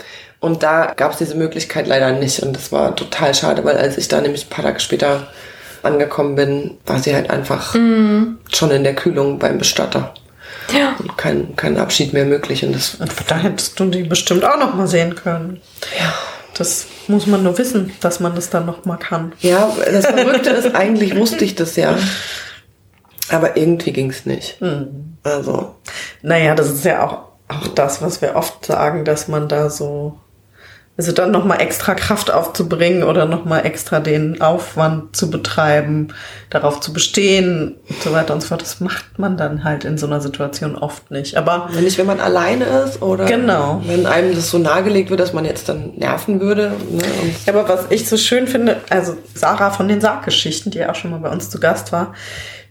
Und 0.42 0.62
da 0.64 0.92
gab 0.96 1.12
es 1.12 1.18
diese 1.18 1.36
Möglichkeit 1.36 1.86
leider 1.86 2.12
nicht. 2.12 2.42
Und 2.42 2.54
das 2.54 2.72
war 2.72 2.96
total 2.96 3.32
schade, 3.32 3.64
weil 3.64 3.76
als 3.76 3.96
ich 3.96 4.08
da 4.08 4.20
nämlich 4.20 4.46
ein 4.46 4.50
paar 4.50 4.64
Tage 4.64 4.80
später 4.80 5.28
angekommen 5.84 6.34
bin, 6.34 6.78
war 6.84 6.98
sie 6.98 7.14
halt 7.14 7.30
einfach 7.30 7.74
schon 7.74 8.70
in 8.72 8.82
der 8.82 8.94
Kühlung 8.94 9.38
beim 9.38 9.58
Bestatter. 9.58 10.12
Ja. 10.76 10.96
Und 10.98 11.16
kein, 11.16 11.54
kein 11.54 11.78
Abschied 11.78 12.12
mehr 12.12 12.24
möglich. 12.24 12.64
Und 12.64 12.74
das 12.74 12.96
Und 12.96 13.12
da 13.28 13.36
hättest 13.36 13.78
du 13.78 13.84
die 13.86 14.02
bestimmt 14.02 14.44
auch 14.44 14.58
noch 14.58 14.74
mal 14.74 14.88
sehen 14.88 15.14
können. 15.14 15.60
Ja. 15.98 16.12
Das 16.58 16.86
muss 17.06 17.28
man 17.28 17.44
nur 17.44 17.56
wissen, 17.56 17.92
dass 18.00 18.18
man 18.18 18.34
das 18.34 18.50
dann 18.50 18.66
noch 18.66 18.84
mal 18.84 18.96
kann. 18.96 19.32
Ja, 19.40 19.72
das 19.90 20.06
Verrückte 20.06 20.50
ist, 20.50 20.74
eigentlich 20.74 21.16
wusste 21.16 21.44
ich 21.44 21.54
das 21.54 21.76
ja. 21.76 21.96
Aber 23.30 23.56
irgendwie 23.56 23.92
ging 23.92 24.10
es 24.10 24.26
nicht. 24.26 24.58
Also, 25.22 25.76
Naja, 26.20 26.54
das 26.56 26.70
ist 26.70 26.84
ja 26.84 27.06
auch, 27.06 27.18
auch 27.48 27.68
das, 27.68 28.02
was 28.02 28.20
wir 28.20 28.34
oft 28.34 28.66
sagen, 28.66 29.04
dass 29.04 29.28
man 29.28 29.48
da 29.48 29.70
so, 29.70 30.18
also 30.98 31.10
dann 31.12 31.30
noch 31.30 31.44
mal 31.46 31.56
extra 31.56 31.94
Kraft 31.94 32.30
aufzubringen 32.30 33.02
oder 33.02 33.24
noch 33.24 33.46
mal 33.46 33.60
extra 33.60 33.98
den 33.98 34.42
Aufwand 34.42 35.16
zu 35.16 35.30
betreiben, 35.30 36.08
darauf 36.50 36.80
zu 36.80 36.92
bestehen 36.92 37.76
und 37.88 38.02
so 38.02 38.12
weiter 38.12 38.34
und 38.34 38.42
so 38.42 38.48
fort, 38.48 38.60
das 38.60 38.78
macht 38.80 39.18
man 39.18 39.38
dann 39.38 39.64
halt 39.64 39.84
in 39.84 39.96
so 39.96 40.06
einer 40.06 40.20
Situation 40.20 40.76
oft 40.76 41.10
nicht. 41.10 41.36
Aber 41.38 41.70
wenn 41.72 41.84
nicht, 41.84 41.96
wenn 41.96 42.06
man 42.06 42.20
alleine 42.20 42.64
ist 42.64 43.00
oder 43.00 43.24
Genau. 43.24 43.80
wenn 43.86 44.04
einem 44.04 44.34
das 44.34 44.50
so 44.50 44.58
nahegelegt 44.58 45.08
wird, 45.08 45.20
dass 45.20 45.32
man 45.32 45.46
jetzt 45.46 45.68
dann 45.70 45.94
nerven 45.96 46.40
würde. 46.40 46.72
Ne? 46.90 47.02
Ja, 47.46 47.54
aber 47.54 47.68
was 47.68 47.86
ich 47.88 48.06
so 48.06 48.18
schön 48.18 48.46
finde, 48.46 48.76
also 48.90 49.16
Sarah 49.34 49.70
von 49.70 49.88
den 49.88 50.02
Sarggeschichten, 50.02 50.72
die 50.72 50.78
ja 50.78 50.90
auch 50.90 50.94
schon 50.94 51.10
mal 51.10 51.20
bei 51.20 51.30
uns 51.30 51.48
zu 51.48 51.58
Gast 51.58 51.90
war, 51.92 52.12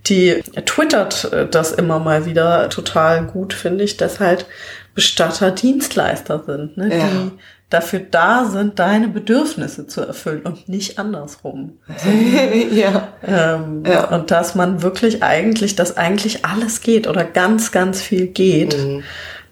die 0.08 0.42
twittert 0.66 1.32
äh, 1.34 1.48
das 1.48 1.72
immer 1.72 1.98
mal 2.00 2.26
wieder 2.26 2.70
total 2.70 3.24
gut, 3.26 3.54
finde 3.54 3.84
ich, 3.84 3.98
dass 3.98 4.20
halt 4.20 4.46
Bestatter 4.94 5.52
Dienstleister 5.52 6.44
sind, 6.46 6.78
ne? 6.78 6.90
Ja. 6.96 7.06
die 7.08 7.32
dafür 7.72 8.02
da 8.02 8.46
sind, 8.46 8.78
deine 8.80 9.08
Bedürfnisse 9.08 9.88
zu 9.88 10.02
erfüllen 10.02 10.42
und 10.42 10.70
nicht 10.70 11.00
andersrum. 11.00 11.80
ja. 12.72 13.08
Ähm, 13.26 13.84
Ja. 13.88 14.10
Und 14.10 14.30
dass 14.30 14.56
man 14.56 14.84
wirklich 14.84 15.24
eigentlich, 15.24 15.76
dass 15.76 15.98
eigentlich 15.98 16.46
alles 16.46 16.82
geht 16.82 17.08
oder 17.08 17.24
ganz, 17.24 17.72
ganz 17.72 18.02
viel 18.02 18.28
geht. 18.28 18.78
Mhm. 18.78 19.04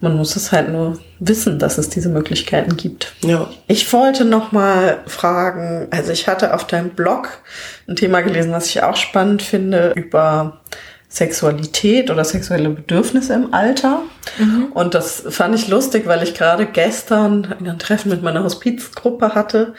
Man 0.02 0.16
muss 0.16 0.36
es 0.36 0.52
halt 0.52 0.70
nur 0.70 0.98
wissen, 1.18 1.58
dass 1.58 1.78
es 1.78 1.88
diese 1.88 2.08
Möglichkeiten 2.10 2.76
gibt. 2.76 3.12
Ja. 3.22 3.48
Ich 3.66 3.90
wollte 3.92 4.24
noch 4.24 4.52
mal 4.52 4.98
fragen, 5.06 5.88
also 5.90 6.12
ich 6.12 6.28
hatte 6.28 6.54
auf 6.54 6.66
deinem 6.66 6.90
Blog 6.90 7.28
ein 7.88 7.96
Thema 7.96 8.20
gelesen, 8.20 8.52
was 8.52 8.66
ich 8.66 8.82
auch 8.82 8.96
spannend 8.96 9.42
finde, 9.42 9.92
über 9.96 10.60
Sexualität 11.10 12.08
oder 12.08 12.24
sexuelle 12.24 12.70
Bedürfnisse 12.70 13.34
im 13.34 13.52
Alter. 13.52 14.02
Und 14.72 14.94
das 14.94 15.24
fand 15.28 15.56
ich 15.56 15.66
lustig, 15.66 16.06
weil 16.06 16.22
ich 16.22 16.34
gerade 16.34 16.66
gestern 16.66 17.56
ein 17.58 17.78
Treffen 17.80 18.10
mit 18.10 18.22
meiner 18.22 18.44
Hospizgruppe 18.44 19.34
hatte 19.34 19.74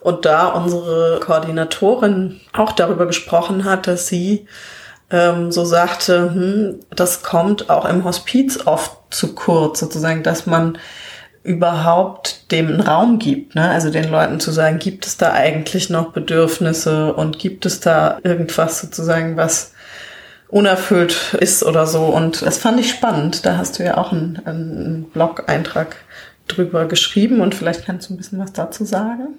und 0.00 0.24
da 0.24 0.48
unsere 0.48 1.20
Koordinatorin 1.20 2.40
auch 2.52 2.72
darüber 2.72 3.06
gesprochen 3.06 3.64
hat, 3.64 3.86
dass 3.86 4.08
sie 4.08 4.46
ähm, 5.10 5.52
so 5.52 5.64
sagte, 5.64 6.34
hm, 6.34 6.80
das 6.90 7.22
kommt 7.22 7.70
auch 7.70 7.84
im 7.84 8.02
Hospiz 8.02 8.66
oft 8.66 8.96
zu 9.10 9.36
kurz, 9.36 9.78
sozusagen, 9.78 10.24
dass 10.24 10.46
man 10.46 10.78
überhaupt 11.44 12.50
dem 12.50 12.68
einen 12.68 12.80
Raum 12.80 13.18
gibt, 13.20 13.54
ne? 13.54 13.70
Also 13.70 13.90
den 13.90 14.10
Leuten 14.10 14.40
zu 14.40 14.50
sagen, 14.50 14.78
gibt 14.78 15.06
es 15.06 15.16
da 15.16 15.32
eigentlich 15.32 15.90
noch 15.90 16.12
Bedürfnisse 16.12 17.14
und 17.14 17.38
gibt 17.38 17.66
es 17.66 17.80
da 17.80 18.18
irgendwas 18.22 18.80
sozusagen, 18.80 19.36
was 19.36 19.72
unerfüllt 20.52 21.34
ist 21.40 21.64
oder 21.64 21.86
so. 21.86 22.04
Und 22.04 22.42
das 22.42 22.58
fand 22.58 22.78
ich 22.78 22.90
spannend. 22.90 23.46
Da 23.46 23.56
hast 23.56 23.78
du 23.78 23.84
ja 23.84 23.96
auch 23.96 24.12
einen, 24.12 24.40
einen 24.44 25.04
Blog-Eintrag 25.04 25.96
drüber 26.46 26.84
geschrieben 26.84 27.40
und 27.40 27.54
vielleicht 27.54 27.86
kannst 27.86 28.08
du 28.10 28.14
ein 28.14 28.18
bisschen 28.18 28.38
was 28.38 28.52
dazu 28.52 28.84
sagen. 28.84 29.38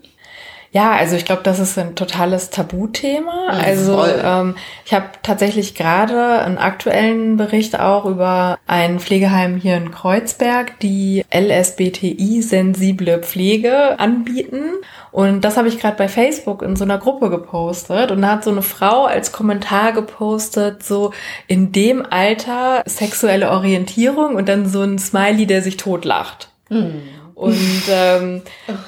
Ja, 0.73 0.93
also 0.93 1.15
ich 1.15 1.23
glaube, 1.23 1.43
das 1.43 1.59
ist 1.59 1.77
ein 1.77 1.93
totales 1.93 2.49
Tabuthema. 2.49 3.49
Also 3.49 4.03
ähm, 4.05 4.55
ich 4.85 4.93
habe 4.95 5.05
tatsächlich 5.21 5.75
gerade 5.75 6.39
einen 6.39 6.57
aktuellen 6.57 7.37
Bericht 7.37 7.79
auch 7.79 8.05
über 8.05 8.57
ein 8.65 8.99
Pflegeheim 8.99 9.57
hier 9.57 9.77
in 9.77 9.91
Kreuzberg, 9.91 10.79
die 10.79 11.25
LSBTI-sensible 11.31 13.19
Pflege 13.19 13.99
anbieten. 13.99 14.63
Und 15.11 15.41
das 15.41 15.57
habe 15.57 15.67
ich 15.67 15.79
gerade 15.79 15.95
bei 15.95 16.07
Facebook 16.07 16.63
in 16.63 16.75
so 16.75 16.85
einer 16.85 16.97
Gruppe 16.97 17.29
gepostet. 17.29 18.09
Und 18.09 18.23
da 18.23 18.31
hat 18.31 18.43
so 18.43 18.49
eine 18.49 18.63
Frau 18.63 19.05
als 19.05 19.31
Kommentar 19.31 19.93
gepostet, 19.93 20.81
so 20.81 21.13
in 21.45 21.71
dem 21.71 22.03
Alter 22.03 22.81
sexuelle 22.87 23.51
Orientierung 23.51 24.33
und 24.33 24.49
dann 24.49 24.65
so 24.67 24.81
ein 24.81 24.97
Smiley, 24.97 25.45
der 25.45 25.61
sich 25.61 25.77
totlacht. 25.77 26.49
Und 27.35 27.83
ähm, 27.89 28.41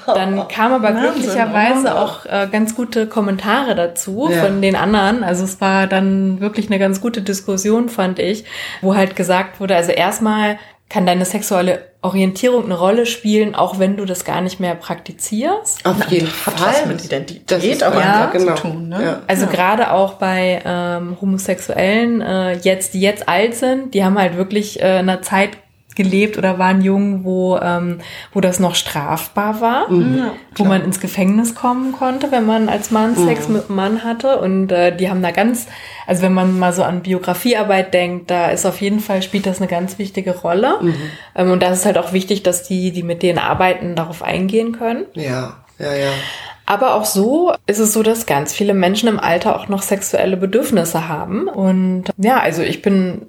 dann 0.06 0.48
kam 0.48 0.72
aber 0.72 0.94
Wahnsinn, 0.94 1.12
glücklicherweise 1.14 1.98
auch 1.98 2.24
äh, 2.26 2.48
ganz 2.50 2.74
gute 2.74 3.06
Kommentare 3.06 3.74
dazu 3.74 4.28
Ja. 4.30 4.44
von 4.44 4.62
den 4.62 4.76
anderen. 4.76 5.24
Also 5.24 5.44
es 5.44 5.60
war 5.60 5.86
dann 5.86 6.40
wirklich 6.40 6.66
eine 6.68 6.78
ganz 6.78 7.00
gute 7.00 7.22
Diskussion, 7.22 7.88
fand 7.88 8.18
ich, 8.18 8.44
wo 8.82 8.94
halt 8.94 9.16
gesagt 9.16 9.60
wurde, 9.60 9.74
also 9.76 9.92
erstmal 9.92 10.58
kann 10.88 11.04
deine 11.04 11.24
sexuelle 11.24 11.80
Orientierung 12.00 12.66
eine 12.66 12.78
Rolle 12.78 13.06
spielen, 13.06 13.56
auch 13.56 13.80
wenn 13.80 13.96
du 13.96 14.04
das 14.04 14.24
gar 14.24 14.40
nicht 14.40 14.60
mehr 14.60 14.76
praktizierst. 14.76 15.84
Auf 15.84 16.04
jeden 16.08 16.28
Hat 16.28 16.54
Fall. 16.54 16.68
was 16.68 16.86
mit 16.86 17.04
Identität 17.04 17.50
Das 17.50 17.64
ist 17.64 17.82
aber 17.82 18.00
ja, 18.00 18.30
zu 18.32 18.38
genau. 18.38 18.54
tun, 18.54 18.88
ne? 18.90 19.02
Ja. 19.02 19.22
Also 19.26 19.46
gerade 19.48 19.90
auch 19.90 20.14
bei 20.14 20.62
ähm, 20.64 21.16
Homosexuellen, 21.20 22.20
äh, 22.20 22.52
jetzt, 22.58 22.94
die 22.94 23.00
jetzt 23.00 23.28
alt 23.28 23.56
sind, 23.56 23.94
die 23.94 24.04
haben 24.04 24.16
halt 24.16 24.36
wirklich 24.36 24.80
äh, 24.80 25.00
in 25.00 25.08
einer 25.08 25.22
Zeit 25.22 25.50
gelebt 25.96 26.38
oder 26.38 26.58
waren 26.58 26.82
jung, 26.82 27.24
wo, 27.24 27.56
ähm, 27.56 27.98
wo 28.32 28.40
das 28.40 28.60
noch 28.60 28.74
strafbar 28.74 29.60
war, 29.60 29.90
Ja, 29.90 30.32
wo 30.54 30.64
man 30.64 30.84
ins 30.84 31.00
Gefängnis 31.00 31.54
kommen 31.54 31.92
konnte, 31.92 32.30
wenn 32.30 32.46
man 32.46 32.68
als 32.68 32.90
Mann 32.90 33.16
Sex 33.16 33.48
mit 33.48 33.66
einem 33.66 33.76
Mann 33.76 34.04
hatte. 34.04 34.38
Und 34.38 34.70
äh, 34.70 34.94
die 34.96 35.10
haben 35.10 35.22
da 35.22 35.30
ganz, 35.30 35.66
also 36.06 36.22
wenn 36.22 36.34
man 36.34 36.58
mal 36.58 36.72
so 36.72 36.84
an 36.84 37.02
Biografiearbeit 37.02 37.92
denkt, 37.94 38.30
da 38.30 38.50
ist 38.50 38.66
auf 38.66 38.80
jeden 38.80 39.00
Fall, 39.00 39.22
spielt 39.22 39.46
das 39.46 39.58
eine 39.58 39.68
ganz 39.68 39.98
wichtige 39.98 40.36
Rolle. 40.36 40.78
Ähm, 41.34 41.50
und 41.50 41.62
das 41.62 41.78
ist 41.78 41.86
halt 41.86 41.98
auch 41.98 42.12
wichtig, 42.12 42.42
dass 42.42 42.62
die, 42.62 42.92
die 42.92 43.02
mit 43.02 43.22
denen 43.22 43.38
arbeiten, 43.38 43.96
darauf 43.96 44.22
eingehen 44.22 44.72
können. 44.72 45.06
Ja, 45.14 45.56
ja, 45.78 45.94
ja. 45.94 46.10
Aber 46.66 46.94
auch 46.94 47.04
so 47.04 47.54
ist 47.66 47.78
es 47.78 47.92
so, 47.92 48.02
dass 48.02 48.26
ganz 48.26 48.52
viele 48.52 48.74
Menschen 48.74 49.08
im 49.08 49.20
Alter 49.20 49.56
auch 49.56 49.68
noch 49.68 49.82
sexuelle 49.82 50.36
Bedürfnisse 50.36 51.08
haben. 51.08 51.46
Und 51.48 52.06
ja, 52.18 52.40
also 52.40 52.62
ich 52.62 52.82
bin 52.82 53.22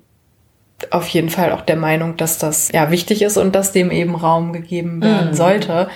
auf 0.91 1.07
jeden 1.09 1.29
Fall 1.29 1.51
auch 1.51 1.61
der 1.61 1.75
Meinung, 1.75 2.17
dass 2.17 2.37
das 2.37 2.71
ja 2.71 2.91
wichtig 2.91 3.21
ist 3.21 3.37
und 3.37 3.55
dass 3.55 3.71
dem 3.71 3.91
eben 3.91 4.15
Raum 4.15 4.53
gegeben 4.53 5.01
werden 5.01 5.33
sollte. 5.33 5.89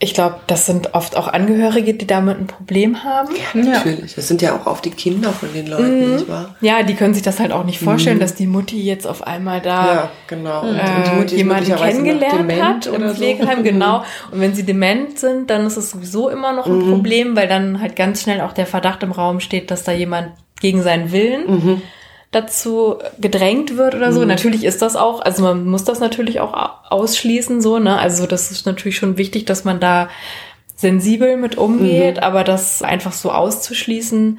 Ich 0.00 0.14
glaube, 0.14 0.36
das 0.46 0.64
sind 0.64 0.94
oft 0.94 1.16
auch 1.16 1.26
Angehörige, 1.26 1.92
die 1.92 2.06
damit 2.06 2.38
ein 2.38 2.46
Problem 2.46 3.02
haben. 3.02 3.30
Ja. 3.34 3.60
Natürlich. 3.60 4.14
Das 4.14 4.28
sind 4.28 4.40
ja 4.42 4.54
auch 4.54 4.64
oft 4.66 4.84
die 4.84 4.92
Kinder 4.92 5.32
von 5.32 5.52
den 5.52 5.66
Leuten, 5.66 6.14
nicht 6.14 6.28
wahr? 6.28 6.54
Ja, 6.60 6.84
die 6.84 6.94
können 6.94 7.14
sich 7.14 7.24
das 7.24 7.40
halt 7.40 7.50
auch 7.50 7.64
nicht 7.64 7.80
vorstellen, 7.80 8.20
dass 8.20 8.36
die 8.36 8.46
Mutti 8.46 8.80
jetzt 8.80 9.08
auf 9.08 9.26
einmal 9.26 9.60
da 9.60 9.86
Ja, 9.94 10.10
genau. 10.28 10.60
Und, 10.60 10.76
äh, 10.76 11.24
ist 11.24 11.32
jemanden 11.32 11.74
kennengelernt 11.74 12.62
hat 12.62 12.86
im 12.86 13.08
so. 13.08 13.14
Pflegeheim, 13.14 13.64
genau. 13.64 14.04
Und 14.30 14.40
wenn 14.40 14.54
sie 14.54 14.62
dement 14.62 15.18
sind, 15.18 15.50
dann 15.50 15.66
ist 15.66 15.76
es 15.76 15.90
sowieso 15.90 16.28
immer 16.28 16.52
noch 16.52 16.66
Mhm. 16.66 16.78
ein 16.80 16.90
Problem, 16.92 17.34
weil 17.36 17.48
dann 17.48 17.80
halt 17.80 17.96
ganz 17.96 18.22
schnell 18.22 18.40
auch 18.42 18.52
der 18.52 18.66
Verdacht 18.66 19.02
im 19.02 19.10
Raum 19.10 19.40
steht, 19.40 19.72
dass 19.72 19.82
da 19.82 19.90
jemand 19.90 20.28
gegen 20.60 20.80
seinen 20.82 21.10
Willen 21.10 21.50
Mhm. 21.50 21.82
Dazu 22.30 22.96
gedrängt 23.18 23.76
wird 23.76 23.94
oder 23.94 24.12
so. 24.12 24.24
Natürlich 24.24 24.64
ist 24.64 24.82
das 24.82 24.96
auch, 24.96 25.20
also 25.20 25.42
man 25.42 25.64
muss 25.66 25.84
das 25.84 25.98
natürlich 26.00 26.40
auch 26.40 26.52
au- 26.52 26.70
ausschließen, 26.90 27.62
so, 27.62 27.78
ne? 27.78 27.98
Also 27.98 28.26
das 28.26 28.50
ist 28.50 28.66
natürlich 28.66 28.96
schon 28.98 29.16
wichtig, 29.16 29.46
dass 29.46 29.64
man 29.64 29.80
da 29.80 30.08
sensibel 30.76 31.36
mit 31.36 31.56
umgeht, 31.56 32.16
Mhm. 32.18 32.22
aber 32.22 32.44
das 32.44 32.82
einfach 32.82 33.12
so 33.12 33.32
auszuschließen, 33.32 34.38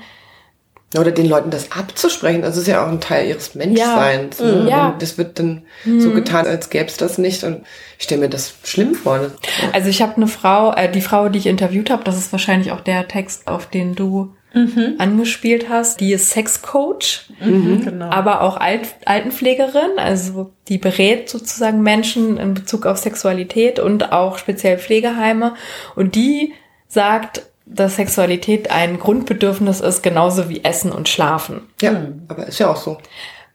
Oder 0.98 1.12
den 1.12 1.28
Leuten 1.30 1.52
das 1.52 1.72
abzusprechen, 1.72 2.42
das 2.42 2.58
ist 2.58 2.66
ja 2.68 2.84
auch 2.84 2.88
ein 2.90 3.00
Teil 3.00 3.28
ihres 3.28 3.54
Menschseins. 3.54 4.40
ne? 4.40 4.66
Ja. 4.68 4.88
Und 4.90 5.02
das 5.04 5.20
wird 5.20 5.38
dann 5.38 5.62
so 5.86 6.10
getan, 6.10 6.48
als 6.48 6.72
gäbe 6.72 6.86
es 6.88 6.98
das 6.98 7.20
nicht. 7.20 7.44
Und 7.44 7.62
ich 8.00 8.06
stelle 8.06 8.22
mir 8.22 8.30
das 8.30 8.56
schlimm 8.64 8.96
vor. 8.96 9.20
Das- 9.20 9.32
Also 9.72 9.90
ich 9.90 10.02
habe 10.02 10.16
eine 10.16 10.26
Frau, 10.26 10.74
äh, 10.74 10.92
die 10.92 11.02
Frau, 11.02 11.30
die 11.30 11.38
ich 11.38 11.46
interviewt 11.46 11.92
habe, 11.92 12.04
das 12.04 12.18
ist 12.18 12.32
wahrscheinlich 12.32 12.72
auch 12.72 12.82
der 12.82 13.08
Text, 13.08 13.48
auf 13.48 13.68
den 13.68 13.94
du 13.94 14.34
mhm. 14.54 14.96
angespielt 14.98 15.70
hast. 15.70 16.00
Die 16.00 16.14
ist 16.14 16.32
Sexcoach, 16.32 17.26
mhm, 17.40 17.82
genau. 17.84 18.10
aber 18.10 18.42
auch 18.42 18.58
Alt 18.58 18.96
Altenpflegerin. 19.06 19.98
Also 19.98 20.52
die 20.68 20.78
berät 20.78 21.30
sozusagen 21.30 21.82
Menschen 21.82 22.38
in 22.38 22.54
Bezug 22.54 22.86
auf 22.86 22.98
Sexualität 22.98 23.80
und 23.80 24.12
auch 24.12 24.38
speziell 24.38 24.78
Pflegeheime. 24.78 25.56
Und 25.96 26.16
die 26.16 26.54
sagt, 26.88 27.44
dass 27.66 27.98
Sexualität 27.98 28.72
ein 28.72 29.00
Grundbedürfnis 29.00 29.80
ist, 29.80 30.02
genauso 30.02 30.50
wie 30.50 30.64
Essen 30.64 30.92
und 30.92 31.08
Schlafen. 31.08 31.62
Ja, 31.82 32.08
aber 32.28 32.48
ist 32.48 32.60
ja 32.60 32.72
auch 32.72 32.78
so. 32.78 32.98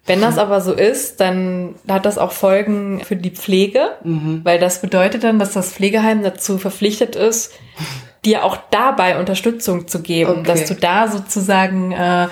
Wenn 0.07 0.21
das 0.21 0.37
aber 0.37 0.61
so 0.61 0.73
ist, 0.73 1.21
dann 1.21 1.77
hat 1.89 2.05
das 2.05 2.19
auch 2.19 2.33
Folgen 2.33 3.01
für 3.05 3.17
die 3.17 3.31
Pflege, 3.31 3.93
mhm. 4.05 4.43
weil 4.45 4.59
das 4.59 4.83
bedeutet 4.83 5.25
dann, 5.25 5.39
dass 5.39 5.53
das 5.53 5.73
Pflegeheim 5.73 6.23
dazu 6.23 6.59
verpflichtet 6.59 7.17
ist, 7.17 7.53
dir 8.25 8.45
auch 8.45 8.57
dabei 8.70 9.18
Unterstützung 9.18 9.89
zu 9.89 10.01
geben, 10.03 10.41
okay. 10.41 10.43
dass 10.45 10.66
du 10.66 10.75
da 10.75 11.09
sozusagen, 11.09 11.93
äh, 11.93 12.29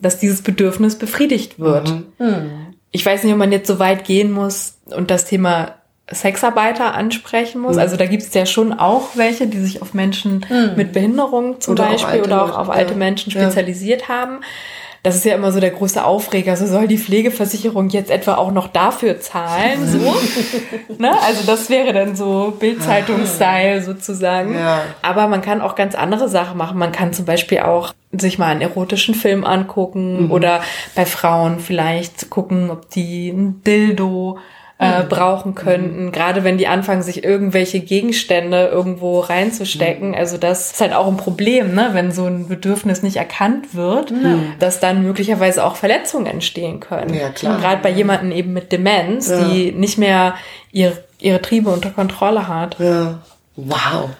dass 0.00 0.18
dieses 0.18 0.42
Bedürfnis 0.42 0.96
befriedigt 0.96 1.58
wird. 1.58 1.90
Mhm. 1.90 2.06
Mhm. 2.18 2.50
Ich 2.90 3.04
weiß 3.04 3.24
nicht, 3.24 3.32
ob 3.32 3.38
man 3.38 3.52
jetzt 3.52 3.68
so 3.68 3.78
weit 3.78 4.04
gehen 4.04 4.32
muss 4.32 4.78
und 4.86 5.10
das 5.10 5.24
Thema 5.24 5.74
Sexarbeiter 6.10 6.94
ansprechen 6.94 7.60
muss. 7.60 7.74
Mhm. 7.74 7.82
Also 7.82 7.96
da 7.96 8.06
gibt 8.06 8.22
es 8.22 8.32
ja 8.32 8.46
schon 8.46 8.72
auch 8.72 9.10
welche, 9.14 9.46
die 9.46 9.58
sich 9.58 9.82
auf 9.82 9.94
Menschen 9.94 10.46
mhm. 10.48 10.72
mit 10.76 10.92
Behinderung 10.92 11.60
zum 11.60 11.72
oder 11.72 11.86
Beispiel 11.86 12.22
oder 12.22 12.44
auch 12.44 12.58
auf 12.58 12.70
alte 12.70 12.92
ja. 12.92 12.98
Menschen 12.98 13.30
spezialisiert 13.30 14.02
ja. 14.02 14.08
haben 14.08 14.40
das 15.08 15.16
ist 15.16 15.24
ja 15.24 15.34
immer 15.34 15.52
so 15.52 15.58
der 15.58 15.70
große 15.70 16.04
Aufreger. 16.04 16.54
So 16.54 16.66
soll 16.66 16.86
die 16.86 16.98
Pflegeversicherung 16.98 17.88
jetzt 17.88 18.10
etwa 18.10 18.34
auch 18.34 18.52
noch 18.52 18.68
dafür 18.68 19.20
zahlen? 19.20 19.88
So, 19.88 19.98
ne? 20.98 21.12
Also 21.26 21.44
das 21.46 21.70
wäre 21.70 21.94
dann 21.94 22.14
so 22.14 22.54
Bildzeitung-Style 22.60 23.80
sozusagen. 23.82 24.54
Ja. 24.54 24.82
Aber 25.00 25.26
man 25.26 25.40
kann 25.40 25.62
auch 25.62 25.76
ganz 25.76 25.94
andere 25.94 26.28
Sachen 26.28 26.58
machen. 26.58 26.78
Man 26.78 26.92
kann 26.92 27.14
zum 27.14 27.24
Beispiel 27.24 27.60
auch 27.60 27.94
sich 28.12 28.38
mal 28.38 28.48
einen 28.48 28.60
erotischen 28.60 29.14
Film 29.14 29.44
angucken 29.44 30.26
mhm. 30.26 30.30
oder 30.30 30.60
bei 30.94 31.06
Frauen 31.06 31.58
vielleicht 31.58 32.28
gucken, 32.28 32.70
ob 32.70 32.90
die 32.90 33.30
ein 33.30 33.62
Dildo 33.66 34.38
äh, 34.80 35.02
brauchen 35.02 35.56
könnten, 35.56 36.06
mhm. 36.06 36.12
gerade 36.12 36.44
wenn 36.44 36.56
die 36.56 36.68
anfangen, 36.68 37.02
sich 37.02 37.24
irgendwelche 37.24 37.80
Gegenstände 37.80 38.68
irgendwo 38.68 39.18
reinzustecken. 39.18 40.10
Mhm. 40.10 40.14
Also 40.14 40.38
das 40.38 40.72
ist 40.72 40.80
halt 40.80 40.92
auch 40.92 41.08
ein 41.08 41.16
Problem, 41.16 41.74
ne? 41.74 41.90
wenn 41.92 42.12
so 42.12 42.26
ein 42.26 42.46
Bedürfnis 42.46 43.02
nicht 43.02 43.16
erkannt 43.16 43.74
wird, 43.74 44.12
mhm. 44.12 44.52
dass 44.60 44.78
dann 44.78 45.02
möglicherweise 45.02 45.64
auch 45.64 45.74
Verletzungen 45.74 46.26
entstehen 46.26 46.78
können. 46.78 47.12
Ja, 47.12 47.30
klar. 47.30 47.58
Gerade 47.58 47.82
bei 47.82 47.90
jemanden 47.90 48.30
eben 48.30 48.52
mit 48.52 48.70
Demenz, 48.70 49.28
ja. 49.28 49.48
die 49.48 49.72
nicht 49.72 49.98
mehr 49.98 50.34
ihre, 50.70 51.02
ihre 51.18 51.42
Triebe 51.42 51.70
unter 51.70 51.90
Kontrolle 51.90 52.46
hat. 52.46 52.76
Ja. 52.78 53.18
Wow. 53.56 54.10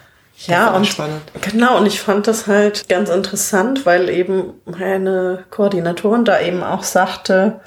Ja, 0.45 0.71
und 0.71 0.87
spannend. 0.87 1.21
genau, 1.41 1.77
und 1.77 1.85
ich 1.85 1.99
fand 1.99 2.27
das 2.27 2.47
halt 2.47 2.87
ganz 2.87 3.09
interessant, 3.09 3.85
weil 3.85 4.09
eben 4.09 4.53
meine 4.65 5.43
Koordinatorin 5.49 6.23
da 6.23 6.39
eben 6.39 6.63
auch 6.63 6.83
sagte, 6.83 7.59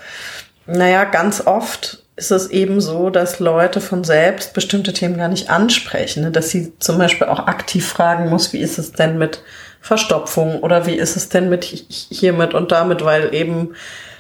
naja, 0.67 1.05
ganz 1.05 1.47
oft 1.47 2.02
ist 2.17 2.31
es 2.31 2.51
eben 2.51 2.81
so, 2.81 3.11
dass 3.11 3.41
Leute 3.41 3.81
von 3.81 4.05
selbst 4.05 4.53
bestimmte 4.53 4.93
Themen 4.93 5.17
gar 5.17 5.29
nicht 5.29 5.51
ansprechen. 5.51 6.25
Ne? 6.25 6.31
Dass 6.31 6.51
sie 6.51 6.73
zum 6.79 6.99
Beispiel 6.99 7.27
auch 7.27 7.47
aktiv 7.47 7.87
fragen 7.87 8.29
muss, 8.29 8.53
wie 8.53 8.59
ist 8.59 8.79
es 8.79 8.93
denn 8.93 9.19
mit 9.19 9.43
Verstopfung 9.81 10.61
oder 10.61 10.87
wie 10.87 10.97
ist 10.97 11.17
es 11.17 11.29
denn 11.29 11.49
mit 11.49 11.65
hiermit 11.65 12.55
und 12.55 12.71
damit, 12.71 13.05
weil 13.05 13.35
eben 13.35 13.75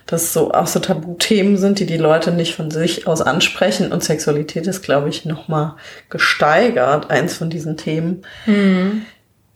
das 0.07 0.33
so 0.33 0.53
auch 0.53 0.67
so 0.67 0.81
Tabuthemen 0.81 1.57
sind, 1.57 1.79
die 1.79 1.87
die 1.87 1.99
Leute 1.99 2.33
nicht 2.33 2.57
von 2.57 2.71
sich 2.71 3.07
aus 3.07 3.23
ansprechen. 3.23 3.93
Und 3.93 4.03
Sexualität 4.03 4.67
ist, 4.67 4.83
glaube 4.83 5.09
ich, 5.09 5.25
nochmal 5.25 5.75
gesteigert, 6.11 7.11
eins 7.11 7.37
von 7.37 7.51
diesen 7.51 7.77
Themen. 7.77 8.23
Mhm 8.47 9.03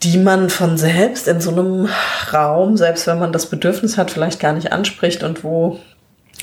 die 0.03 0.19
man 0.19 0.51
von 0.51 0.77
selbst 0.77 1.27
in 1.27 1.41
so 1.41 1.51
einem 1.51 1.89
Raum, 2.33 2.77
selbst 2.77 3.07
wenn 3.07 3.19
man 3.19 3.33
das 3.33 3.47
Bedürfnis 3.47 3.97
hat, 3.97 4.11
vielleicht 4.11 4.41
gar 4.41 4.53
nicht 4.53 4.71
anspricht 4.71 5.23
und 5.23 5.43
wo 5.43 5.81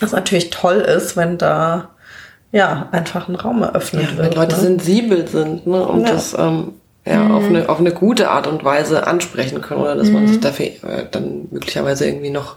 es 0.01 0.11
natürlich 0.11 0.49
toll 0.49 0.77
ist, 0.77 1.15
wenn 1.17 1.37
da 1.37 1.89
ja 2.51 2.89
einfach 2.91 3.27
ein 3.27 3.35
Raum 3.35 3.63
eröffnet 3.63 4.11
ja, 4.11 4.17
wird. 4.17 4.31
Wenn 4.31 4.37
Leute 4.37 4.55
ne? 4.55 4.61
sensibel 4.61 5.27
sind 5.27 5.67
ne, 5.67 5.85
und 5.85 6.05
ja. 6.05 6.13
das 6.13 6.35
ähm, 6.37 6.73
ja, 7.05 7.19
mhm. 7.19 7.31
auf, 7.31 7.43
eine, 7.43 7.69
auf 7.69 7.79
eine 7.79 7.91
gute 7.91 8.29
Art 8.29 8.47
und 8.47 8.63
Weise 8.63 9.05
ansprechen 9.07 9.61
können 9.61 9.81
oder 9.81 9.95
dass 9.95 10.07
mhm. 10.07 10.13
man 10.13 10.27
sich 10.27 10.39
dafür 10.39 10.67
äh, 10.67 11.05
dann 11.11 11.47
möglicherweise 11.51 12.07
irgendwie 12.07 12.29
noch 12.29 12.55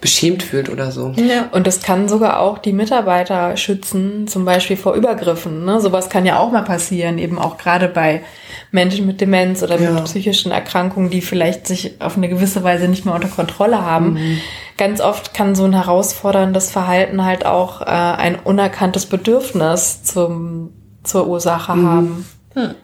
beschämt 0.00 0.42
fühlt 0.42 0.70
oder 0.70 0.90
so. 0.90 1.12
Ja. 1.16 1.48
Und 1.52 1.66
das 1.66 1.82
kann 1.82 2.08
sogar 2.08 2.40
auch 2.40 2.58
die 2.58 2.72
Mitarbeiter 2.72 3.58
schützen, 3.58 4.26
zum 4.26 4.46
Beispiel 4.46 4.78
vor 4.78 4.94
Übergriffen. 4.94 5.66
Ne? 5.66 5.80
Sowas 5.82 6.08
kann 6.08 6.24
ja 6.24 6.38
auch 6.38 6.50
mal 6.50 6.62
passieren, 6.62 7.18
eben 7.18 7.38
auch 7.38 7.58
gerade 7.58 7.88
bei 7.88 8.22
Menschen 8.70 9.06
mit 9.06 9.20
Demenz 9.20 9.62
oder 9.62 9.78
ja. 9.78 9.90
mit 9.90 10.04
psychischen 10.04 10.50
Erkrankungen, 10.50 11.10
die 11.10 11.20
vielleicht 11.20 11.66
sich 11.66 12.00
auf 12.00 12.16
eine 12.16 12.30
gewisse 12.30 12.64
Weise 12.64 12.88
nicht 12.88 13.04
mehr 13.04 13.14
unter 13.14 13.28
Kontrolle 13.28 13.82
haben. 13.82 14.14
Mhm. 14.14 14.40
Ganz 14.78 15.02
oft 15.02 15.34
kann 15.34 15.54
so 15.54 15.64
ein 15.64 15.74
herausforderndes 15.74 16.70
Verhalten 16.70 17.22
halt 17.22 17.44
auch 17.44 17.82
äh, 17.82 17.84
ein 17.84 18.36
unerkanntes 18.42 19.04
Bedürfnis 19.06 20.02
zum, 20.02 20.72
zur 21.02 21.28
Ursache 21.28 21.76
mhm. 21.76 21.86
haben. 21.86 22.24
Hm. 22.54 22.74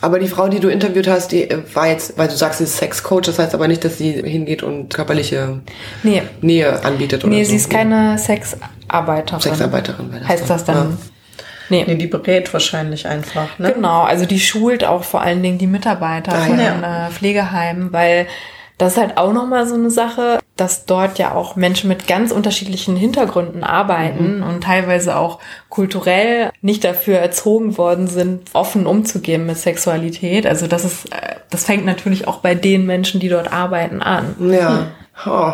Aber 0.00 0.18
die 0.18 0.28
Frau, 0.28 0.48
die 0.48 0.60
du 0.60 0.68
interviewt 0.68 1.08
hast, 1.08 1.32
die 1.32 1.48
war 1.72 1.88
jetzt, 1.88 2.18
weil 2.18 2.28
du 2.28 2.36
sagst, 2.36 2.58
sie 2.58 2.64
ist 2.64 2.76
Sexcoach, 2.76 3.22
das 3.22 3.38
heißt 3.38 3.54
aber 3.54 3.66
nicht, 3.66 3.84
dass 3.84 3.98
sie 3.98 4.12
hingeht 4.12 4.62
und 4.62 4.92
körperliche 4.92 5.60
nee. 6.02 6.22
Nähe 6.40 6.84
anbietet 6.84 7.24
oder 7.24 7.32
nee, 7.32 7.44
so. 7.44 7.50
sie 7.50 7.56
ist 7.56 7.70
keine 7.70 8.18
Sexarbeiterin. 8.18 9.40
Sexarbeiterin, 9.40 10.10
das 10.12 10.28
heißt 10.28 10.50
das 10.50 10.64
dann. 10.64 10.76
Ja. 10.76 10.96
Nee. 11.68 11.84
nee, 11.86 11.96
die 11.96 12.06
berät 12.06 12.52
wahrscheinlich 12.52 13.08
einfach. 13.08 13.58
Ne? 13.58 13.72
Genau, 13.72 14.02
also 14.02 14.24
die 14.24 14.38
schult 14.38 14.84
auch 14.84 15.02
vor 15.02 15.22
allen 15.22 15.42
Dingen 15.42 15.58
die 15.58 15.66
Mitarbeiter 15.66 16.32
ah, 16.32 16.42
von 16.42 16.58
ja. 16.60 16.72
den 16.72 16.84
äh, 16.84 17.10
Pflegeheimen, 17.10 17.92
weil 17.92 18.28
das 18.78 18.92
ist 18.92 18.98
halt 18.98 19.16
auch 19.16 19.32
nochmal 19.32 19.66
so 19.66 19.74
eine 19.74 19.90
Sache, 19.90 20.38
dass 20.56 20.86
dort 20.86 21.18
ja 21.18 21.34
auch 21.34 21.54
Menschen 21.54 21.88
mit 21.88 22.06
ganz 22.06 22.32
unterschiedlichen 22.32 22.96
Hintergründen 22.96 23.62
arbeiten 23.62 24.38
mhm. 24.38 24.42
und 24.42 24.64
teilweise 24.64 25.16
auch 25.16 25.38
kulturell 25.68 26.50
nicht 26.62 26.82
dafür 26.84 27.18
erzogen 27.18 27.76
worden 27.76 28.06
sind, 28.06 28.48
offen 28.54 28.86
umzugehen 28.86 29.46
mit 29.46 29.58
Sexualität. 29.58 30.46
Also 30.46 30.66
das 30.66 30.84
ist, 30.84 31.12
äh, 31.12 31.36
das 31.50 31.64
fängt 31.64 31.84
natürlich 31.84 32.26
auch 32.26 32.38
bei 32.38 32.54
den 32.54 32.86
Menschen, 32.86 33.20
die 33.20 33.28
dort 33.28 33.52
arbeiten, 33.52 34.02
an. 34.02 34.34
Ja. 34.50 34.88
Oh, 35.24 35.52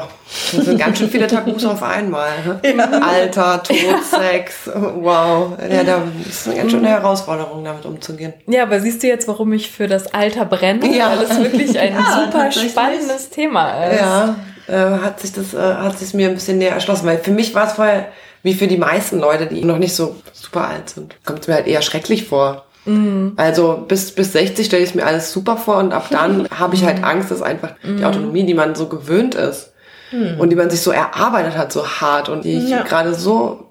das 0.53 0.64
sind 0.64 0.76
ganz 0.76 0.98
schön 0.98 1.09
viele 1.09 1.28
Tabus 1.28 1.64
auf 1.64 1.82
einmal. 1.84 2.30
Ne? 2.44 2.61
Ja. 2.76 2.84
Alter, 2.84 3.62
Tod, 3.62 3.76
Sex, 4.05 4.68
wow. 4.74 5.53
Ja, 5.70 5.84
da 5.84 6.03
ist 6.28 6.48
eine 6.48 6.57
ganz 6.57 6.72
schöne 6.72 6.88
Herausforderung, 6.88 7.64
damit 7.64 7.86
umzugehen. 7.86 8.32
Ja, 8.48 8.64
aber 8.64 8.80
siehst 8.80 9.03
du 9.05 9.07
jetzt, 9.07 9.28
warum 9.28 9.53
ich 9.53 9.70
für 9.70 9.86
das 9.86 10.12
Alter 10.14 10.46
brenne? 10.46 10.96
Ja. 10.96 11.11
Weil 11.11 11.24
es 11.24 11.38
wirklich 11.38 11.78
ein 11.78 11.92
ja, 11.94 12.24
super 12.24 12.50
spannendes 12.50 13.30
Thema 13.30 13.84
ist. 13.84 14.00
Ja, 14.00 14.36
äh, 14.69 14.75
hat 14.75 15.21
sich 15.21 15.33
das, 15.33 15.55
äh, 15.55 15.59
hat 15.59 15.99
sich 15.99 16.15
mir 16.15 16.29
ein 16.29 16.35
bisschen 16.35 16.59
näher 16.59 16.73
erschlossen, 16.73 17.07
weil 17.07 17.19
für 17.19 17.31
mich 17.31 17.55
war 17.55 17.67
es 17.67 17.75
vorher, 17.75 18.09
wie 18.43 18.55
für 18.55 18.67
die 18.67 18.77
meisten 18.77 19.19
Leute, 19.19 19.47
die 19.47 19.65
noch 19.65 19.79
nicht 19.79 19.95
so 19.95 20.17
super 20.33 20.69
alt 20.69 20.91
sind, 20.91 21.17
kommt 21.25 21.41
es 21.41 21.49
mir 21.49 21.55
halt 21.55 21.67
eher 21.67 21.83
schrecklich 21.83 22.27
vor. 22.27 22.65
Mhm. 22.85 23.35
Also 23.37 23.85
bis, 23.87 24.13
bis 24.13 24.33
60 24.33 24.67
stelle 24.67 24.83
ich 24.83 24.91
es 24.91 24.95
mir 24.95 25.07
alles 25.07 25.33
super 25.33 25.57
vor 25.57 25.79
und 25.79 25.93
ab 25.93 26.07
dann 26.11 26.49
habe 26.59 26.75
ich 26.75 26.85
halt 26.85 26.99
mhm. 26.99 27.05
Angst, 27.05 27.31
dass 27.31 27.43
einfach 27.43 27.75
die 27.83 27.89
mhm. 27.89 28.05
Autonomie, 28.05 28.45
die 28.45 28.55
man 28.55 28.75
so 28.75 28.89
gewöhnt 28.89 29.35
ist 29.35 29.73
mhm. 30.11 30.41
und 30.41 30.51
die 30.51 30.57
man 30.57 30.71
sich 30.71 30.81
so 30.81 30.91
erarbeitet 30.91 31.57
hat, 31.57 31.73
so 31.73 31.87
hart 31.87 32.29
und 32.29 32.45
die 32.45 32.59
ich 32.59 32.71
ja. 32.71 32.83
gerade 32.83 33.15
so 33.15 33.69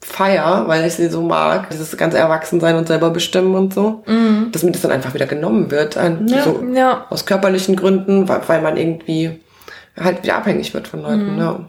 feier, 0.00 0.64
weil 0.66 0.84
ich 0.84 0.94
sie 0.94 1.08
so 1.08 1.22
mag, 1.22 1.70
dieses 1.70 1.96
ganze 1.96 2.18
Erwachsensein 2.18 2.76
und 2.76 2.88
selber 2.88 3.10
bestimmen 3.10 3.54
und 3.54 3.72
so, 3.72 4.02
mhm. 4.06 4.48
dass 4.50 4.64
mir 4.64 4.72
das 4.72 4.82
dann 4.82 4.90
einfach 4.90 5.14
wieder 5.14 5.26
genommen 5.26 5.70
wird, 5.70 5.94
ja. 5.94 6.42
so 6.42 6.62
ja. 6.74 7.06
aus 7.08 7.24
körperlichen 7.24 7.76
Gründen, 7.76 8.28
weil, 8.28 8.40
weil 8.46 8.62
man 8.62 8.76
irgendwie 8.76 9.40
halt 9.98 10.22
wieder 10.22 10.36
abhängig 10.36 10.72
wird 10.74 10.88
von 10.88 11.02
Leuten. 11.02 11.34
Mhm. 11.34 11.38
Ja. 11.38 11.66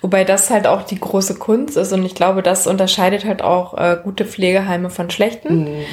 Wobei 0.00 0.24
das 0.24 0.50
halt 0.50 0.66
auch 0.66 0.82
die 0.82 0.98
große 0.98 1.34
Kunst 1.36 1.76
ist 1.76 1.92
und 1.92 2.04
ich 2.04 2.14
glaube, 2.14 2.42
das 2.42 2.66
unterscheidet 2.66 3.24
halt 3.24 3.42
auch 3.42 3.74
äh, 3.76 3.98
gute 4.02 4.24
Pflegeheime 4.24 4.90
von 4.90 5.10
schlechten, 5.10 5.64
mhm. 5.64 5.84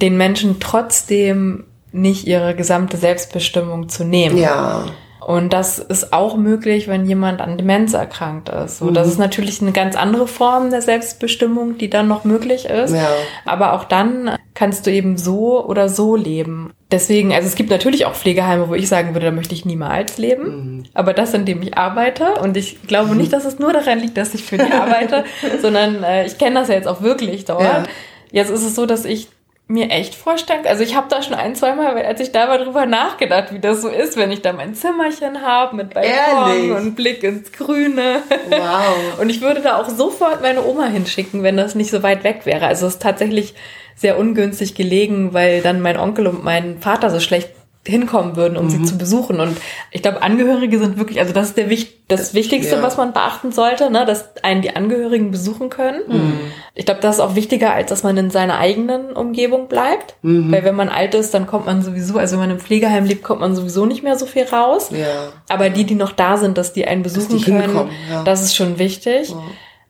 den 0.00 0.16
Menschen 0.16 0.60
trotzdem 0.60 1.64
nicht 1.92 2.26
ihre 2.26 2.54
gesamte 2.54 2.96
Selbstbestimmung 2.96 3.88
zu 3.88 4.04
nehmen. 4.04 4.36
Ja. 4.38 4.86
Und 5.26 5.52
das 5.52 5.78
ist 5.78 6.12
auch 6.12 6.36
möglich, 6.36 6.88
wenn 6.88 7.06
jemand 7.06 7.40
an 7.40 7.56
Demenz 7.56 7.94
erkrankt 7.94 8.48
ist. 8.48 8.78
So, 8.78 8.90
das 8.90 9.06
mhm. 9.06 9.12
ist 9.12 9.18
natürlich 9.18 9.62
eine 9.62 9.72
ganz 9.72 9.96
andere 9.96 10.26
Form 10.26 10.70
der 10.70 10.82
Selbstbestimmung, 10.82 11.78
die 11.78 11.90
dann 11.90 12.08
noch 12.08 12.24
möglich 12.24 12.66
ist. 12.66 12.94
Ja. 12.94 13.08
Aber 13.44 13.74
auch 13.74 13.84
dann 13.84 14.36
kannst 14.54 14.86
du 14.86 14.90
eben 14.90 15.16
so 15.16 15.64
oder 15.64 15.88
so 15.88 16.16
leben. 16.16 16.72
Deswegen, 16.90 17.32
also 17.32 17.46
es 17.46 17.54
gibt 17.54 17.70
natürlich 17.70 18.04
auch 18.04 18.14
Pflegeheime, 18.14 18.68
wo 18.68 18.74
ich 18.74 18.88
sagen 18.88 19.14
würde, 19.14 19.26
da 19.26 19.32
möchte 19.32 19.54
ich 19.54 19.64
niemals 19.64 20.18
leben. 20.18 20.44
Mhm. 20.44 20.82
Aber 20.92 21.14
das, 21.14 21.32
in 21.34 21.46
dem 21.46 21.62
ich 21.62 21.76
arbeite, 21.76 22.34
und 22.42 22.56
ich 22.56 22.82
glaube 22.86 23.14
nicht, 23.14 23.32
dass 23.32 23.44
es 23.44 23.58
nur 23.58 23.72
daran 23.72 23.98
liegt, 24.00 24.16
dass 24.16 24.34
ich 24.34 24.42
für 24.42 24.58
die 24.58 24.72
arbeite, 24.72 25.24
sondern 25.60 26.02
äh, 26.02 26.26
ich 26.26 26.36
kenne 26.36 26.60
das 26.60 26.68
ja 26.68 26.74
jetzt 26.74 26.88
auch 26.88 27.00
wirklich 27.00 27.44
dort. 27.44 27.62
Ja. 27.62 27.82
Jetzt 28.30 28.50
ist 28.50 28.64
es 28.64 28.74
so, 28.74 28.86
dass 28.86 29.04
ich 29.04 29.28
mir 29.68 29.90
echt 29.90 30.14
vorstellen. 30.14 30.66
Also 30.66 30.82
ich 30.82 30.94
habe 30.94 31.06
da 31.08 31.22
schon 31.22 31.34
ein, 31.34 31.54
zweimal, 31.54 31.96
als 32.04 32.20
ich 32.20 32.32
da 32.32 32.48
war, 32.48 32.58
drüber 32.58 32.84
nachgedacht, 32.84 33.54
wie 33.54 33.58
das 33.58 33.80
so 33.80 33.88
ist, 33.88 34.16
wenn 34.16 34.30
ich 34.30 34.42
da 34.42 34.52
mein 34.52 34.74
Zimmerchen 34.74 35.40
habe 35.42 35.76
mit 35.76 35.94
Balkon 35.94 36.12
Ehrlich? 36.12 36.70
und 36.72 36.94
Blick 36.94 37.22
ins 37.22 37.52
Grüne. 37.52 38.22
Wow. 38.50 39.18
Und 39.20 39.30
ich 39.30 39.40
würde 39.40 39.62
da 39.62 39.80
auch 39.80 39.88
sofort 39.88 40.42
meine 40.42 40.64
Oma 40.64 40.86
hinschicken, 40.86 41.42
wenn 41.42 41.56
das 41.56 41.74
nicht 41.74 41.90
so 41.90 42.02
weit 42.02 42.24
weg 42.24 42.42
wäre. 42.44 42.66
Also 42.66 42.86
es 42.86 42.94
ist 42.94 43.02
tatsächlich 43.02 43.54
sehr 43.94 44.18
ungünstig 44.18 44.74
gelegen, 44.74 45.32
weil 45.32 45.62
dann 45.62 45.80
mein 45.80 45.96
Onkel 45.96 46.26
und 46.26 46.44
mein 46.44 46.80
Vater 46.80 47.10
so 47.10 47.20
schlecht 47.20 47.50
hinkommen 47.84 48.36
würden, 48.36 48.56
um 48.56 48.66
mhm. 48.66 48.70
sie 48.70 48.82
zu 48.84 48.96
besuchen. 48.96 49.40
Und 49.40 49.56
ich 49.90 50.02
glaube, 50.02 50.22
Angehörige 50.22 50.78
sind 50.78 50.98
wirklich, 50.98 51.18
also 51.18 51.32
das 51.32 51.48
ist 51.48 51.56
der, 51.56 51.66
das 52.06 52.32
Wichtigste, 52.32 52.76
ja. 52.76 52.82
was 52.82 52.96
man 52.96 53.12
beachten 53.12 53.50
sollte, 53.50 53.90
ne? 53.90 54.06
dass 54.06 54.36
einen 54.44 54.62
die 54.62 54.76
Angehörigen 54.76 55.32
besuchen 55.32 55.68
können. 55.68 56.00
Mhm. 56.06 56.40
Ich 56.74 56.84
glaube, 56.84 57.00
das 57.00 57.16
ist 57.16 57.20
auch 57.20 57.34
wichtiger, 57.34 57.72
als 57.72 57.90
dass 57.90 58.04
man 58.04 58.16
in 58.16 58.30
seiner 58.30 58.58
eigenen 58.58 59.12
Umgebung 59.12 59.66
bleibt. 59.66 60.14
Mhm. 60.22 60.52
Weil 60.52 60.62
wenn 60.62 60.76
man 60.76 60.90
alt 60.90 61.14
ist, 61.14 61.34
dann 61.34 61.48
kommt 61.48 61.66
man 61.66 61.82
sowieso, 61.82 62.18
also 62.18 62.34
wenn 62.34 62.48
man 62.48 62.50
im 62.50 62.60
Pflegeheim 62.60 63.04
lebt, 63.04 63.24
kommt 63.24 63.40
man 63.40 63.56
sowieso 63.56 63.84
nicht 63.84 64.04
mehr 64.04 64.16
so 64.16 64.26
viel 64.26 64.44
raus. 64.44 64.90
Ja. 64.92 65.32
Aber 65.48 65.68
die, 65.68 65.84
die 65.84 65.96
noch 65.96 66.12
da 66.12 66.36
sind, 66.36 66.58
dass 66.58 66.72
die 66.72 66.86
einen 66.86 67.02
besuchen 67.02 67.38
die 67.38 67.44
können, 67.44 67.90
ja. 68.08 68.22
das 68.22 68.42
ist 68.42 68.54
schon 68.54 68.78
wichtig. 68.78 69.34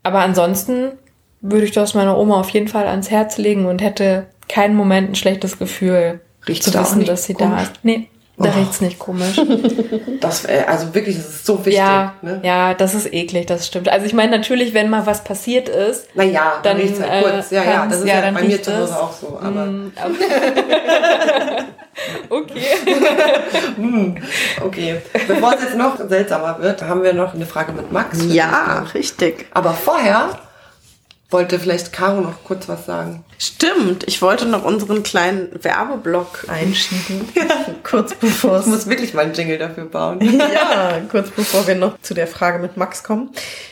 Aber 0.02 0.20
ansonsten 0.20 0.92
würde 1.42 1.66
ich 1.66 1.72
das 1.72 1.92
meiner 1.92 2.16
Oma 2.16 2.40
auf 2.40 2.48
jeden 2.50 2.68
Fall 2.68 2.86
ans 2.86 3.10
Herz 3.10 3.36
legen 3.36 3.66
und 3.66 3.82
hätte 3.82 4.28
keinen 4.48 4.76
Moment 4.76 5.10
ein 5.10 5.14
schlechtes 5.14 5.58
Gefühl 5.58 6.20
Riecht's 6.46 6.70
zu 6.70 6.78
wissen, 6.78 7.04
dass 7.04 7.24
sie 7.24 7.34
komisch? 7.34 7.56
da 7.56 7.62
ist. 7.62 7.72
Nee, 7.82 8.08
da 8.38 8.48
oh. 8.48 8.58
riecht's 8.58 8.80
nicht 8.80 8.98
komisch. 8.98 9.40
Das, 10.20 10.46
also 10.46 10.94
wirklich, 10.94 11.16
das 11.16 11.26
ist 11.26 11.46
so 11.46 11.58
wichtig. 11.58 11.74
Ja, 11.74 12.14
ne? 12.22 12.40
ja, 12.44 12.74
das 12.74 12.94
ist 12.94 13.12
eklig, 13.12 13.46
das 13.46 13.66
stimmt. 13.66 13.88
Also 13.88 14.06
ich 14.06 14.14
meine, 14.14 14.30
natürlich, 14.30 14.72
wenn 14.72 14.88
mal 14.88 15.04
was 15.04 15.24
passiert 15.24 15.68
ist, 15.68 16.06
Na 16.14 16.22
ja, 16.22 16.60
dann, 16.62 16.78
dann 16.78 17.10
halt 17.10 17.24
äh, 17.24 17.28
kurz. 17.28 17.50
Ja, 17.50 17.64
ja, 17.64 17.86
das 17.86 17.98
ist 17.98 18.06
ja, 18.06 18.24
ja 18.24 18.30
bei 18.30 18.42
mir 18.42 18.62
zu 18.62 18.76
Hause 18.76 19.02
auch 19.02 19.12
so. 19.12 19.40
Aber 19.42 19.66
mm, 19.66 19.92
okay. 22.30 22.62
Hm, 23.74 24.16
okay. 24.64 25.02
Bevor 25.26 25.54
es 25.54 25.64
jetzt 25.64 25.76
noch 25.76 25.98
seltsamer 26.08 26.60
wird, 26.60 26.82
haben 26.82 27.02
wir 27.02 27.14
noch 27.14 27.34
eine 27.34 27.46
Frage 27.46 27.72
mit 27.72 27.90
Max. 27.90 28.18
Ja, 28.28 28.86
richtig. 28.94 29.46
Aber 29.50 29.72
vorher 29.72 30.38
wollte 31.32 31.58
vielleicht 31.58 31.92
Caro 31.92 32.20
noch 32.20 32.44
kurz 32.44 32.68
was 32.68 32.86
sagen. 32.86 33.24
Stimmt, 33.38 34.04
ich 34.06 34.22
wollte 34.22 34.46
noch 34.46 34.64
unseren 34.64 35.02
kleinen 35.02 35.48
Werbeblock 35.62 36.46
einschieben. 36.48 37.28
kurz 37.82 38.14
bevor 38.14 38.60
Ich 38.60 38.66
muss 38.66 38.88
wirklich 38.88 39.14
mal 39.14 39.22
einen 39.24 39.34
Jingle 39.34 39.58
dafür 39.58 39.86
bauen. 39.86 40.20
ja, 40.38 41.00
kurz 41.10 41.30
bevor 41.30 41.66
wir 41.66 41.74
noch 41.74 42.00
zu 42.02 42.14
der 42.14 42.28
Frage 42.28 42.60
mit 42.60 42.76
Max 42.76 43.02
kommen. 43.02 43.30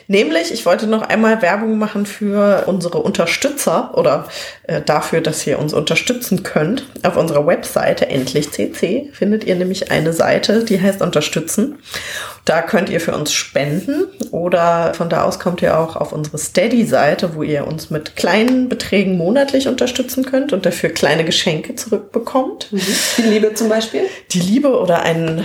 Nämlich, 0.09 0.53
ich 0.53 0.67
wollte 0.67 0.89
noch 0.89 1.03
einmal 1.03 1.41
Werbung 1.41 1.79
machen 1.79 2.05
für 2.05 2.65
unsere 2.67 2.99
Unterstützer 2.99 3.97
oder 3.97 4.27
äh, 4.65 4.81
dafür, 4.81 5.21
dass 5.21 5.47
ihr 5.47 5.59
uns 5.59 5.73
unterstützen 5.73 6.43
könnt. 6.43 6.87
Auf 7.05 7.17
unserer 7.17 7.47
Webseite 7.47 8.09
endlich 8.09 8.51
CC 8.51 9.11
findet 9.13 9.45
ihr 9.45 9.55
nämlich 9.55 9.93
eine 9.93 10.13
Seite, 10.13 10.65
die 10.65 10.81
heißt 10.81 11.01
Unterstützen. 11.01 11.79
Da 12.45 12.62
könnt 12.62 12.88
ihr 12.88 13.01
für 13.01 13.14
uns 13.14 13.32
spenden 13.32 14.07
oder 14.30 14.95
von 14.95 15.09
da 15.09 15.24
aus 15.24 15.38
kommt 15.38 15.62
ihr 15.62 15.78
auch 15.78 15.97
auf 15.97 16.12
unsere 16.12 16.38
Steady-Seite, 16.38 17.34
wo 17.34 17.43
ihr 17.43 17.66
uns 17.66 17.91
mit 17.91 18.16
kleinen 18.16 18.68
Beträgen 18.68 19.16
monatlich 19.16 19.68
unterstützen 19.68 20.24
könnt 20.24 20.53
und 20.53 20.66
dafür 20.66 20.91
kleine 20.91 21.24
Geschenke 21.24 21.74
zurückbekommt. 21.74 22.72
Mhm. 22.72 22.80
Die 23.18 23.22
Liebe 23.22 23.55
zum 23.55 23.68
Beispiel? 23.68 24.03
Die 24.30 24.41
Liebe 24.41 24.78
oder 24.78 25.03
einen 25.03 25.45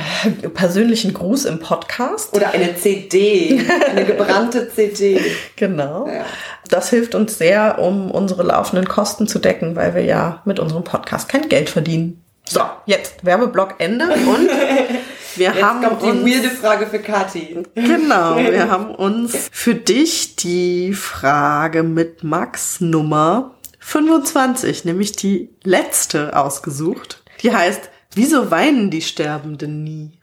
persönlichen 0.54 1.14
Gruß 1.14 1.46
im 1.46 1.60
Podcast. 1.60 2.34
Oder 2.34 2.52
eine 2.52 2.76
CD, 2.76 3.62
eine 3.90 4.06
gebrannte 4.06 4.70
CD. 4.74 5.20
Genau. 5.56 6.08
Ja. 6.08 6.26
Das 6.70 6.90
hilft 6.90 7.16
uns 7.16 7.38
sehr, 7.38 7.80
um 7.80 8.12
unsere 8.12 8.44
laufenden 8.44 8.88
Kosten 8.88 9.28
zu 9.28 9.40
decken, 9.40 9.76
weil 9.76 9.96
wir 9.96 10.04
ja 10.04 10.42
mit 10.46 10.60
unserem 10.60 10.84
Podcast 10.84 11.30
kein 11.30 11.48
Geld 11.50 11.70
verdienen. 11.70 12.24
So, 12.48 12.62
jetzt 12.86 13.26
Werbeblock 13.26 13.76
Ende 13.80 14.06
und 14.06 14.50
wir 15.38 15.52
Jetzt 15.54 15.64
haben 15.64 15.82
kommt 15.82 16.02
die 16.02 16.08
uns, 16.08 16.26
weirde 16.26 16.50
Frage 16.50 16.88
für 16.88 17.00
Kathi. 17.00 17.64
Genau, 17.76 18.38
wir 18.52 18.70
haben 18.70 18.94
uns 18.94 19.50
für 19.52 19.76
dich 19.76 20.36
die 20.36 20.94
Frage 20.94 21.84
mit 21.84 22.24
Max 22.24 22.82
Nummer 22.82 23.56
25, 23.80 24.86
nämlich 24.86 25.14
die 25.14 25.50
letzte 25.64 26.36
ausgesucht. 26.36 27.24
Die 27.42 27.54
heißt, 27.54 27.90
wieso 28.14 28.50
weinen 28.52 28.90
die 28.90 29.02
Sterbenden 29.02 29.84
nie? 29.84 30.20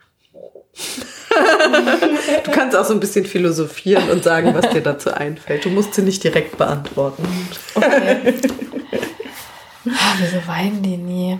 du 2.43 2.51
kannst 2.51 2.75
auch 2.75 2.85
so 2.85 2.93
ein 2.93 2.99
bisschen 2.99 3.25
philosophieren 3.25 4.09
und 4.09 4.23
sagen, 4.23 4.53
was 4.53 4.69
dir 4.69 4.81
dazu 4.81 5.11
einfällt. 5.11 5.65
Du 5.65 5.69
musst 5.69 5.93
sie 5.93 6.01
nicht 6.01 6.23
direkt 6.23 6.57
beantworten. 6.57 7.23
Okay. 7.75 8.35
Ah, 9.85 10.15
wieso 10.19 10.47
weinen 10.47 10.81
die 10.81 10.97
nie? 10.97 11.39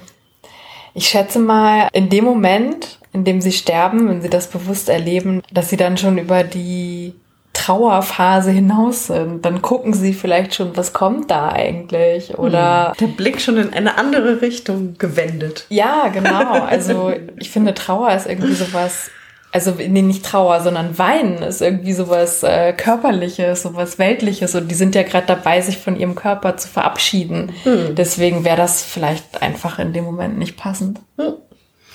Ich 0.94 1.08
schätze 1.08 1.40
mal, 1.40 1.88
in 1.94 2.10
dem 2.10 2.26
Moment, 2.26 3.00
in 3.14 3.24
dem 3.24 3.40
sie 3.42 3.52
sterben, 3.52 4.10
wenn 4.10 4.22
sie 4.22 4.30
das 4.30 4.48
bewusst 4.48 4.90
erleben, 4.90 5.42
dass 5.52 5.70
sie 5.70 5.78
dann 5.78 5.98
schon 5.98 6.18
über 6.18 6.44
die 6.44 7.14
Trauerphase 7.54 8.52
hinaus 8.52 9.08
sind. 9.08 9.46
Dann 9.46 9.62
gucken 9.62 9.94
sie 9.94 10.14
vielleicht 10.14 10.56
schon, 10.56 10.76
was 10.76 10.92
kommt 10.92 11.30
da 11.32 11.50
eigentlich? 11.50 12.38
Oder 12.38 12.90
hm. 12.90 13.08
der 13.08 13.16
Blick 13.16 13.40
schon 13.40 13.58
in 13.58 13.72
eine 13.72 13.98
andere 13.98 14.42
Richtung 14.42 14.98
gewendet. 14.98 15.66
Ja, 15.70 16.08
genau. 16.10 16.52
Also 16.74 17.14
ich 17.40 17.52
finde, 17.52 17.74
Trauer 17.74 18.12
ist 18.14 18.28
irgendwie 18.28 18.54
sowas. 18.54 19.12
Also 19.52 19.76
nee, 19.78 20.02
nicht 20.02 20.26
Trauer, 20.26 20.62
sondern 20.62 20.98
Weinen 20.98 21.44
ist 21.44 21.62
irgendwie 21.62 21.94
sowas 21.94 22.42
äh, 22.42 22.74
körperliches, 22.74 23.62
sowas 23.62 24.00
weltliches 24.00 24.56
und 24.56 24.70
die 24.72 24.76
sind 24.76 24.96
ja 24.96 25.04
gerade 25.04 25.28
dabei, 25.28 25.62
sich 25.62 25.78
von 25.78 25.96
ihrem 25.96 26.16
Körper 26.16 26.58
zu 26.58 26.68
verabschieden. 26.68 27.52
Hm. 27.62 27.94
Deswegen 27.94 28.44
wäre 28.44 28.58
das 28.58 28.82
vielleicht 28.82 29.44
einfach 29.44 29.78
in 29.78 29.94
dem 29.94 30.06
Moment 30.06 30.40
nicht 30.40 30.58
passend. 30.58 31.00
Hm. 31.20 31.34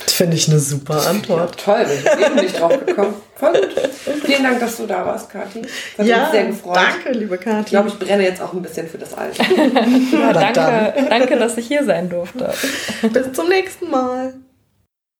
Das 0.09 0.15
finde 0.15 0.39
ich 0.39 0.49
eine 0.49 0.59
super 0.59 1.07
Antwort. 1.07 1.61
Ja, 1.67 1.75
toll, 1.75 1.87
ich 1.95 2.03
bin 2.03 2.25
eben 2.25 2.35
nicht 2.37 2.59
drauf 2.59 2.73
gekommen. 2.87 3.15
Voll 3.35 3.53
gut. 3.53 3.91
Vielen 4.25 4.43
Dank, 4.43 4.59
dass 4.59 4.79
du 4.79 4.87
da 4.87 5.05
warst, 5.05 5.29
Kathi. 5.29 5.61
Das 5.61 5.99
hat 5.99 6.07
ja, 6.07 6.21
mich 6.21 6.29
sehr 6.31 6.45
gefreut. 6.47 6.77
Danke, 6.77 7.19
liebe 7.19 7.37
Kathi. 7.37 7.61
Ich 7.61 7.67
glaube, 7.67 7.89
ich 7.89 7.99
brenne 7.99 8.23
jetzt 8.23 8.41
auch 8.41 8.55
ein 8.55 8.63
bisschen 8.63 8.89
für 8.89 8.97
das 8.97 9.13
Alter. 9.13 9.45
ja, 10.13 10.33
danke, 10.33 10.95
danke, 11.11 11.37
dass 11.37 11.59
ich 11.59 11.67
hier 11.67 11.85
sein 11.85 12.09
durfte. 12.09 12.55
Bis 13.03 13.33
zum 13.35 13.51
nächsten 13.51 13.91
Mal. 13.91 14.33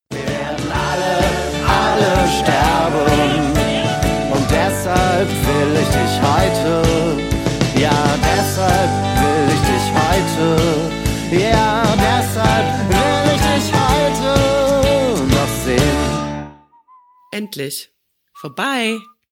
Wir 0.09 0.27
werden 0.27 0.71
alle, 0.73 1.19
alle 1.69 2.27
sterben. 2.41 3.53
Und 4.33 4.45
deshalb 4.49 5.29
will 5.29 5.81
ich 5.83 5.87
dich 5.89 6.19
heute. 6.19 6.81
Ja, 7.79 8.17
deshalb 8.23 8.89
will 9.21 9.53
ich 9.53 9.61
dich 9.69 11.37
heute. 11.37 11.43
Ja, 11.43 11.83
Endlich. 17.39 17.89
Vorbei. 18.33 18.99